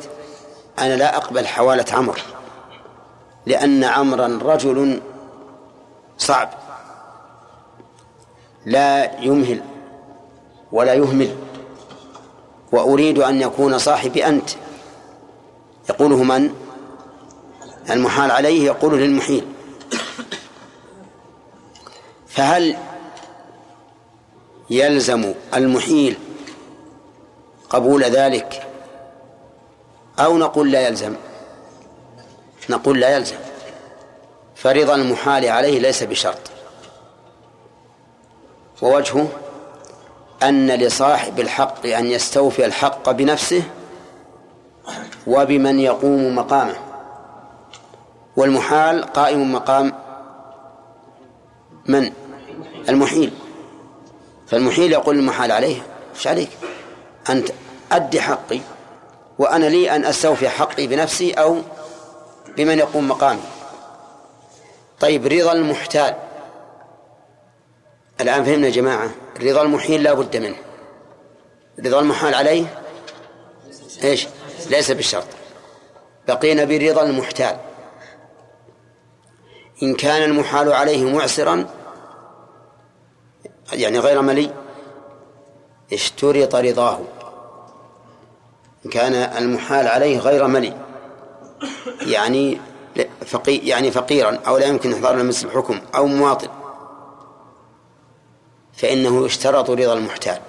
أنا 0.80 0.96
لا 0.96 1.18
أقبل 1.18 1.48
حوالة 1.48 1.86
عمرو 1.94 2.22
لأن 3.46 3.84
عمرا 3.84 4.40
رجل 4.44 5.02
صعب 6.18 6.50
لا 8.66 9.20
يمهل 9.20 9.62
ولا 10.72 10.94
يهمل 10.94 11.36
وأريد 12.72 13.20
أن 13.20 13.42
يكون 13.42 13.78
صاحبي 13.78 14.28
أنت. 14.28 14.50
يقوله 15.90 16.24
من؟ 16.24 16.54
المحال 17.90 18.32
عليه 18.32 18.66
يقول 18.66 19.00
للمحيل. 19.00 19.48
فهل 22.36 22.78
يلزم 24.70 25.34
المحيل 25.54 26.18
قبول 27.70 28.04
ذلك؟ 28.04 28.68
أو 30.20 30.38
نقول 30.38 30.72
لا 30.72 30.88
يلزم؟ 30.88 31.16
نقول 32.70 33.00
لا 33.00 33.18
يلزم. 33.18 33.36
فرضا 34.56 34.96
المحال 34.96 35.46
عليه 35.46 35.80
ليس 35.80 36.04
بشرط. 36.04 36.52
ووجهه 38.82 39.28
أن 40.44 40.72
لصاحب 40.72 41.40
الحق 41.40 41.86
أن 41.86 42.06
يستوفي 42.06 42.66
الحق 42.66 43.12
بنفسه 43.12 43.64
وبمن 45.28 45.80
يقوم 45.80 46.36
مقامه. 46.36 46.76
والمحال 48.38 49.04
قائم 49.04 49.54
مقام 49.54 49.94
من؟ 51.88 52.25
المحيل. 52.90 53.34
فالمحيل 54.48 54.92
يقول 54.92 55.16
المحال 55.16 55.52
عليه 55.52 55.82
إيش 56.16 56.28
عليك؟ 56.28 56.50
أنت 57.30 57.50
أدي 57.92 58.22
حقي 58.22 58.60
وأنا 59.40 59.66
لي 59.66 59.96
أن 59.96 60.06
أستوفي 60.06 60.50
حقي 60.50 60.88
بنفسي 60.88 61.34
أو 61.34 61.62
بمن 62.58 62.80
يقوم 62.80 63.08
مقامي. 63.08 63.42
طيب 65.00 65.28
رضا 65.28 65.52
المحتال. 65.52 66.16
الآن 68.22 68.44
فهمنا 68.44 68.68
يا 68.68 68.72
جماعة 68.72 69.10
رضا 69.42 69.62
المحيل 69.62 70.04
لا 70.04 70.14
بد 70.14 70.38
منه. 70.38 70.56
رضا 71.86 72.00
المحال 72.00 72.34
عليه 72.36 72.66
إيش؟ 74.04 74.28
ليس 74.70 74.92
بالشرط 74.92 75.28
بقينا 76.28 76.64
برضا 76.66 77.04
المحتال. 77.04 77.58
إن 79.84 79.96
كان 79.96 80.24
المحال 80.24 80.74
عليه 80.74 81.06
معسرا 81.06 81.68
يعني 83.74 84.00
غير 84.00 84.22
ملي 84.22 84.54
اشترط 85.94 86.56
رضاه. 86.56 87.00
إن 88.86 88.92
كان 88.92 89.14
المحال 89.14 89.88
عليه 89.88 90.20
غير 90.20 90.48
ملي 90.48 90.74
يعني 92.02 92.62
فقي 93.26 93.56
يعني 93.56 93.92
فقيرا 93.92 94.40
أو 94.48 94.58
لا 94.58 94.66
يمكن 94.66 94.94
إحضار 94.94 95.24
مثل 95.24 95.48
الحكم 95.48 95.82
أو 95.96 96.08
مواطن. 96.08 96.48
فإنه 98.74 99.26
يشترط 99.26 99.70
رضا 99.70 99.94
المحتال. 99.94 100.40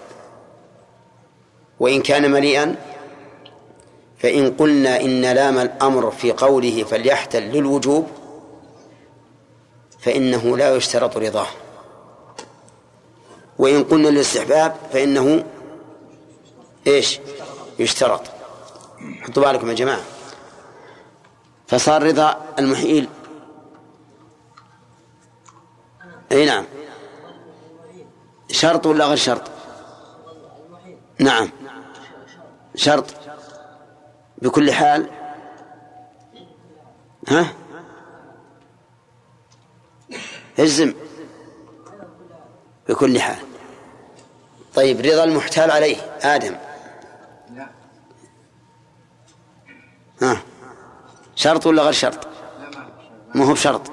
وإن 1.81 2.03
كان 2.03 2.31
مليئا 2.31 2.77
فإن 4.19 4.51
قلنا 4.51 5.01
إن 5.01 5.21
لام 5.21 5.59
الأمر 5.59 6.11
في 6.11 6.33
قوله 6.33 6.85
فليحتل 6.85 7.43
للوجوب 7.43 8.07
فإنه 9.99 10.57
لا 10.57 10.77
يشترط 10.77 11.17
رضاه. 11.17 11.47
وإن 13.59 13.85
قلنا 13.85 14.09
للاستحباب 14.09 14.77
فإنه 14.93 15.45
إيش؟ 16.87 17.21
يشترط. 17.79 18.23
حطوا 19.21 19.53
بالكم 19.53 19.69
يا 19.69 19.75
جماعة. 19.75 20.01
فصار 21.67 22.03
رضا 22.03 22.55
المحيل. 22.59 23.09
أي 26.33 26.47
نعم. 26.47 26.65
شرط 28.51 28.87
ولا 28.87 29.07
غير 29.07 29.17
شرط؟ 29.17 29.51
نعم. 31.19 31.51
شرط. 32.75 33.15
بكل 34.43 34.73
حال. 34.73 35.11
ها؟ 37.29 37.53
إجزم. 40.59 40.95
بكل 42.89 43.21
حال. 43.21 43.39
طيب 44.75 45.01
رضا 45.01 45.25
المحتال 45.25 45.71
عليه. 45.71 45.97
آدم. 46.23 46.57
ها. 50.23 50.43
شرط 51.35 51.67
ولا 51.67 51.83
غير 51.83 51.93
شرط؟ 51.93 52.29
ما 53.35 53.45
هو 53.45 53.53
بشرط. 53.53 53.91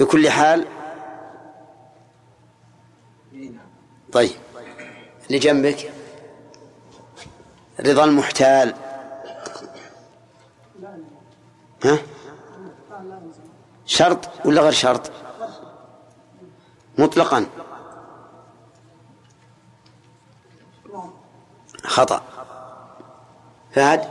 بكل 0.00 0.30
حال. 0.30 0.66
طيب. 4.12 4.30
اللي 5.26 5.38
جنبك. 5.38 5.92
رضا 7.80 8.04
المحتال. 8.04 8.74
ها؟ 11.84 11.98
شرط 13.86 14.28
ولا 14.44 14.62
غير 14.62 14.72
شرط؟ 14.72 15.10
مطلقا. 16.98 17.46
خطأ. 21.86 22.22
فهد؟ 23.74 24.04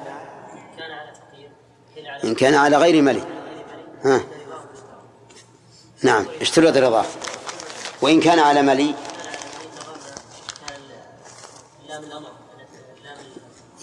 إن 2.24 2.36
كان 2.36 2.54
على 2.56 2.78
غير 2.78 3.02
ملك. 3.02 3.28
ها. 4.06 4.22
نعم. 6.04 6.26
اشترط 6.42 6.78
رضاه 6.78 7.06
وإن 8.02 8.20
كان 8.20 8.40
على 8.40 8.62
ملي. 8.62 8.94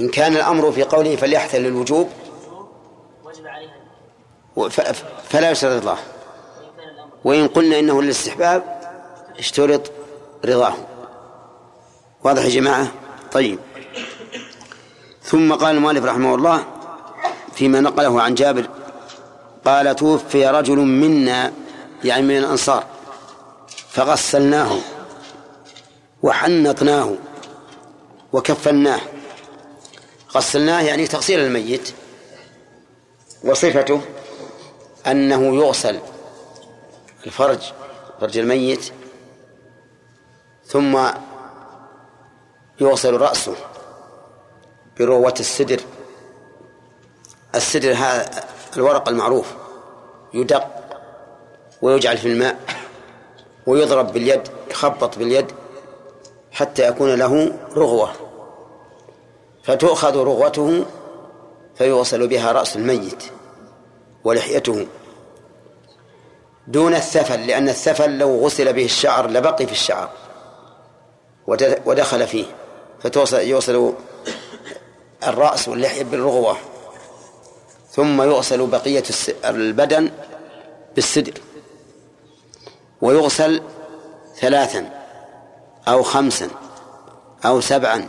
إن 0.01 0.09
كان 0.09 0.37
الأمر 0.37 0.73
في 0.73 0.83
قوله 0.83 1.17
عليها 3.47 3.75
وف- 4.57 4.81
فلا 5.29 5.51
يشترط 5.51 5.83
رضاه 5.83 5.99
وإن 7.25 7.49
قلنا 7.49 7.79
إنه 7.79 8.03
للاستحباب 8.03 8.81
اشترط 9.39 9.93
رضاه 10.45 10.75
واضح 12.25 12.43
يا 12.45 12.49
جماعة؟ 12.49 12.87
طيب. 13.33 13.59
ثم 15.31 15.53
قال 15.53 15.77
المؤلف 15.77 16.05
رحمه 16.05 16.35
الله 16.35 16.65
فيما 17.55 17.81
نقله 17.81 18.23
عن 18.23 18.35
جابر 18.35 18.69
قال 19.65 19.97
توفي 19.97 20.47
رجل 20.47 20.77
منا 20.77 21.53
يعني 22.05 22.23
من 22.23 22.37
الأنصار 22.37 22.85
فغسلناه 23.89 24.79
وحنطناه 26.23 27.15
وكفناه. 28.33 29.01
غسلناه 30.35 30.81
يعني 30.81 31.07
تغسيل 31.07 31.41
الميت 31.41 31.93
وصفته 33.45 34.01
أنه 35.07 35.57
يغسل 35.57 35.99
الفرج 37.27 37.61
فرج 38.21 38.39
الميت 38.39 38.93
ثم 40.67 40.99
يغسل 42.81 43.15
رأسه. 43.15 43.70
بروة 45.01 45.35
السدر. 45.41 45.81
السدر 47.55 47.93
هذا 47.93 48.45
الورق 48.77 49.09
المعروف. 49.09 49.55
يدق 50.35 50.67
ويجعل 51.83 52.19
في 52.19 52.29
الماء 52.29 52.57
ويضرب 53.67 54.13
باليد 54.13 54.43
يخبط 54.71 55.19
باليد 55.19 55.47
حتى 56.53 56.87
يكون 56.89 57.15
له 57.15 57.53
رغوة. 57.77 58.13
فتؤخذ 59.65 60.17
رغوته 60.17 60.85
فيغسل 61.75 62.29
بها 62.29 62.53
رأس 62.53 62.77
الميت 62.77 63.23
ولحيته. 64.25 64.87
دون 66.67 66.95
الثفل 66.95 67.47
لأن 67.47 67.69
الثفل 67.69 68.19
لو 68.19 68.45
غسل 68.45 68.73
به 68.73 68.85
الشعر 68.85 69.31
لبقي 69.31 69.67
في 69.67 69.73
الشعر. 69.73 70.11
ود- 71.47 71.83
ودخل 71.87 72.27
فيه. 72.27 72.45
فتوصل 73.03 73.41
يوصل 73.41 73.93
الرأس 75.27 75.69
واللحية 75.69 76.05
بالرغوة 76.05 76.57
ثم 77.91 78.23
يغسل 78.23 78.67
بقية 78.67 79.03
البدن 79.45 80.11
بالسدر 80.95 81.41
ويغسل 83.01 83.63
ثلاثا 84.37 84.91
أو 85.89 86.03
خمسا 86.03 86.49
أو 87.45 87.61
سبعا 87.61 88.09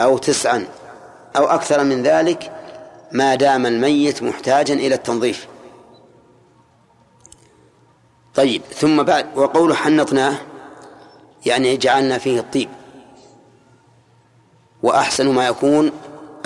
أو 0.00 0.18
تسعا 0.18 0.66
أو 1.36 1.44
أكثر 1.44 1.84
من 1.84 2.02
ذلك 2.02 2.52
ما 3.12 3.34
دام 3.34 3.66
الميت 3.66 4.22
محتاجا 4.22 4.74
إلى 4.74 4.94
التنظيف. 4.94 5.48
طيب 8.34 8.62
ثم 8.62 9.02
بعد 9.02 9.38
وقول 9.38 9.76
حنطناه 9.76 10.34
يعني 11.46 11.76
جعلنا 11.76 12.18
فيه 12.18 12.40
الطيب 12.40 12.68
وأحسن 14.82 15.28
ما 15.28 15.46
يكون 15.46 15.92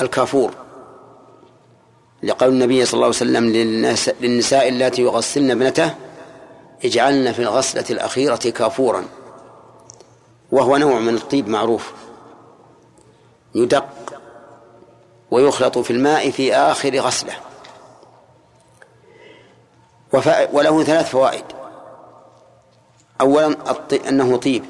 الكافور 0.00 0.54
لقول 2.22 2.48
النبي 2.48 2.84
صلى 2.84 2.94
الله 2.94 3.06
عليه 3.06 3.16
وسلم 3.16 3.44
للناس 3.44 4.10
للنساء 4.20 4.68
اللاتي 4.68 5.02
يغسلن 5.02 5.50
ابنته 5.50 5.94
اجعلن 6.84 7.32
في 7.32 7.42
الغسلة 7.42 7.84
الأخيرة 7.90 8.36
كافورا. 8.36 9.04
وهو 10.52 10.76
نوع 10.76 10.98
من 10.98 11.14
الطيب 11.14 11.48
معروف. 11.48 11.92
يدق 13.54 13.88
ويخلط 15.30 15.78
في 15.78 15.90
الماء 15.90 16.30
في 16.30 16.54
آخر 16.54 16.98
غسلة. 16.98 17.32
وله 20.52 20.84
ثلاث 20.84 21.10
فوائد. 21.10 21.44
أولا 23.20 23.56
أنه 24.08 24.36
طيب. 24.36 24.64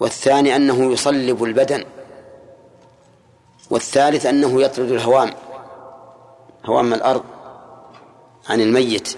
والثاني 0.00 0.56
أنه 0.56 0.92
يصلب 0.92 1.44
البدن. 1.44 1.84
والثالث 3.74 4.26
أنه 4.26 4.62
يطرد 4.62 4.90
الهوام 4.90 5.34
هوام 6.64 6.94
الأرض 6.94 7.24
عن 8.48 8.60
الميت 8.60 9.16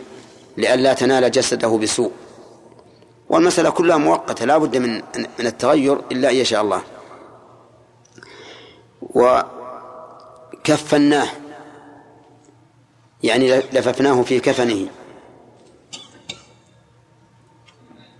لئلا 0.56 0.94
تنال 0.94 1.30
جسده 1.30 1.78
بسوء. 1.78 2.12
والمسألة 3.28 3.70
كلها 3.70 3.96
مؤقتة 3.96 4.44
لا 4.44 4.58
بد 4.58 4.76
من 4.76 4.94
من 5.38 5.46
التغير 5.46 6.00
إلا 6.12 6.30
أن 6.30 6.34
يشاء 6.34 6.62
الله. 6.62 6.82
وكفناه 10.62 11.28
يعني 13.22 13.56
لففناه 13.56 14.22
في 14.22 14.40
كفنه. 14.40 14.88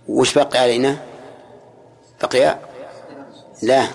وش 0.07 0.37
بقي 0.37 0.59
علينا؟ 0.59 0.97
بقي 2.23 2.59
لا 3.63 3.87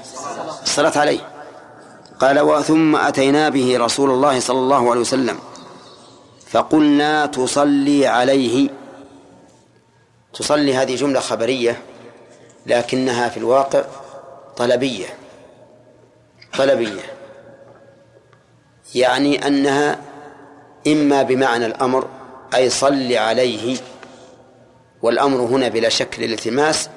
الصلاة 0.62 0.98
عليه. 0.98 1.31
قال 2.22 2.40
وثم 2.40 2.96
أتينا 2.96 3.48
به 3.48 3.78
رسول 3.78 4.10
الله 4.10 4.40
صلى 4.40 4.58
الله 4.58 4.90
عليه 4.90 5.00
وسلم 5.00 5.38
فقلنا 6.46 7.26
تصلي 7.26 8.06
عليه. 8.06 8.68
تصلي 10.34 10.74
هذه 10.74 10.94
جملة 10.94 11.20
خبرية 11.20 11.82
لكنها 12.66 13.28
في 13.28 13.36
الواقع 13.36 13.84
طلبية. 14.56 15.06
طلبية. 16.58 17.02
يعني 18.94 19.46
أنها 19.46 19.98
إما 20.86 21.22
بمعنى 21.22 21.66
الأمر 21.66 22.06
أي 22.54 22.70
صل 22.70 23.12
عليه 23.12 23.76
والأمر 25.02 25.40
هنا 25.40 25.68
بلا 25.68 25.88
شك 25.88 26.20
للالتماس 26.20 26.88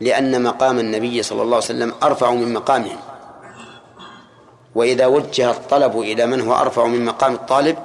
لأن 0.00 0.42
مقام 0.42 0.78
النبي 0.78 1.22
صلى 1.22 1.42
الله 1.42 1.56
عليه 1.56 1.66
وسلم 1.66 1.94
أرفع 2.02 2.30
من 2.30 2.52
مقامه 2.52 3.13
وإذا 4.74 5.06
وجه 5.06 5.50
الطلب 5.50 6.00
إلى 6.00 6.26
من 6.26 6.40
هو 6.40 6.54
أرفع 6.54 6.86
من 6.86 7.04
مقام 7.04 7.34
الطالب 7.34 7.78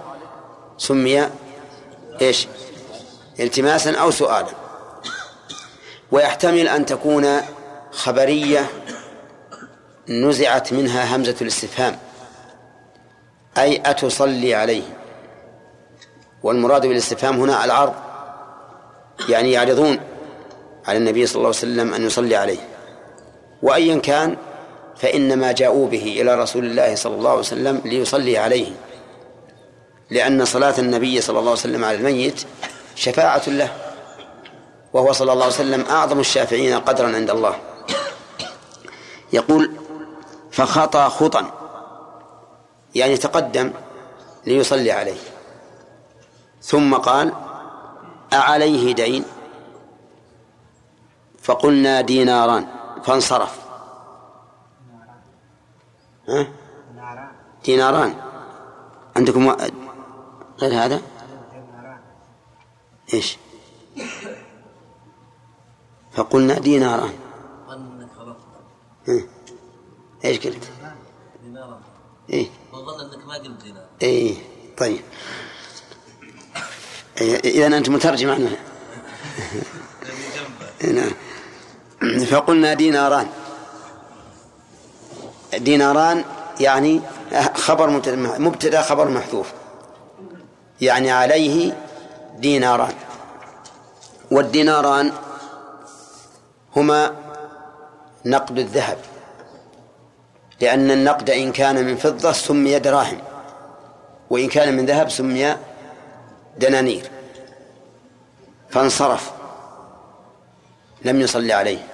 سمي 0.78 1.30
إيش؟ 2.22 2.48
التماسا 3.40 3.96
أو 3.96 4.12
سؤالا. 4.12 4.48
ويحتمل 6.12 6.68
أن 6.68 6.86
تكون 6.86 7.38
خبرية 7.92 8.70
نزعت 10.10 10.74
منها 10.74 11.16
همزة 11.16 11.36
الاستفهام 11.42 11.98
أي 13.58 13.82
أتصلي 13.86 14.56
عليه. 14.56 14.84
والمراد 16.44 16.86
بالاستفهام 16.86 17.40
هنا 17.40 17.66
العرض 17.66 17.94
يعني 19.30 19.52
يعرضون 19.52 20.00
على 20.88 20.98
النبي 20.98 21.26
صلى 21.26 21.36
الله 21.36 21.48
عليه 21.48 21.58
وسلم 21.58 21.94
أن 21.94 22.06
يصلي 22.06 22.36
عليه. 22.36 22.60
وأيا 23.62 24.00
كان 24.00 24.38
فإنما 25.00 25.52
جاءوا 25.52 25.88
به 25.88 26.22
إلى 26.22 26.36
رسول 26.36 26.66
الله 26.66 26.96
صلى 26.96 27.16
الله 27.16 27.30
عليه 27.30 27.40
وسلم 27.40 27.82
ليصلي 27.86 28.38
عليه 28.38 28.72
لأن 30.10 30.46
صلاة 30.46 30.80
النبي 30.80 31.22
صلى 31.22 31.40
الله 31.40 31.52
عليه 31.52 31.60
وسلم 31.60 31.86
على 31.86 31.98
الميت 31.98 32.46
شفاعة 32.96 33.44
له 33.48 33.72
وهو 34.94 35.12
صلى 35.12 35.34
الله 35.34 35.44
عليه 35.44 35.54
وسلم 35.54 35.86
أعظم 35.90 36.20
الشافعين 36.20 36.80
قدرا 36.80 37.16
عند 37.16 37.30
الله. 37.30 37.56
يقول 39.34 39.72
فخطى 40.52 41.10
خطا 41.10 41.52
يعني 42.96 43.18
تقدم 43.18 43.72
ليصلي 44.46 44.92
عليه. 44.92 45.18
ثم 46.62 46.96
قال 46.96 47.34
أعليه 48.34 48.94
دين؟ 48.94 49.26
فقلنا 51.42 52.02
ديناران 52.02 52.68
فانصرف. 53.04 53.69
ها؟ 56.30 56.48
ديناران. 57.66 58.16
عندكم 59.16 59.50
غير 60.60 60.86
هذا؟ 60.86 61.02
إيش؟ 63.14 63.38
فقلنا 66.12 66.60
ديناران. 66.60 67.14
ها؟ 69.08 69.22
إيش 70.26 70.40
قلت؟ 70.48 70.72
ديناران 71.44 71.82
إيه. 72.30 72.48
انك 72.74 73.26
ما 73.26 73.34
قلت 73.34 73.64
دينار 73.64 73.86
إيه. 74.02 74.36
طيب 74.78 75.02
إذا 77.46 77.68
أنت 77.68 77.90
مترجم 77.90 78.30
عنه 78.30 78.58
نعم. 80.94 81.12
فقلنا 82.26 82.74
ديناران. 82.74 83.28
ديناران 85.58 86.24
يعني 86.60 87.02
خبر 87.56 87.90
مبتدأ 88.40 88.82
خبر 88.82 89.08
محذوف. 89.08 89.54
يعني 90.82 91.12
عليه 91.12 91.78
ديناران. 92.38 92.94
والديناران 94.32 95.12
هما 96.76 97.16
نقد 98.26 98.58
الذهب. 98.58 98.98
لأن 100.62 100.92
النقد 100.92 101.30
إن 101.30 101.52
كان 101.52 101.86
من 101.86 101.96
فضة 101.96 102.32
سمي 102.32 102.80
دراهم 102.80 103.22
وإن 104.30 104.48
كان 104.48 104.78
من 104.78 104.86
ذهب 104.86 105.10
سمي 105.10 105.56
دنانير. 106.58 107.10
فانصرف. 108.70 109.32
لم 111.06 111.22
يصلي 111.22 111.54
عليه. 111.54 111.88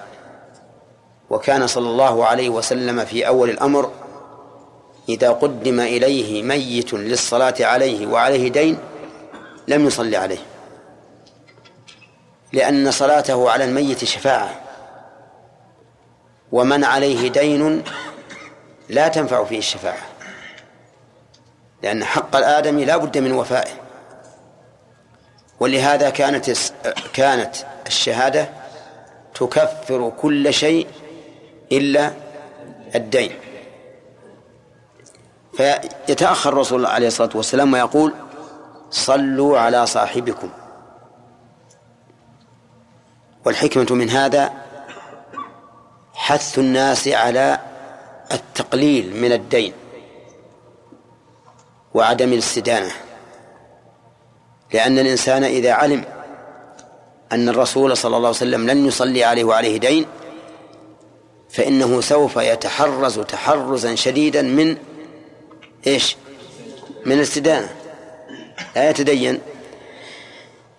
وكان 1.30 1.66
صلى 1.66 1.88
الله 1.88 2.26
عليه 2.26 2.48
وسلم 2.48 3.04
في 3.04 3.26
أول 3.26 3.50
الأمر 3.50 3.90
إذا 5.08 5.30
قدم 5.30 5.80
إليه 5.80 6.42
ميت 6.42 6.94
للصلاة 6.94 7.54
عليه 7.60 8.06
وعليه 8.06 8.48
دين 8.48 8.78
لم 9.68 9.86
يصلي 9.86 10.16
عليه 10.16 10.38
لأن 12.52 12.90
صلاته 12.90 13.50
على 13.50 13.64
الميت 13.64 14.04
شفاعة 14.04 14.60
ومن 16.52 16.84
عليه 16.84 17.28
دين 17.28 17.82
لا 18.88 19.08
تنفع 19.08 19.44
فيه 19.44 19.58
الشفاعة 19.58 20.06
لأن 21.82 22.04
حق 22.04 22.36
الآدمي 22.36 22.84
لا 22.84 22.96
بد 22.96 23.18
من 23.18 23.32
وفائه 23.32 23.72
ولهذا 25.60 26.10
كانت 26.10 26.50
كانت 27.14 27.56
الشهادة 27.86 28.48
تكفر 29.34 30.12
كل 30.20 30.54
شيء 30.54 30.86
إلا 31.72 32.12
الدين. 32.94 33.30
فيتأخر 35.56 36.52
الرسول 36.52 36.86
عليه 36.86 37.06
الصلاة 37.06 37.30
والسلام 37.34 37.72
ويقول 37.72 38.14
صلوا 38.90 39.58
على 39.58 39.86
صاحبكم. 39.86 40.50
والحكمة 43.44 43.86
من 43.90 44.10
هذا 44.10 44.52
حث 46.14 46.58
الناس 46.58 47.08
على 47.08 47.60
التقليل 48.32 49.22
من 49.22 49.32
الدين 49.32 49.72
وعدم 51.94 52.32
الاستدانة. 52.32 52.90
لأن 54.72 54.98
الإنسان 54.98 55.44
إذا 55.44 55.72
علم 55.72 56.04
أن 57.32 57.48
الرسول 57.48 57.96
صلى 57.96 58.16
الله 58.16 58.28
عليه 58.28 58.36
وسلم 58.36 58.70
لن 58.70 58.86
يصلي 58.86 59.24
عليه 59.24 59.44
وعليه 59.44 59.76
دين 59.76 60.06
فإنه 61.56 62.00
سوف 62.00 62.36
يتحرز 62.36 63.20
تحرزا 63.20 63.94
شديدا 63.94 64.42
من 64.42 64.76
إيش؟ 65.86 66.16
من 67.06 67.12
الاستدانة 67.12 67.68
لا 68.76 68.90
يتدين. 68.90 69.40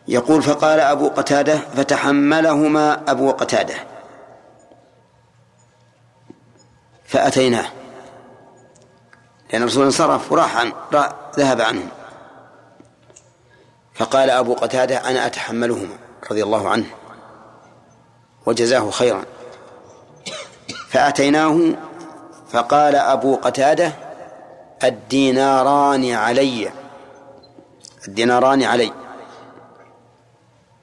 يقول 0.08 0.42
فقال 0.42 0.80
أبو 0.80 1.08
قتادة 1.10 1.58
فتحملهما 1.58 3.12
أبو 3.12 3.32
قتادة. 3.32 3.76
فأتيناه. 7.06 7.72
لأن 9.54 9.62
الرسول 9.62 9.86
انصرف 9.86 10.32
وراح 10.32 10.58
عن 10.58 10.74
ذهب 11.38 11.62
عنهم. 11.62 11.90
فقال 13.94 14.30
أبو 14.30 14.54
قتادة 14.54 15.10
أنا 15.10 15.26
أتحملهما 15.26 15.98
رضي 16.32 16.44
الله 16.44 16.70
عنه. 16.70 16.86
وجزاه 18.46 18.90
خيرا. 18.90 19.26
فأتيناه 20.90 21.60
فقال 22.50 22.96
أبو 22.96 23.36
قتادة 23.36 23.94
الديناران 24.84 26.12
علي 26.14 26.72
الديناران 28.08 28.64
علي. 28.64 28.94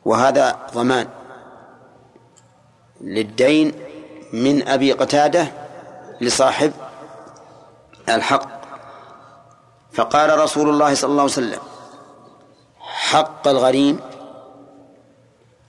وهذا 0.05 0.59
ضمان 0.74 1.09
للدين 3.00 3.72
من 4.32 4.68
أبي 4.68 4.92
قتادة 4.92 5.46
لصاحب 6.20 6.72
الحق. 8.09 8.48
فقال 9.92 10.38
رسول 10.38 10.68
الله 10.68 10.94
صلى 10.94 11.11
الله 11.11 11.22
عليه 11.22 11.32
وسلم 11.32 11.61
حق 12.80 13.48
الغريم 13.48 14.00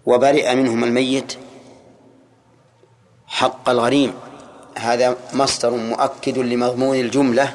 وبرئ 0.06 0.56
منهم 0.56 0.84
الميت 0.84 1.38
حق 3.28 3.70
الغريم. 3.70 4.14
هذا 4.78 5.16
مصدر 5.34 5.70
مؤكد 5.70 6.38
لمضمون 6.38 6.96
الجملة 6.96 7.54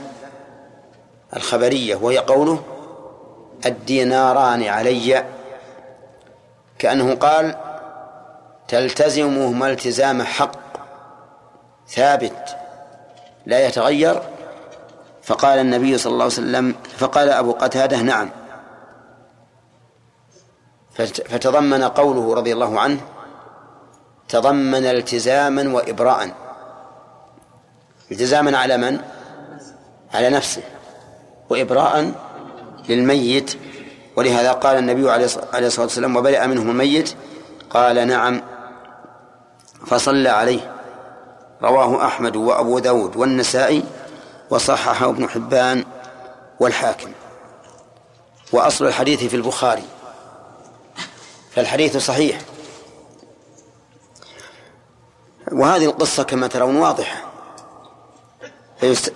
الخبرية 1.36 1.96
وهي 1.96 2.18
قوله 2.18 2.62
الديناران 3.66 4.62
علي. 4.62 5.24
كأنه 6.78 7.14
قال 7.14 7.56
تلتزمهما 8.68 9.70
التزام 9.70 10.22
حق. 10.22 10.56
ثابت 11.88 12.56
لا 13.46 13.66
يتغير. 13.66 14.22
فقال 15.22 15.58
النبي 15.58 15.98
صلى 15.98 16.12
الله 16.12 16.24
عليه 16.24 16.34
وسلم 16.34 16.74
فقال 16.98 17.28
أبو 17.28 17.52
قتادة 17.52 17.96
نعم. 17.96 18.30
فتضمن 21.28 21.82
قوله 21.84 22.34
رضي 22.34 22.52
الله 22.52 22.80
عنه 22.80 23.00
تضمن 24.28 24.84
التزاما 24.84 25.74
وإبراء. 25.74 26.49
التزاما 28.10 28.58
على 28.58 28.76
من؟ 28.76 29.00
على 30.14 30.30
نفسه. 30.30 30.62
وإبراء 31.50 32.12
للميت. 32.88 33.54
ولهذا 34.16 34.52
قال 34.52 34.78
النبي 34.78 35.10
عليه 35.10 35.24
الصلاة 35.24 35.84
والسلام 35.84 36.16
وبرئ 36.16 36.46
منهم 36.46 36.70
الميت. 36.70 37.14
قال 37.70 38.08
نعم. 38.08 38.42
فصلى 39.86 40.28
عليه. 40.28 40.76
رواه 41.62 42.06
أحمد 42.06 42.36
وأبو 42.36 42.78
داود 42.78 43.16
والنسائي 43.16 43.84
وصححه 44.50 45.10
ابن 45.10 45.28
حبان 45.28 45.84
والحاكم. 46.60 47.12
وأصل 48.52 48.86
الحديث 48.86 49.24
في 49.24 49.36
البخاري. 49.36 49.84
فالحديث 51.50 51.96
صحيح. 51.96 52.40
وهذه 55.52 55.84
القصة 55.84 56.22
كما 56.22 56.46
ترون 56.46 56.76
واضحة. 56.76 57.29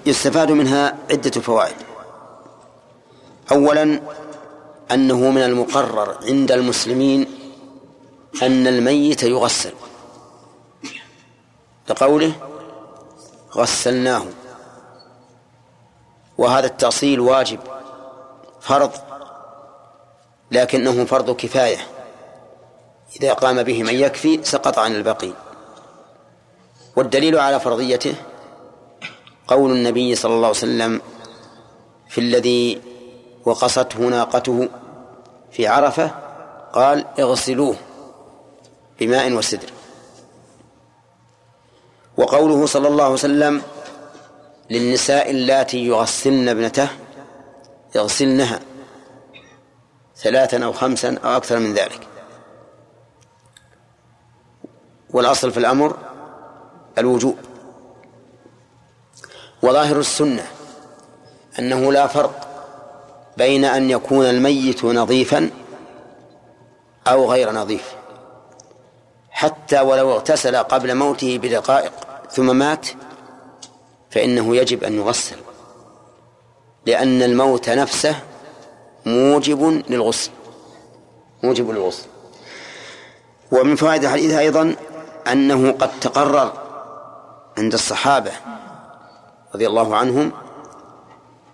يستفاد 0.06 0.50
منها 0.50 0.96
عدة 1.10 1.30
فوائد. 1.30 1.76
أولا 3.52 4.00
أنه 4.90 5.30
من 5.30 5.42
المقرر 5.42 6.18
عند 6.22 6.52
المسلمين 6.52 7.26
أن 8.42 8.66
الميت 8.66 9.22
يغسل. 9.22 9.72
لقوله 11.90 12.32
غسلناه. 13.56 14.24
وهذا 16.38 16.66
التأصيل 16.66 17.20
واجب 17.20 17.60
فرض 18.60 18.90
لكنه 20.50 21.04
فرض 21.04 21.36
كفاية. 21.36 21.78
إذا 23.20 23.32
قام 23.32 23.62
به 23.62 23.82
من 23.82 23.94
يكفي 23.94 24.40
سقط 24.42 24.78
عن 24.78 24.94
البقي 24.94 25.30
والدليل 26.96 27.38
على 27.38 27.60
فرضيته 27.60 28.14
قول 29.48 29.70
النبي 29.70 30.14
صلى 30.14 30.34
الله 30.34 30.46
عليه 30.46 30.56
وسلم 30.56 31.00
في 32.08 32.20
الذي 32.20 32.82
وقصته 33.44 33.98
ناقته 33.98 34.68
في 35.52 35.66
عرفة 35.66 36.10
قال 36.72 37.06
اغسلوه 37.18 37.76
بماء 39.00 39.32
وسدر. 39.32 39.70
وقوله 42.16 42.66
صلى 42.66 42.88
الله 42.88 43.04
عليه 43.04 43.14
وسلم 43.14 43.62
للنساء 44.70 45.30
اللاتي 45.30 45.86
يغسلن 45.86 46.48
ابنته 46.48 46.88
يغسلنها 47.94 48.60
ثلاثا 50.16 50.64
أو 50.64 50.72
خمسا 50.72 51.18
أو 51.24 51.36
أكثر 51.36 51.58
من 51.58 51.74
ذلك. 51.74 52.08
والأصل 55.10 55.50
في 55.50 55.58
الأمر 55.58 55.96
الوجوب. 56.98 57.38
وظاهر 59.64 59.98
السنة 59.98 60.46
أنه 61.58 61.92
لا 61.92 62.06
فرق 62.06 62.48
بين 63.36 63.64
أن 63.64 63.90
يكون 63.90 64.26
الميت 64.26 64.84
نظيفا 64.84 65.50
أو 67.06 67.32
غير 67.32 67.52
نظيف 67.52 67.94
حتى 69.30 69.80
ولو 69.80 70.12
اغتسل 70.12 70.56
قبل 70.56 70.94
موته 70.94 71.38
بدقائق 71.38 71.92
ثم 72.30 72.56
مات 72.56 72.86
فإنه 74.10 74.56
يجب 74.56 74.84
أن 74.84 74.98
يغسل 74.98 75.36
لأن 76.86 77.22
الموت 77.22 77.70
نفسه 77.70 78.16
موجب 79.06 79.82
للغسل 79.88 80.30
موجب 81.42 81.70
للغسل. 81.70 82.06
ومن 83.52 83.76
فوائد 83.76 84.04
الحديث 84.04 84.32
أيضا 84.34 84.76
أنه 85.32 85.72
قد 85.72 86.00
تقرر 86.00 86.52
عند 87.58 87.72
الصحابة 87.72 88.32
رضي 89.54 89.66
الله 89.66 89.96
عنهم 89.96 90.32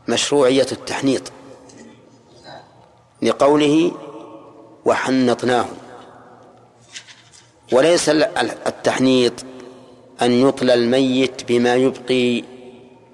مشروعية 0.09 0.66
التحنيط 0.72 1.32
لقوله 3.22 3.93
وحنطناه 4.85 5.66
وليس 7.72 8.09
التحنيط 8.09 9.32
أن 10.22 10.32
يطلى 10.32 10.74
الميت 10.74 11.44
بما 11.48 11.74
يبقي 11.74 12.44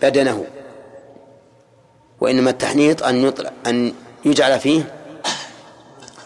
بدنه 0.03 0.47
وإنما 2.21 2.51
التحنيط 2.51 3.03
أن 3.03 3.25
يطلع 3.25 3.51
أن 3.67 3.93
يجعل 4.25 4.61
فيه 4.61 4.95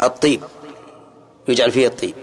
الطيب 0.03 0.41
يجعل 1.49 1.71
فيه 1.71 1.87
الطيب. 1.87 2.15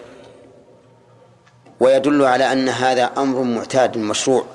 ويدل 1.79 2.23
على 2.23 2.51
أن 2.51 2.69
هذا 2.69 3.11
أمر 3.17 3.43
معتاد 3.43 3.97
مشروع. 3.97 4.45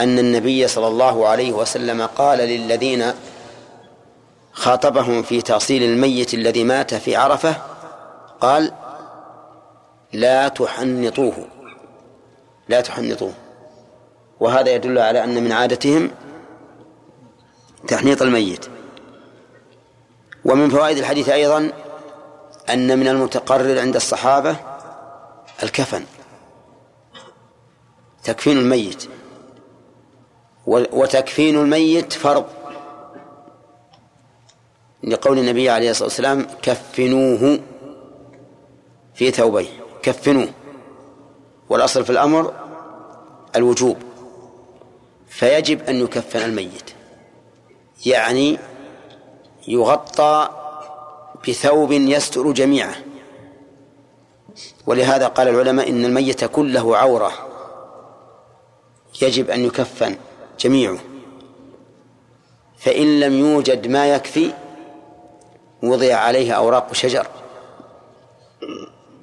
أن 0.00 0.18
النبي 0.18 0.68
صلى 0.68 0.86
الله 0.86 1.28
عليه 1.28 1.52
وسلم 1.52 2.02
قال 2.02 2.38
للذين 2.38 3.12
خاطبهم 4.52 5.22
في 5.22 5.42
تأصيل 5.42 5.82
الميت 5.82 6.34
الذي 6.34 6.64
مات 6.64 6.94
في 6.94 7.16
عرفة 7.16 7.56
قال 8.40 8.72
لا 10.12 10.48
تحنطوه 10.48 11.46
لا 12.68 12.80
تحنطوه. 12.80 13.32
وهذا 14.40 14.70
يدل 14.70 14.98
على 14.98 15.24
أن 15.24 15.44
من 15.44 15.52
عادتهم 15.52 16.10
تحنيط 17.88 18.22
الميت. 18.22 18.66
ومن 20.44 20.70
فوائد 20.70 20.98
الحديث 20.98 21.28
أيضا 21.28 21.72
أن 22.70 22.98
من 22.98 23.08
المتقرر 23.08 23.78
عند 23.80 23.96
الصحابة 23.96 24.56
الكفن 25.62 26.04
تكفين 28.24 28.58
الميت. 28.58 29.08
وتكفين 30.66 31.58
الميت 31.58 32.12
فرض. 32.12 32.44
لقول 35.02 35.38
النبي 35.38 35.70
عليه 35.70 35.90
الصلاة 35.90 36.06
والسلام 36.06 36.46
كفنوه 36.62 37.60
في 39.14 39.30
ثوبيه. 39.30 39.68
كفنوه. 40.02 40.48
والأصل 41.68 42.04
في 42.04 42.10
الأمر 42.10 42.54
الوجوب. 43.56 43.96
فيجب 45.28 45.82
أن 45.82 46.00
يكفن 46.00 46.38
الميت. 46.38 46.90
يعني 48.06 48.58
يغطى 49.68 50.48
بثوب 51.48 51.92
يستر 51.92 52.52
جميعه. 52.52 52.94
ولهذا 54.86 55.26
قال 55.26 55.48
العلماء 55.48 55.90
إن 55.90 56.04
الميت 56.04 56.44
كله 56.44 56.96
عورة. 56.96 57.32
يجب 59.22 59.50
أن 59.50 59.64
يكفن. 59.64 60.16
جميعه 60.58 60.98
فإن 62.78 63.20
لم 63.20 63.32
يوجد 63.38 63.86
ما 63.86 64.14
يكفي 64.14 64.52
وضع 65.82 66.14
عليه 66.14 66.52
أوراق 66.52 66.92
شجر 66.92 67.26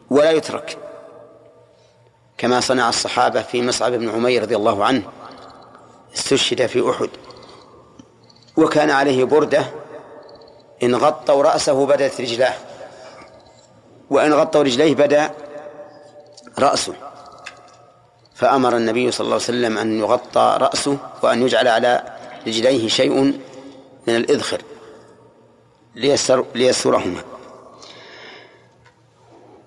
ولا 0.09 0.31
يترك. 0.31 0.77
كما 2.37 2.59
صنع 2.59 2.89
الصحابة 2.89 3.41
في 3.41 3.61
مصعب 3.61 3.91
بن 3.91 4.09
عمير 4.09 4.41
رضي 4.41 4.55
الله 4.55 4.85
عنه 4.85 5.03
استشهد 6.15 6.65
في 6.65 6.89
أحد. 6.89 7.09
وكان 8.57 8.89
عليه 8.89 9.23
بردة 9.23 9.65
إن 10.83 10.95
غطوا 10.95 11.43
رأسه 11.43 11.85
بدت 11.85 12.21
رجلاه 12.21 12.53
وإن 14.09 14.33
غطوا 14.33 14.63
رجليه 14.63 14.95
بدأ 14.95 15.31
رأسه. 16.59 16.93
فأمر 18.41 18.77
النبي 18.77 19.11
صلى 19.11 19.26
الله 19.26 19.35
عليه 19.35 19.43
وسلم 19.43 19.77
أن 19.77 19.99
يغطى 19.99 20.57
رأسه 20.61 20.97
وأن 21.22 21.41
يجعل 21.41 21.68
على 21.68 22.03
رجليه 22.47 22.88
شيء 22.88 23.13
من 24.07 24.15
الإذخر 24.15 24.61
ليسر 25.95 26.45
ليسرهما. 26.55 27.22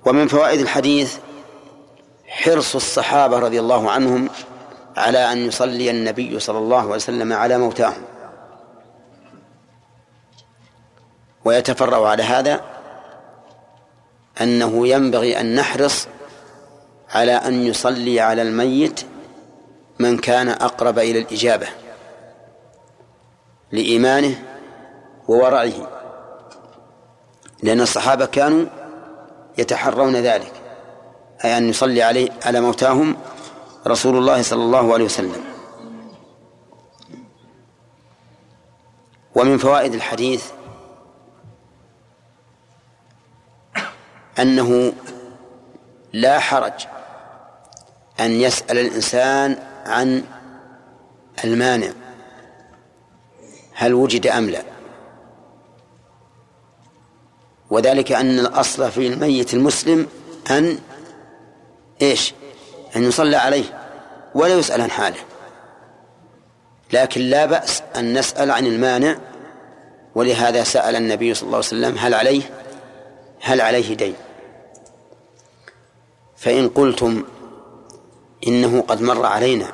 ومن 0.06 0.28
فوائد 0.28 0.60
الحديث 0.60 1.16
حرص 2.26 2.74
الصحابة 2.74 3.38
رضي 3.38 3.60
الله 3.60 3.90
عنهم 3.90 4.28
على 4.96 5.32
أن 5.32 5.38
يصلي 5.46 5.90
النبي 5.90 6.40
صلى 6.40 6.58
الله 6.58 6.80
عليه 6.80 6.94
وسلم 6.94 7.32
على 7.32 7.58
موتاهم. 7.58 8.02
ويتفرع 11.44 12.08
على 12.08 12.22
هذا 12.22 12.60
أنه 14.40 14.88
ينبغي 14.88 15.40
أن 15.40 15.54
نحرص 15.54 16.08
على 17.14 17.32
أن 17.32 17.66
يصلي 17.66 18.20
على 18.20 18.42
الميت 18.42 19.00
من 19.98 20.18
كان 20.18 20.48
أقرب 20.48 20.98
إلى 20.98 21.18
الإجابة 21.18 21.66
لإيمانه 23.72 24.42
وورعه 25.28 25.72
لأن 27.62 27.80
الصحابة 27.80 28.26
كانوا 28.26 28.66
يتحرون 29.58 30.16
ذلك 30.16 30.52
أي 31.44 31.58
أن 31.58 31.68
يصلي 31.68 32.02
عليه 32.02 32.30
على 32.44 32.60
موتاهم 32.60 33.16
رسول 33.86 34.18
الله 34.18 34.42
صلى 34.42 34.62
الله 34.62 34.94
عليه 34.94 35.04
وسلم. 35.04 35.44
ومن 39.34 39.58
فوائد 39.58 39.94
الحديث 39.94 40.44
أنه 44.38 44.92
لا 46.12 46.38
حرج 46.38 46.86
أن 48.20 48.30
يسأل 48.30 48.78
الإنسان 48.78 49.56
عن 49.86 50.24
المانع. 51.44 51.92
هل 53.74 53.94
وجد 53.94 54.26
أم 54.26 54.50
لا؟ 54.50 54.62
وذلك 57.70 58.12
أن 58.12 58.38
الأصل 58.38 58.90
في 58.90 59.06
الميت 59.06 59.54
المسلم 59.54 60.06
أن 60.50 60.78
إيش؟ 62.02 62.34
أن 62.96 63.04
يصلى 63.04 63.36
عليه 63.36 63.64
ولا 64.34 64.54
يسأل 64.54 64.80
عن 64.80 64.90
حاله. 64.90 65.20
لكن 66.92 67.20
لا 67.20 67.46
بأس 67.46 67.82
أن 67.96 68.18
نسأل 68.18 68.50
عن 68.50 68.66
المانع 68.66 69.16
ولهذا 70.14 70.64
سأل 70.64 70.96
النبي 70.96 71.34
صلى 71.34 71.46
الله 71.46 71.56
عليه 71.56 71.66
وسلم 71.66 71.98
هل 71.98 72.14
عليه؟ 72.14 72.42
هل 73.40 73.60
عليه 73.60 73.94
دين؟ 73.94 74.14
فإن 76.36 76.68
قلتم 76.68 77.24
إنه 78.48 78.80
قد 78.88 79.02
مر 79.02 79.26
علينا 79.26 79.72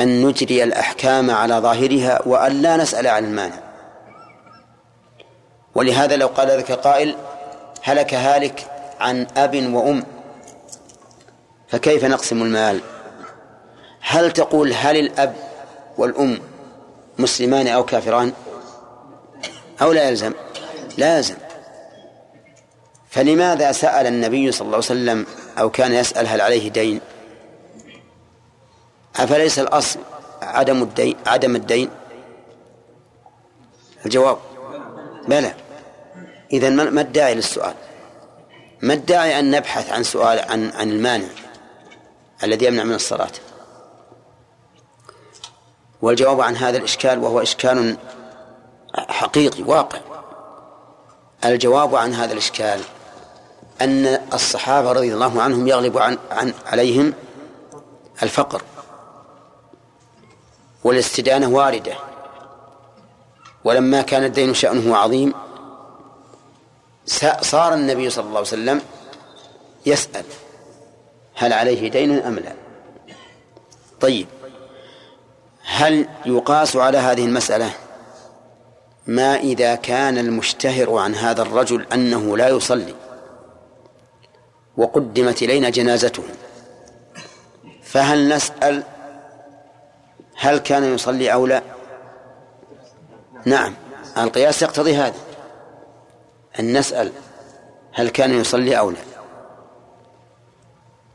أن 0.00 0.26
نجري 0.26 0.64
الأحكام 0.64 1.30
على 1.30 1.54
ظاهرها 1.54 2.22
وأن 2.26 2.62
لا 2.62 2.76
نسأل 2.76 3.06
عن 3.06 3.24
المانع 3.24 3.58
ولهذا 5.74 6.16
لو 6.16 6.26
قال 6.26 6.48
لك 6.48 6.72
قائل 6.72 7.16
هلك 7.82 8.14
هالك 8.14 8.70
عن 9.00 9.26
أب 9.36 9.74
وأم 9.74 10.04
فكيف 11.68 12.04
نقسم 12.04 12.42
المال؟ 12.42 12.80
هل 14.00 14.32
تقول 14.32 14.72
هل 14.72 14.96
الأب 14.96 15.34
والأم 15.98 16.38
مسلمان 17.18 17.66
أو 17.66 17.84
كافران؟ 17.84 18.32
أو 19.82 19.92
لا 19.92 20.08
يلزم؟ 20.08 20.32
لا 20.98 21.16
يلزم. 21.16 21.34
فلماذا 23.10 23.72
سأل 23.72 24.06
النبي 24.06 24.52
صلى 24.52 24.66
الله 24.66 24.76
عليه 24.76 24.86
وسلم 24.86 25.26
أو 25.60 25.70
كان 25.70 25.92
يسأل 25.92 26.26
هل 26.26 26.40
عليه 26.40 26.70
دين؟ 26.70 27.00
أفليس 29.16 29.58
الأصل 29.58 30.00
عدم 30.42 30.82
الدين 30.82 31.16
عدم 31.26 31.56
الدين؟ 31.56 31.90
الجواب. 34.06 34.38
بلى. 35.28 35.54
إذا 36.52 36.70
ما 36.70 37.00
الداعي 37.00 37.34
للسؤال؟ 37.34 37.74
ما 38.82 38.94
الداعي 38.94 39.38
أن 39.38 39.50
نبحث 39.50 39.92
عن 39.92 40.02
سؤال 40.02 40.38
عن 40.38 40.70
عن 40.70 40.90
المانع 40.90 41.28
الذي 42.42 42.66
يمنع 42.66 42.84
من 42.84 42.94
الصلاة؟ 42.94 43.30
والجواب 46.02 46.40
عن 46.40 46.56
هذا 46.56 46.78
الإشكال 46.78 47.18
وهو 47.18 47.42
إشكال 47.42 47.96
حقيقي 48.94 49.62
واقع. 49.62 49.98
الجواب 51.44 51.96
عن 51.96 52.14
هذا 52.14 52.32
الإشكال 52.32 52.80
أن 53.80 54.20
الصحابة 54.32 54.92
رضي 54.92 55.14
الله 55.14 55.42
عنهم 55.42 55.68
يغلب 55.68 55.98
عن, 55.98 56.18
عن 56.30 56.54
عليهم 56.66 57.14
الفقر 58.22 58.62
والاستدانة 60.84 61.48
واردة. 61.48 61.94
ولما 63.64 64.02
كان 64.02 64.24
الدين 64.24 64.54
شأنه 64.54 64.96
عظيم 64.96 65.34
صار 67.40 67.74
النبي 67.74 68.10
صلى 68.10 68.24
الله 68.24 68.36
عليه 68.36 68.48
وسلم 68.48 68.82
يسأل 69.86 70.24
هل 71.34 71.52
عليه 71.52 71.90
دين 71.90 72.18
أم 72.18 72.34
لا. 72.34 72.52
طيب 74.00 74.26
هل 75.64 76.08
يقاس 76.26 76.76
على 76.76 76.98
هذه 76.98 77.24
المسألة 77.24 77.70
ما 79.06 79.36
إذا 79.36 79.74
كان 79.74 80.18
المشتهر 80.18 80.94
عن 80.94 81.14
هذا 81.14 81.42
الرجل 81.42 81.86
أنه 81.92 82.36
لا 82.36 82.48
يصلي؟ 82.48 82.94
وقدمت 84.78 85.42
إلينا 85.42 85.70
جنازته. 85.70 86.22
فهل 87.82 88.28
نسأل 88.28 88.82
هل 90.36 90.58
كان 90.58 90.94
يصلي 90.94 91.32
أو 91.32 91.46
لا؟ 91.46 91.62
نعم 93.44 93.74
القياس 94.18 94.62
يقتضي 94.62 94.96
هذا. 94.96 95.14
أن 96.60 96.78
نسأل 96.78 97.12
هل 97.92 98.08
كان 98.08 98.40
يصلي 98.40 98.78
أو 98.78 98.90
لا. 98.90 98.98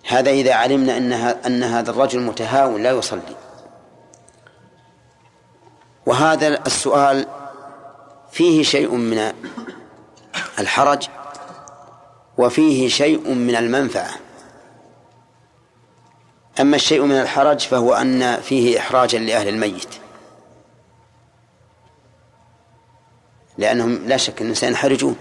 هذا 0.07 0.29
إذا 0.29 0.53
علمنا 0.53 0.97
أن 0.97 1.13
أن 1.45 1.63
هذا 1.63 1.91
الرجل 1.91 2.19
متهاون 2.19 2.83
لا 2.83 2.91
يصلي. 2.91 3.35
وهذا 6.05 6.47
السؤال 6.47 7.27
فيه 8.31 8.63
شيء 8.63 8.95
من 8.95 9.33
الحرج. 10.59 11.07
وفيه 12.37 12.89
شيء 12.89 13.33
من 13.33 13.55
المنفعة. 13.55 14.11
أما 16.59 16.75
الشيء 16.75 17.01
من 17.01 17.15
الحرج 17.15 17.59
فهو 17.59 17.93
أن 17.93 18.41
فيه 18.41 18.79
إحراجا 18.79 19.19
لأهل 19.19 19.47
الميت. 19.47 19.87
لأنهم 23.57 24.07
لا 24.07 24.17
شك 24.17 24.41
أنهم 24.41 24.53
سينحرجون 24.53 25.15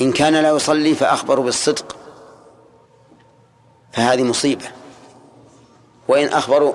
إن 0.00 0.12
كان 0.12 0.32
لا 0.32 0.50
يصلي 0.50 0.94
فأخبروا 0.94 1.44
بالصدق 1.44 1.96
فهذه 3.92 4.22
مصيبة. 4.22 4.64
وإن 6.08 6.28
أخبروا 6.28 6.74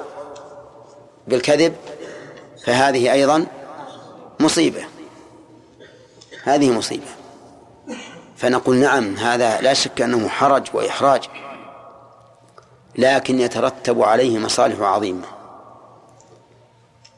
بالكذب 1.28 1.76
فهذه 2.66 3.14
أيضا 3.14 3.46
مصيبة. 4.40 4.86
هذه 6.44 6.72
مصيبة. 6.72 7.23
فنقول 8.44 8.76
نعم 8.76 9.16
هذا 9.16 9.62
لا 9.62 9.74
شك 9.74 10.02
أنه 10.02 10.28
حرج 10.28 10.68
وإحراج 10.74 11.24
لكن 12.98 13.40
يترتب 13.40 14.02
عليه 14.02 14.40
مصالح 14.40 14.80
عظيمة. 14.80 15.26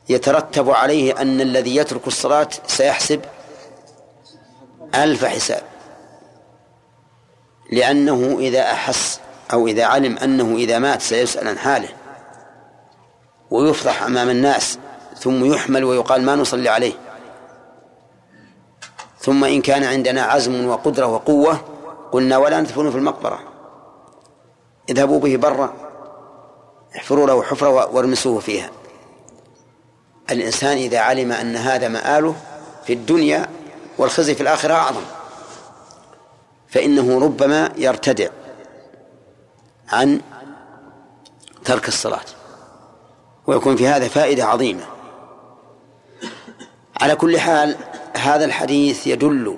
يترتب 0.09 0.69
عليه 0.69 1.21
أن 1.21 1.41
الذي 1.41 1.75
يترك 1.75 2.07
الصلاة 2.07 2.47
سيحسب 2.67 3.21
ألف 4.95 5.25
حساب 5.25 5.61
لأنه 7.71 8.37
إذا 8.39 8.61
أحس 8.61 9.19
أو 9.53 9.67
إذا 9.67 9.85
علم 9.85 10.17
أنه 10.17 10.55
إذا 10.55 10.79
مات 10.79 11.01
سيسأل 11.01 11.47
عن 11.47 11.57
حاله 11.57 11.89
ويفضح 13.51 14.03
أمام 14.03 14.29
الناس 14.29 14.79
ثم 15.19 15.53
يحمل 15.53 15.83
ويقال 15.83 16.21
ما 16.21 16.35
نصلي 16.35 16.69
عليه. 16.69 17.04
ثم 19.25 19.43
إن 19.43 19.61
كان 19.61 19.83
عندنا 19.83 20.23
عزم 20.23 20.67
وقدرة 20.67 21.05
وقوة 21.05 21.61
قلنا 22.11 22.37
ولا 22.37 22.59
ندفنه 22.59 22.91
في 22.91 22.97
المقبرة. 22.97 23.39
اذهبوا 24.89 25.19
به 25.19 25.35
برا 25.35 25.73
احفروا 26.95 27.27
له 27.27 27.43
حفرة 27.43 27.69
وارمسوه 27.69 28.39
فيها. 28.39 28.69
الإنسان 30.31 30.77
إذا 30.77 30.99
علم 30.99 31.31
أن 31.31 31.55
هذا 31.55 31.87
مآله 31.87 32.35
في 32.85 32.93
الدنيا 32.93 33.49
والخزي 33.97 34.35
في 34.35 34.41
الآخرة 34.41 34.73
أعظم. 34.73 35.03
فإنه 36.67 37.19
ربما 37.25 37.71
يرتدع 37.77 38.29
عن 39.89 40.21
ترك 41.65 41.87
الصلاة. 41.87 42.25
ويكون 43.47 43.75
في 43.75 43.87
هذا 43.87 44.07
فائدة 44.07 44.45
عظيمة. 44.45 44.83
على 47.01 47.15
كل 47.15 47.39
حال 47.39 47.75
هذا 48.17 48.45
الحديث 48.45 49.07
يدل 49.07 49.57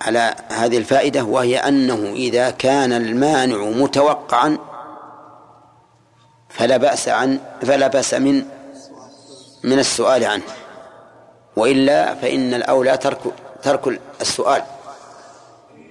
على 0.00 0.34
هذه 0.48 0.78
الفائدة 0.78 1.24
وهي 1.24 1.58
أنه 1.58 2.12
إذا 2.12 2.50
كان 2.50 2.92
المانع 2.92 3.56
متوقعا 3.56 4.58
فلا 6.48 6.76
بأس 6.76 7.08
عن 7.08 7.38
فلا 7.62 7.86
بأس 7.86 8.14
من 8.14 8.44
من 9.64 9.78
السؤال 9.78 10.24
عنه. 10.24 10.42
وإلا 11.56 12.14
فإن 12.14 12.54
الأولى 12.54 12.96
ترك 12.96 13.18
ترك 13.62 14.00
السؤال 14.20 14.62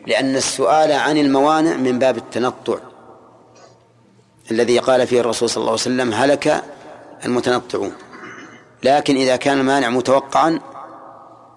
لأن 0.08 0.36
السؤال 0.36 0.92
عن 0.92 1.18
الموانع 1.18 1.76
من 1.76 2.00
باب 2.00 2.18
التنطع 2.18 2.78
الذي 4.52 4.80
قال 4.80 5.08
فيه 5.08 5.20
الرسول 5.20 5.50
صلى 5.50 5.62
الله 5.62 5.72
عليه 5.72 5.82
وسلم 5.82 6.14
هلك 6.14 6.64
المتنطعون. 7.26 7.94
لكن 8.84 9.16
إذا 9.16 9.36
كان 9.36 9.60
المانع 9.60 9.90
متوقعا 9.90 10.60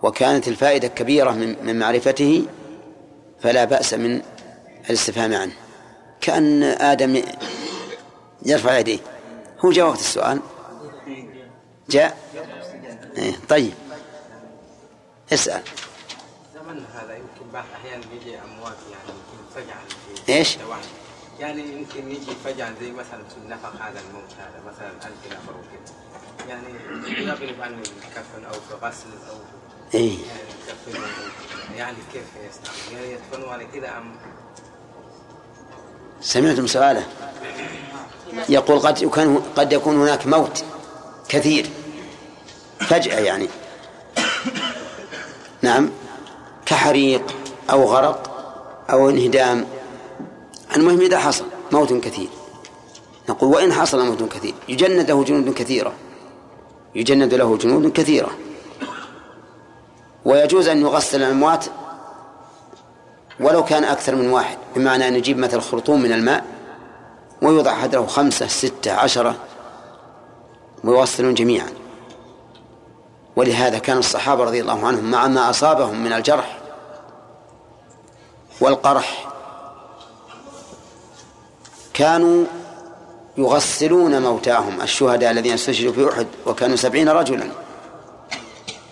وكانت 0.03 0.49
الفائدة 0.49 0.89
كبيرة 0.89 1.31
من 1.31 1.66
من 1.66 1.79
معرفته 1.79 2.47
فلا 3.41 3.65
بأس 3.65 3.95
من 3.95 4.23
الاستفهام 4.91 5.35
عنه. 5.35 5.53
كأن 6.20 6.62
آدم 6.62 7.23
يرفع 8.47 8.79
يديه. 8.79 8.99
هو 9.65 9.70
جاء 9.70 9.87
وقت 9.87 10.01
السؤال. 10.01 10.41
جاء؟ 11.91 12.19
إيه 13.19 13.35
طيب. 13.49 13.73
اسأل. 15.33 15.62
زمن 16.55 16.85
هذا 16.95 17.15
يمكن 17.15 17.53
بعض 17.53 17.65
الأحيان 17.70 18.01
يجي 18.01 18.39
أموات 18.39 18.77
يعني 18.91 19.09
يمكن 19.09 19.55
فجعة 19.55 19.83
إيش؟ 20.29 20.59
يعني 21.41 21.62
يمكن 21.62 22.11
يجي 22.11 22.31
فجعة 22.45 22.73
زي 22.81 22.93
مثلا 22.93 23.24
في 23.29 23.49
نفق 23.49 23.73
هذا 23.83 24.01
الموت 24.01 24.31
هذا 24.39 24.62
مثلا 24.66 24.91
ألف 24.91 25.33
نفر 25.33 25.53
وكذا 25.53 25.95
يعني 26.49 26.66
يغلب 27.27 27.61
عن 27.61 27.73
الكفن 27.73 28.45
أو 28.45 28.53
في 28.53 28.74
غسل 28.83 29.09
أو 29.31 29.35
إيه 29.35 29.61
يعني, 29.94 30.19
يعني 31.77 31.97
كيف 32.12 32.23
يستعمل؟ 32.51 33.02
يعني 33.02 33.12
يدفنوا 33.12 33.52
على 33.52 33.64
كذا 33.64 33.89
أم؟ 33.98 34.12
سمعتم 36.20 36.66
سؤاله؟ 36.66 37.06
يقول 38.48 38.78
قد 38.78 39.02
يكون 39.02 39.39
قد 39.56 39.73
يكون 39.73 39.97
هناك 39.97 40.27
موت 40.27 40.64
كثير. 41.28 41.70
فجأة 42.81 43.19
يعني. 43.19 43.48
نعم. 45.62 45.90
كحريق 46.66 47.35
أو 47.70 47.85
غرق 47.85 48.32
أو 48.90 49.10
انهدام. 49.10 49.66
المهم 50.77 51.01
إذا 51.01 51.19
حصل 51.19 51.44
موت 51.73 51.93
كثير. 51.93 52.28
نقول 53.28 53.55
وإن 53.55 53.73
حصل 53.73 54.06
موت 54.06 54.23
كثير 54.23 54.55
يجند 54.69 55.10
له 55.10 55.24
جنود 55.24 55.55
كثيرة. 55.55 55.93
يجند 56.94 57.35
له 57.35 57.56
جنود 57.56 57.93
كثيرة. 57.93 58.31
ويجوز 60.24 60.69
أن 60.69 60.81
يغسل 60.81 61.23
الأموات 61.23 61.65
ولو 63.40 63.65
كان 63.65 63.85
أكثر 63.85 64.15
من 64.15 64.31
واحد 64.31 64.59
بمعنى 64.77 65.09
أن 65.09 65.15
يجيب 65.15 65.39
مثل 65.39 65.61
خرطوم 65.61 66.03
من 66.03 66.12
الماء 66.12 66.44
ويوضع 67.43 67.74
حدره 67.74 68.07
خمسة 68.07 68.47
ستة 68.47 68.93
عشرة 68.93 69.35
ويوصلون 70.85 71.35
جميعا. 71.35 71.69
ولهذا 73.36 73.78
كان 73.78 73.99
الصحابة 73.99 74.44
رضي 74.44 74.61
الله 74.61 74.86
عنهم 74.86 75.11
مع 75.11 75.27
ما 75.27 75.51
أصابهم 75.51 76.05
من 76.05 76.12
الجرح 76.12 76.59
والقرح 78.61 79.28
كانوا 81.94 82.44
يغسلون 83.36 84.23
موتاهم 84.23 84.81
الشهداء 84.81 85.31
الذين 85.31 85.53
استشهدوا 85.53 85.93
في 85.93 86.15
أحد 86.15 86.27
وكانوا 86.47 86.77
سبعين 86.77 87.09
رجلا. 87.09 87.49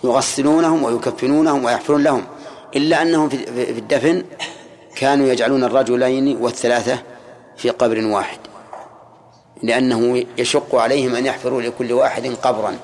يغسلونهم 0.04 0.82
ويكفنونهم 0.82 1.64
ويحفرون 1.64 2.02
لهم 2.02 2.24
إلا 2.76 3.02
أنهم 3.02 3.28
في 3.28 3.70
الدفن 3.78 4.24
كانوا 4.96 5.26
يجعلون 5.26 5.64
الرجلين 5.64 6.36
والثلاثة 6.36 7.02
في 7.56 7.70
قبر 7.70 8.06
واحد 8.06 8.38
لأنه 9.62 10.26
يشق 10.38 10.74
عليهم 10.74 11.14
أن 11.14 11.26
يحفروا 11.26 11.62
لكل 11.62 11.92
واحد 11.92 12.26
قبرا. 12.26 12.78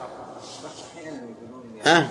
ها؟ 1.85 2.09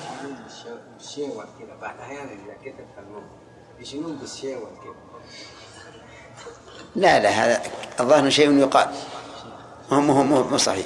لا 6.95 7.19
لا 7.19 7.29
هذا 7.29 7.61
الظاهر 7.99 8.29
شيء 8.29 8.59
يقال. 8.59 8.87
مو 9.91 10.23
مو 10.23 10.43
مو 10.43 10.57
صحيح. 10.57 10.85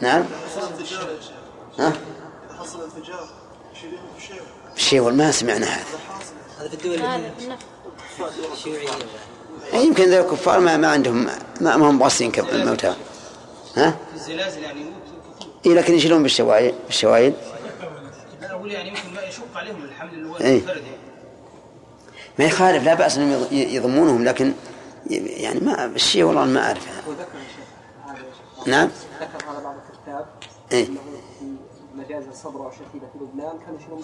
نعم؟ 0.00 0.24
ها؟ 1.78 1.92
يشيلون 3.74 3.98
شيء 4.76 5.10
ما 5.10 5.30
سمعنا 5.30 5.66
هذا 5.66 5.84
هذا 6.60 6.68
في 6.68 6.74
الدول 6.74 8.52
الشيوعية 8.52 8.88
يعني 9.72 9.84
يمكن 9.84 10.04
ذا 10.04 10.20
الكفار 10.20 10.60
ما, 10.60 10.76
ما 10.76 10.88
عندهم 10.88 11.24
ما, 11.60 11.76
ما 11.76 11.90
هم 11.90 11.98
باصين 11.98 12.30
كالموتى 12.30 12.94
ها؟ 13.76 13.90
في 13.90 14.14
الزلازل 14.14 14.62
يعني 14.62 14.86
إيه 15.66 15.74
لكن 15.74 15.94
يشيلون 15.94 16.22
بالشوايد 16.22 16.74
بالشوايد. 16.86 17.34
لا 18.40 18.50
أقول 18.50 18.72
يعني 18.72 18.88
يمكن 18.88 19.14
ما 19.14 19.22
يشق 19.22 19.56
عليهم 19.56 19.84
الحمل 19.84 20.36
إيه. 20.40 20.56
الفردي 20.58 20.80
ما 22.38 22.44
يخالف 22.44 22.84
لا 22.84 22.94
بأس 22.94 23.16
أنهم 23.18 23.32
يض- 23.44 23.52
يضمونهم 23.52 24.24
لكن 24.24 24.52
يعني 25.10 25.60
ما 25.60 25.84
الشيء 25.84 26.22
والله 26.24 26.44
ما 26.44 26.74
شيخ 26.74 26.82
نعم. 28.66 28.90
ذكر 29.20 29.50
هذا 29.50 29.60
بعض 29.64 29.74
الكتاب. 29.90 30.26
إيه. 30.72 30.88
انه 32.24 33.06
في 33.12 33.18
لبنان 33.24 33.58
كانوا 33.66 33.78
يشيلون 33.80 34.02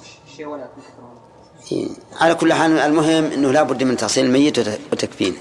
من. 1.70 1.96
على 2.20 2.34
كل 2.34 2.52
حال 2.52 2.78
المهم 2.78 3.24
أنه 3.32 3.50
لا 3.52 3.62
بد 3.62 3.82
من 3.82 3.96
تحصيل 3.96 4.24
الميت 4.24 4.58
وت- 4.58 4.80
وتكفينه 4.92 5.36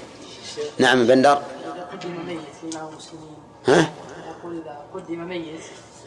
نعم 0.78 1.06
بندر 1.06 1.32
إذا 1.32 1.88
قدم 1.92 2.26
ميت 2.26 2.38
لإمام 2.74 2.88
المسلمين 2.92 3.36
ها 3.66 3.90
يقول 4.38 4.60
إذا 4.62 4.80
قدم 4.94 5.28
ميت 5.28 5.60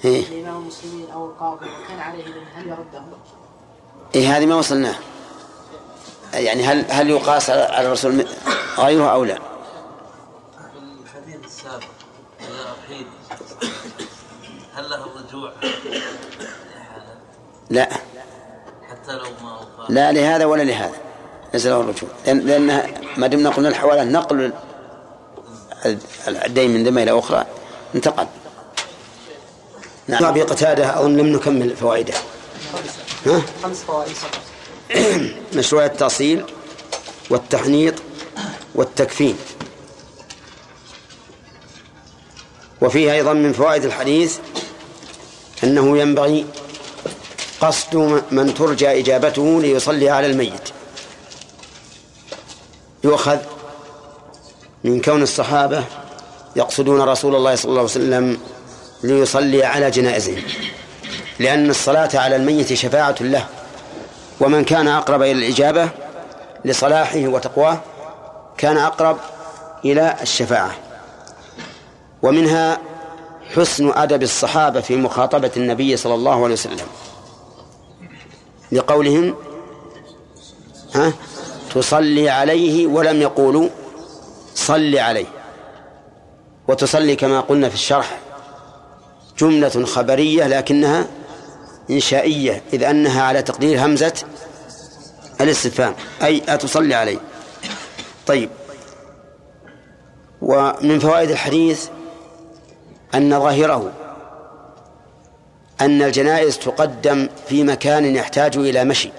إيه. 0.05 0.29
لإمام 0.29 0.61
المسلمين 0.61 1.09
أو 1.09 1.25
القاضي 1.25 1.65
وكان 1.65 1.99
عليه 1.99 2.23
دين 2.23 2.43
هل 2.55 2.67
يرده؟ 2.67 3.03
إيه 4.15 4.37
هذه 4.37 4.45
ما 4.45 4.55
وصلناه 4.55 4.95
يعني 6.33 6.63
هل 6.63 6.85
هل 6.89 7.09
يقاس 7.09 7.49
على 7.49 7.61
على 7.61 7.87
الرسول 7.87 8.15
م- 8.15 8.25
غيره 8.77 9.11
أو 9.13 9.23
لا 9.23 9.35
في 9.35 9.41
الحديث 11.03 11.45
السابق 11.45 11.83
إذا 12.39 12.75
أحيد 12.85 13.07
هل 14.73 14.89
له 14.89 15.05
الرجوع 15.05 15.53
لا. 17.69 17.89
حتى 18.89 19.11
لو 19.11 19.23
ما 19.43 19.59
لا 19.89 20.11
لهذا 20.11 20.45
ولا 20.45 20.63
لهذا. 20.63 20.95
ليس 21.53 21.65
له 21.65 21.79
الرجوع. 21.79 22.09
لأن 22.25 22.39
لأن 22.39 22.91
ما 23.17 23.27
دمنا 23.27 23.49
قلنا 23.49 23.69
الحوالة 23.69 24.03
نقل 24.03 24.53
الدين 26.27 26.73
من 26.73 26.83
ذمة 26.83 27.03
إلى 27.03 27.19
أخرى. 27.19 27.45
انتقل. 27.95 28.27
نعم. 30.07 30.25
أبي 30.25 30.41
قتادة 30.41 30.99
أظن 30.99 31.17
لم 31.17 31.27
نكمل 31.27 31.75
فوائده. 31.75 32.13
ها؟ 33.25 33.41
خمس 33.63 33.77
فوائد 33.77 34.13
فقط 34.13 34.41
مشروع 35.53 35.85
التأصيل 35.85 36.45
والتحنيط 37.29 37.93
والتكفين. 38.75 39.37
وفيه 42.81 43.13
أيضا 43.13 43.33
من 43.33 43.53
فوائد 43.53 43.85
الحديث 43.85 44.37
أنه 45.63 45.97
ينبغي 45.97 46.45
قصد 47.61 48.23
من 48.31 48.53
ترجى 48.53 48.99
إجابته 48.99 49.61
ليصلي 49.61 50.09
على 50.09 50.27
الميت. 50.27 50.69
يؤخذ 53.03 53.37
من 54.83 55.01
كون 55.01 55.21
الصحابة 55.21 55.83
يقصدون 56.55 57.01
رسول 57.01 57.35
الله 57.35 57.55
صلى 57.55 57.69
الله 57.69 57.81
عليه 57.81 57.91
وسلم 57.91 58.39
ليصلي 59.03 59.63
على 59.63 59.91
جنائزهم 59.91 60.43
لأن 61.39 61.69
الصلاة 61.69 62.09
على 62.13 62.35
الميت 62.35 62.73
شفاعة 62.73 63.15
له 63.21 63.45
ومن 64.39 64.63
كان 64.65 64.87
أقرب 64.87 65.21
إلى 65.21 65.31
الإجابة 65.31 65.89
لصلاحه 66.65 67.27
وتقواه 67.27 67.79
كان 68.57 68.77
أقرب 68.77 69.17
إلى 69.85 70.15
الشفاعة. 70.21 70.75
ومنها 72.21 72.77
حسن 73.55 73.91
أدب 73.91 74.23
الصحابة 74.23 74.81
في 74.81 74.95
مخاطبة 74.95 75.51
النبي 75.57 75.97
صلى 75.97 76.13
الله 76.13 76.43
عليه 76.43 76.53
وسلم. 76.53 76.87
لقولهم 78.71 79.35
ها 80.95 81.13
تصلي 81.75 82.29
عليه 82.29 82.87
ولم 82.87 83.21
يقولوا 83.21 83.69
صل 84.55 84.97
عليه. 84.97 85.25
وتصلي 86.67 87.15
كما 87.15 87.39
قلنا 87.39 87.69
في 87.69 87.75
الشرح 87.75 88.19
جملة 89.39 89.85
خبرية 89.85 90.47
لكنها 90.47 91.07
إنشائية 91.89 92.61
إذ 92.73 92.83
أنها 92.83 93.23
على 93.23 93.41
تقدير 93.41 93.85
همزة 93.85 94.13
الاستفهام 95.41 95.95
أي 96.23 96.41
أتصلي 96.47 96.95
عليه. 96.95 97.19
طيب. 98.27 98.49
ومن 100.41 100.99
فوائد 100.99 101.31
الحديث 101.31 101.87
أن 103.15 103.39
ظاهره 103.39 103.91
أن 105.81 106.01
الجنائز 106.01 106.57
تقدم 106.59 107.29
في 107.47 107.63
مكان 107.63 108.15
يحتاج 108.15 108.57
إلى 108.57 108.83
مشي. 108.83 109.11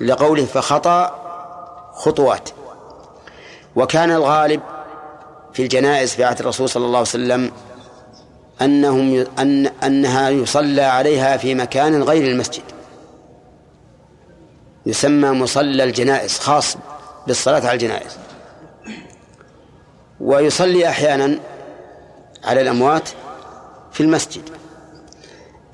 لقوله 0.00 0.44
فخطأ 0.44 1.22
خطوات. 1.94 2.48
وكان 3.76 4.10
الغالب 4.10 4.60
في 5.52 5.62
الجنائز 5.62 6.14
في 6.14 6.24
عهد 6.24 6.40
الرسول 6.40 6.68
صلى 6.68 6.86
الله 6.86 6.98
عليه 6.98 7.08
وسلم 7.08 7.52
أنهم. 8.62 9.26
أن 9.38 9.66
أنها 9.66 10.30
يصلى 10.30 10.82
عليها 10.82 11.36
في 11.36 11.54
مكان 11.54 12.02
غير 12.02 12.30
المسجد. 12.30 12.62
يسمى 14.86 15.30
مصلى 15.30 15.84
الجنائز 15.84 16.38
خاص 16.38 16.76
بالصلاة 17.26 17.60
على 17.60 17.72
الجنائز. 17.72 18.18
ويصلي 20.20 20.88
أحيانا 20.88 21.38
على 22.44 22.60
الأموات 22.60 23.08
في 23.92 24.00
المسجد. 24.00 24.42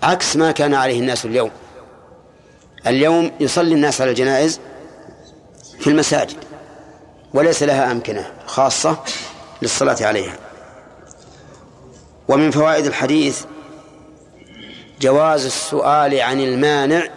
عكس 0.02 0.36
ما 0.36 0.52
كان 0.52 0.74
عليه 0.74 1.00
الناس 1.00 1.24
اليوم. 1.24 1.50
اليوم 2.86 3.30
يصلي 3.40 3.74
الناس 3.74 4.00
على 4.00 4.10
الجنائز 4.10 4.60
في 5.78 5.86
المساجد 5.86 6.36
وليس 7.34 7.62
لها 7.62 7.92
أمكنة 7.92 8.32
خاصة 8.46 8.98
للصلاة 9.62 9.96
عليها. 10.00 10.36
ومن 12.28 12.50
فوائد 12.50 12.86
الحديث 12.86 13.44
جواز 15.00 15.44
السؤال 15.44 16.20
عن 16.20 16.40
المانع 16.40 17.08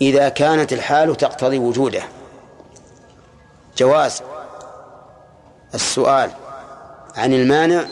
إذا 0.00 0.28
كانت 0.28 0.72
الحال 0.72 1.16
تقتضي 1.16 1.58
وجوده. 1.58 2.02
جواز 3.78 4.22
السؤال 5.74 6.30
عن 7.16 7.34
المانع 7.34 7.84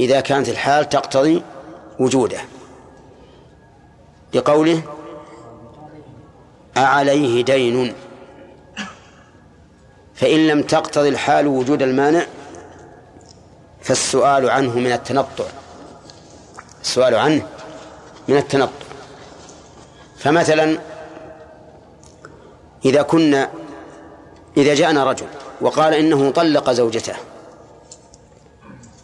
إذا 0.00 0.20
كانت 0.20 0.48
الحال 0.48 0.88
تقتضي 0.88 1.42
وجوده. 1.98 2.40
لقوله 4.34 4.82
أعليه 6.76 7.44
دين. 7.44 7.94
فإن 10.14 10.46
لم 10.46 10.62
تقتضي 10.62 11.08
الحال 11.08 11.46
وجود 11.46 11.82
المانع 11.82 12.26
فالسؤال 13.82 14.50
عنه 14.50 14.78
من 14.78 14.92
التنطع. 14.92 15.44
السؤال 16.82 17.14
عنه 17.14 17.46
من 18.28 18.36
التنطع. 18.36 18.88
فمثلا 20.18 20.78
إذا 22.84 23.02
كنا 23.02 23.50
إذا 24.56 24.74
جاءنا 24.74 25.04
رجل 25.04 25.26
وقال 25.60 25.94
إنه 25.94 26.30
طلق 26.30 26.70
زوجته 26.70 27.14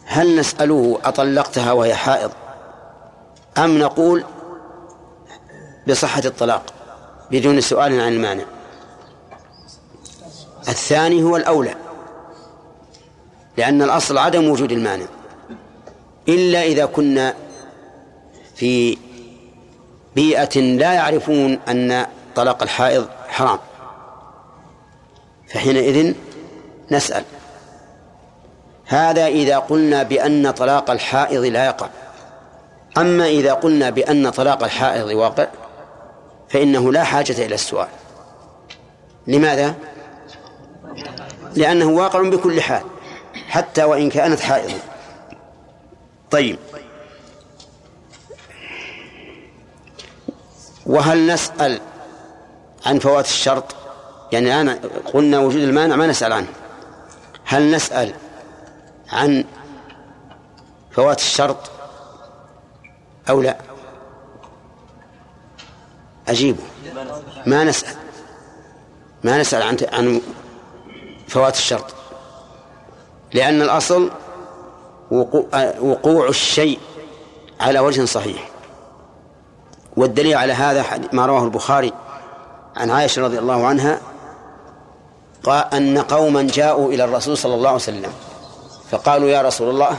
هل 0.05 0.39
نسأله 0.39 0.99
أطلقتها 1.03 1.71
وهي 1.71 1.95
حائض 1.95 2.31
أم 3.57 3.79
نقول 3.79 4.23
بصحة 5.87 6.21
الطلاق 6.25 6.73
بدون 7.31 7.61
سؤال 7.61 8.01
عن 8.01 8.13
المانع؟ 8.13 8.43
الثاني 10.67 11.23
هو 11.23 11.37
الأولى 11.37 11.75
لأن 13.57 13.81
الأصل 13.81 14.17
عدم 14.17 14.49
وجود 14.49 14.71
المانع 14.71 15.05
إلا 16.27 16.63
إذا 16.63 16.85
كنا 16.85 17.33
في 18.55 18.97
بيئة 20.15 20.59
لا 20.59 20.93
يعرفون 20.93 21.59
أن 21.69 22.05
طلاق 22.35 22.63
الحائض 22.63 23.07
حرام 23.27 23.59
فحينئذ 25.49 26.13
نسأل. 26.91 27.23
هذا 28.95 29.27
إذا 29.27 29.57
قلنا 29.57 30.03
بأن 30.03 30.51
طلاق 30.51 30.91
الحائض 30.91 31.43
لا 31.43 31.65
يقع. 31.65 31.89
أما 32.97 33.27
إذا 33.27 33.53
قلنا 33.53 33.89
بأن 33.89 34.29
طلاق 34.29 34.63
الحائض 34.63 35.07
واقع 35.07 35.47
فإنه 36.49 36.91
لا 36.91 37.03
حاجة 37.03 37.45
إلى 37.45 37.55
السؤال. 37.55 37.87
لماذا؟ 39.27 39.75
لأنه 41.55 41.85
واقع 41.85 42.21
بكل 42.21 42.61
حال 42.61 42.83
حتى 43.47 43.83
وإن 43.83 44.09
كانت 44.09 44.39
حائضا 44.39 44.79
طيب. 46.31 46.59
وهل 50.85 51.27
نسأل 51.27 51.79
عن 52.85 52.99
فوات 52.99 53.25
الشرط؟ 53.25 53.75
يعني 54.31 54.45
الآن 54.45 54.79
قلنا 55.13 55.39
وجود 55.39 55.61
المانع 55.61 55.95
ما 55.95 56.07
نسأل 56.07 56.33
عنه. 56.33 56.47
هل 57.45 57.71
نسأل 57.71 58.13
عن 59.11 59.45
فوات 60.91 61.19
الشرط 61.19 61.71
أو 63.29 63.41
لا؟ 63.41 63.57
أجيبه. 66.27 66.63
ما 67.45 67.63
نسأل. 67.63 67.95
ما 69.23 69.37
نسأل 69.37 69.61
عن 69.61 69.77
عن 69.93 70.21
فوات 71.27 71.55
الشرط. 71.55 71.93
لأن 73.33 73.61
الأصل 73.61 74.11
وقوع 75.81 76.27
الشيء 76.27 76.79
على 77.59 77.79
وجه 77.79 78.05
صحيح. 78.05 78.49
والدليل 79.97 80.35
على 80.35 80.53
هذا 80.53 80.85
ما 81.13 81.25
رواه 81.25 81.43
البخاري 81.43 81.93
عن 82.75 82.91
عائشة 82.91 83.21
رضي 83.21 83.39
الله 83.39 83.67
عنها 83.67 84.01
قال 85.43 85.73
أن 85.73 85.97
قوما 85.97 86.41
جاءوا 86.43 86.93
إلى 86.93 87.03
الرسول 87.03 87.37
صلى 87.37 87.53
الله 87.53 87.67
عليه 87.67 87.75
وسلم. 87.79 88.11
فقالوا 88.95 89.29
يا 89.29 89.41
رسول 89.41 89.69
الله 89.69 89.97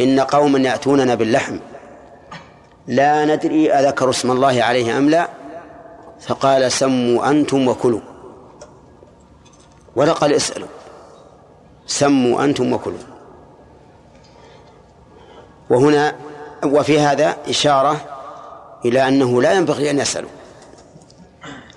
إن 0.00 0.20
قوما 0.20 0.58
يأتوننا 0.58 1.14
باللحم 1.14 1.58
لا 2.86 3.24
ندري 3.24 3.72
أذكر 3.72 4.10
اسم 4.10 4.30
الله 4.30 4.62
عليه 4.62 4.98
أم 4.98 5.10
لا؟ 5.10 5.28
فقال 6.20 6.72
سموا 6.72 7.30
أنتم 7.30 7.68
وكلوا. 7.68 8.00
ولا 9.96 10.12
قال 10.12 10.32
اسألوا. 10.32 10.68
سموا 11.86 12.44
أنتم 12.44 12.72
وكلوا. 12.72 12.98
وهنا 15.70 16.16
وفي 16.64 17.00
هذا 17.00 17.36
إشارة 17.48 17.96
إلى 18.84 19.08
أنه 19.08 19.42
لا 19.42 19.52
ينبغي 19.52 19.90
أن 19.90 19.98
يسألوا 19.98 20.30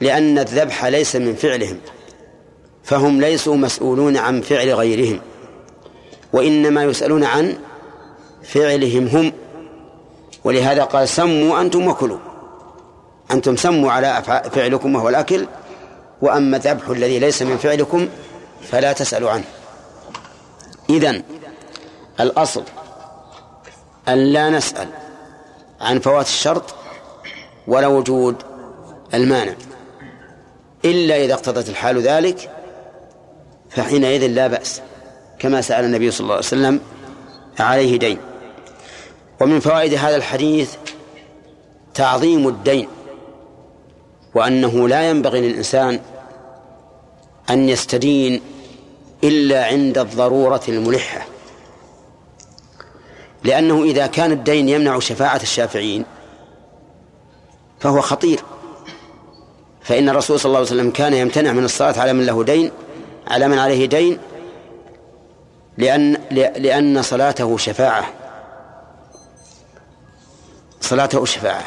لأن 0.01 0.39
الذبح 0.39 0.85
ليس 0.85 1.15
من 1.15 1.35
فعلهم 1.35 1.79
فهم 2.83 3.21
ليسوا 3.21 3.55
مسؤولون 3.55 4.17
عن 4.17 4.41
فعل 4.41 4.73
غيرهم. 4.73 5.19
وإنما 6.33 6.83
يسألون 6.83 7.23
عن 7.23 7.57
فعلهم 8.43 9.07
هم. 9.07 9.33
ولهذا 10.43 10.83
قال 10.83 11.09
سموا 11.09 11.61
أنتم 11.61 11.87
وكلوا. 11.87 12.19
أنتم 13.31 13.55
سموا 13.55 13.91
على 13.91 14.23
فعلكم 14.51 14.95
وهو 14.95 15.09
الأكل 15.09 15.47
وأما 16.21 16.57
الذبح 16.57 16.89
الذي 16.89 17.19
ليس 17.19 17.41
من 17.41 17.57
فعلكم 17.57 18.07
فلا 18.61 18.93
تسألوا 18.93 19.31
عنه. 19.31 19.43
إذن 20.89 21.23
الأصل 22.19 22.63
أن 24.07 24.17
لا 24.17 24.49
نسأل 24.49 24.87
عن 25.81 25.99
فوات 25.99 26.25
الشرط 26.25 26.75
ولا 27.67 27.87
وجود 27.87 28.35
المانع. 29.13 29.53
إلا 30.85 31.15
إذا 31.15 31.33
اقتضت 31.33 31.69
الحال 31.69 32.01
ذلك 32.01 32.51
فحينئذ 33.69 34.27
لا 34.27 34.47
بأس. 34.47 34.81
كما 35.43 35.61
سأل 35.61 35.85
النبي 35.85 36.11
صلى 36.11 36.23
الله 36.23 36.35
عليه 36.35 36.45
وسلم 36.45 36.79
عليه 37.59 37.99
دين. 37.99 38.17
ومن 39.41 39.59
فوائد 39.59 39.93
هذا 39.93 40.15
الحديث 40.15 40.75
تعظيم 41.93 42.47
الدين 42.47 42.87
وأنه 44.35 44.87
لا 44.87 45.09
ينبغي 45.09 45.41
للإنسان 45.41 45.99
أن 47.49 47.69
يستدين 47.69 48.41
إلا 49.23 49.65
عند 49.65 49.97
الضرورة 49.97 50.61
الملحة. 50.67 51.25
لأنه 53.43 53.83
إذا 53.83 54.07
كان 54.07 54.31
الدين 54.31 54.69
يمنع 54.69 54.99
شفاعة 54.99 55.41
الشافعين 55.43 56.05
فهو 57.79 58.01
خطير. 58.01 58.39
فإن 59.81 60.09
الرسول 60.09 60.39
صلى 60.39 60.49
الله 60.49 60.57
عليه 60.57 60.67
وسلم 60.67 60.91
كان 60.91 61.13
يمتنع 61.13 61.51
من 61.51 61.63
الصلاة 61.63 61.99
على 61.99 62.13
من 62.13 62.25
له 62.25 62.43
دين 62.43 62.71
على 63.27 63.47
من 63.47 63.59
عليه 63.59 63.85
دين 63.85 64.19
لأن 65.77 66.13
لأن 66.31 67.01
صلاته 67.01 67.57
شفاعة. 67.57 68.05
صلاته 70.81 71.25
شفاعة. 71.25 71.63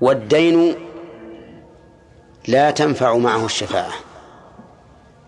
والدين 0.00 0.74
لا 2.48 2.70
تنفع 2.70 3.16
معه 3.16 3.44
الشفاعة. 3.44 3.92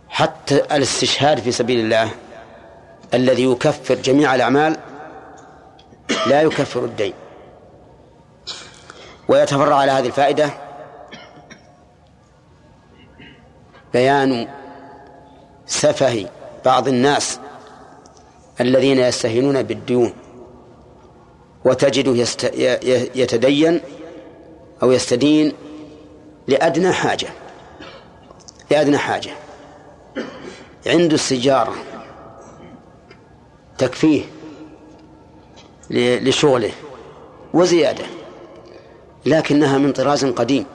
حتى 0.08 0.56
الاستشهاد 0.56 1.40
في 1.40 1.52
سبيل 1.52 1.80
الله 1.80 2.10
الذي 3.14 3.44
يكفر 3.44 3.94
جميع 3.94 4.34
الأعمال 4.34 4.76
لا 6.26 6.42
يكفر 6.42 6.84
الدين. 6.84 7.14
ويتفرع 9.28 9.76
على 9.76 9.92
هذه 9.92 10.06
الفائدة 10.06 10.50
بيان 13.92 14.48
سفه 15.66 16.28
بعض 16.64 16.88
الناس 16.88 17.38
الذين 18.60 18.98
يستهينون 18.98 19.62
بالديون 19.62 20.12
وتجده. 21.64 22.26
يتدين 23.14 23.80
أو 24.82 24.92
يستدين 24.92 25.52
لأدنى 26.48 26.92
حاجة 26.92 27.28
لأدنى 28.70 28.98
حاجة 28.98 29.30
عنده 30.86 31.14
السجارة 31.14 31.74
تكفيه 33.78 34.22
لشغله 35.90 36.72
وزيادة 37.54 38.04
لكنها 39.26 39.78
من 39.78 39.92
طراز 39.92 40.24
قديم 40.24 40.66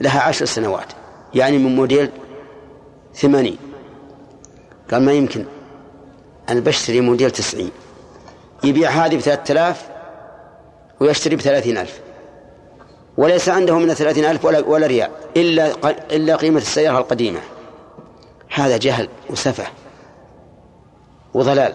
لها 0.00 0.20
عشر 0.20 0.44
سنوات 0.44 0.92
يعني 1.34 1.58
من 1.58 1.76
موديل 1.76 2.10
ثمانين 3.14 3.58
قال 4.90 5.02
ما 5.02 5.12
يمكن. 5.12 5.44
أنا 6.48 6.60
بشتري 6.60 7.00
موديل 7.00 7.30
تسعين. 7.30 7.70
يبيع 8.64 8.90
هذه 8.90 9.16
بثلاثة 9.16 9.52
آلاف 9.52 9.86
ويشتري 11.00 11.36
بثلاثين 11.36 11.78
ألف. 11.78 12.00
وليس 13.16 13.48
عنده 13.48 13.78
من 13.78 13.90
الثلاثين 13.90 14.24
ألف 14.24 14.44
ولا, 14.44 14.60
ولا 14.60 14.86
ريال 14.86 15.10
إلا, 15.36 15.72
إلا 16.16 16.36
قيمة 16.36 16.58
السيارة 16.58 16.98
القديمة. 16.98 17.40
هذا 18.54 18.76
جهل 18.76 19.08
وسفة 19.30 19.64
وضلال. 21.34 21.74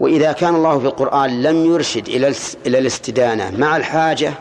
وإذا 0.00 0.32
كان 0.32 0.54
الله 0.54 0.78
في 0.78 0.84
القرآن 0.84 1.42
لم 1.42 1.64
يرشد 1.64 2.08
إلى 2.08 2.34
إلى 2.66 2.78
الاستدانة 2.78 3.50
مع 3.56 3.76
الحاجة 3.76 4.32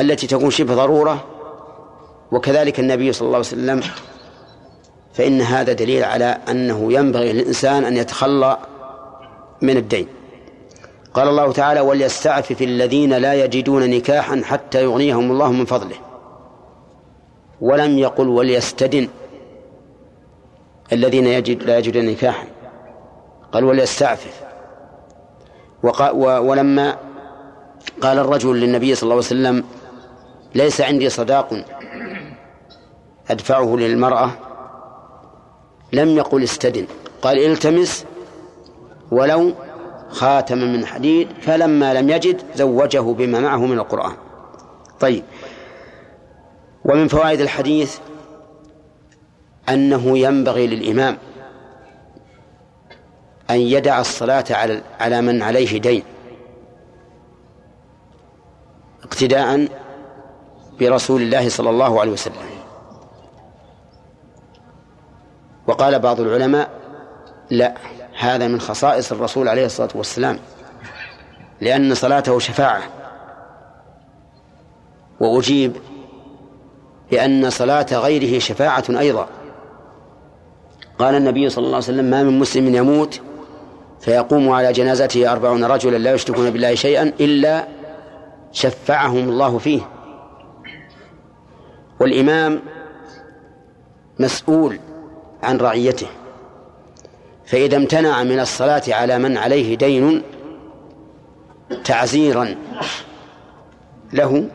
التي 0.00 0.26
تكون 0.26 0.50
شبه 0.50 0.74
ضرورة 0.74 1.24
وكذلك 2.32 2.80
النبي 2.80 3.12
صلى 3.12 3.26
الله 3.26 3.36
عليه 3.36 3.46
وسلم 3.46 3.82
فإن 5.12 5.40
هذا 5.40 5.72
دليل 5.72 6.04
على 6.04 6.38
أنه 6.48 6.92
ينبغي 6.92 7.32
للإنسان 7.32 7.84
أن 7.84 7.96
يتخلى 7.96 8.58
من 9.62 9.76
الدين. 9.76 10.06
قال 11.14 11.28
الله 11.28 11.52
تعالى 11.52 11.80
وليستعفف 11.80 12.62
الذين 12.62 13.12
لا 13.14 13.34
يجدون 13.34 13.90
نكاحا 13.90 14.42
حتى 14.44 14.82
يغنيهم 14.82 15.30
الله 15.30 15.52
من 15.52 15.64
فضله. 15.64 15.96
ولم 17.60 17.98
يقل 17.98 18.28
وليستدن 18.28 19.08
الذين 20.92 21.26
يجد 21.26 21.62
لا 21.62 21.78
يجدون 21.78 22.04
نكاحا. 22.04 22.46
قال 23.52 23.64
وليستعفف. 23.64 24.42
ولما 26.14 26.96
قال 28.02 28.18
الرجل 28.18 28.60
للنبي 28.60 28.94
صلى 28.94 29.02
الله 29.02 29.14
عليه 29.14 29.26
وسلم 29.26 29.64
ليس 30.54 30.80
عندي 30.80 31.08
صداق 31.08 31.64
أدفعه 33.30 33.76
للمرأة 33.76 34.30
لم 35.92 36.08
يقل 36.16 36.42
استدن. 36.42 36.86
قال 37.22 37.38
التمس 37.38 38.04
ولو 39.10 39.52
خاتما 40.08 40.64
من 40.64 40.86
حديد 40.86 41.28
فلما 41.40 41.94
لم 41.94 42.10
يجد 42.10 42.42
زوجه 42.54 43.00
بما 43.00 43.40
معه 43.40 43.66
من 43.66 43.78
القرآن. 43.78 44.12
طيب. 45.00 45.24
ومن 46.84 47.08
فوائد 47.08 47.40
الحديث 47.40 47.98
أنه 49.68 50.18
ينبغي 50.18 50.66
للإمام 50.66 51.18
أن 53.50 53.56
يدع 53.56 54.00
الصلاة 54.00 54.44
على 54.50 54.82
على 55.00 55.20
من 55.20 55.42
عليه 55.42 55.80
دين. 55.80 56.02
اقتداء 59.02 59.68
برسول 60.80 61.22
الله 61.22 61.48
صلى 61.48 61.70
الله 61.70 62.00
عليه 62.00 62.12
وسلم. 62.12 62.51
وقال 65.66 65.98
بعض 65.98 66.20
العلماء 66.20 66.70
لا 67.50 67.74
هذا 68.18 68.48
من 68.48 68.60
خصائص 68.60 69.12
الرسول 69.12 69.48
عليه 69.48 69.66
الصلاة 69.66 69.88
والسلام 69.94 70.38
لأن 71.60 71.94
صلاته 71.94 72.38
شفاعة. 72.38 72.82
وأجيب 75.20 75.76
بأن 77.10 77.50
صلاة 77.50 77.86
غيره 77.92 78.38
شفاعة 78.38 78.84
أيضا. 78.90 79.28
قال 80.98 81.14
النبي 81.14 81.48
صلى 81.48 81.64
الله 81.64 81.76
عليه 81.76 81.84
وسلم 81.84 82.04
ما 82.04 82.22
من 82.22 82.38
مسلم 82.38 82.74
يموت 82.74 83.20
فيقوم 84.00 84.50
على 84.50 84.72
جنازته 84.72 85.32
أربعون 85.32 85.64
رجلا 85.64 85.96
لا 85.96 86.12
يشركون 86.12 86.50
بالله 86.50 86.74
شيئا 86.74 87.02
إلا 87.20 87.68
شفعهم 88.52 89.28
الله 89.28 89.58
فيه. 89.58 89.80
والإمام 92.00 92.62
مسؤول 94.18 94.78
عن 95.42 95.56
رعيته. 95.56 96.06
فإذا 97.46 97.76
امتنع 97.76 98.22
من 98.22 98.40
الصلاة 98.40 98.82
على 98.88 99.18
من 99.18 99.36
عليه 99.36 99.74
دين 99.74 100.22
تعزيرا 101.84 102.56
له 104.12 104.48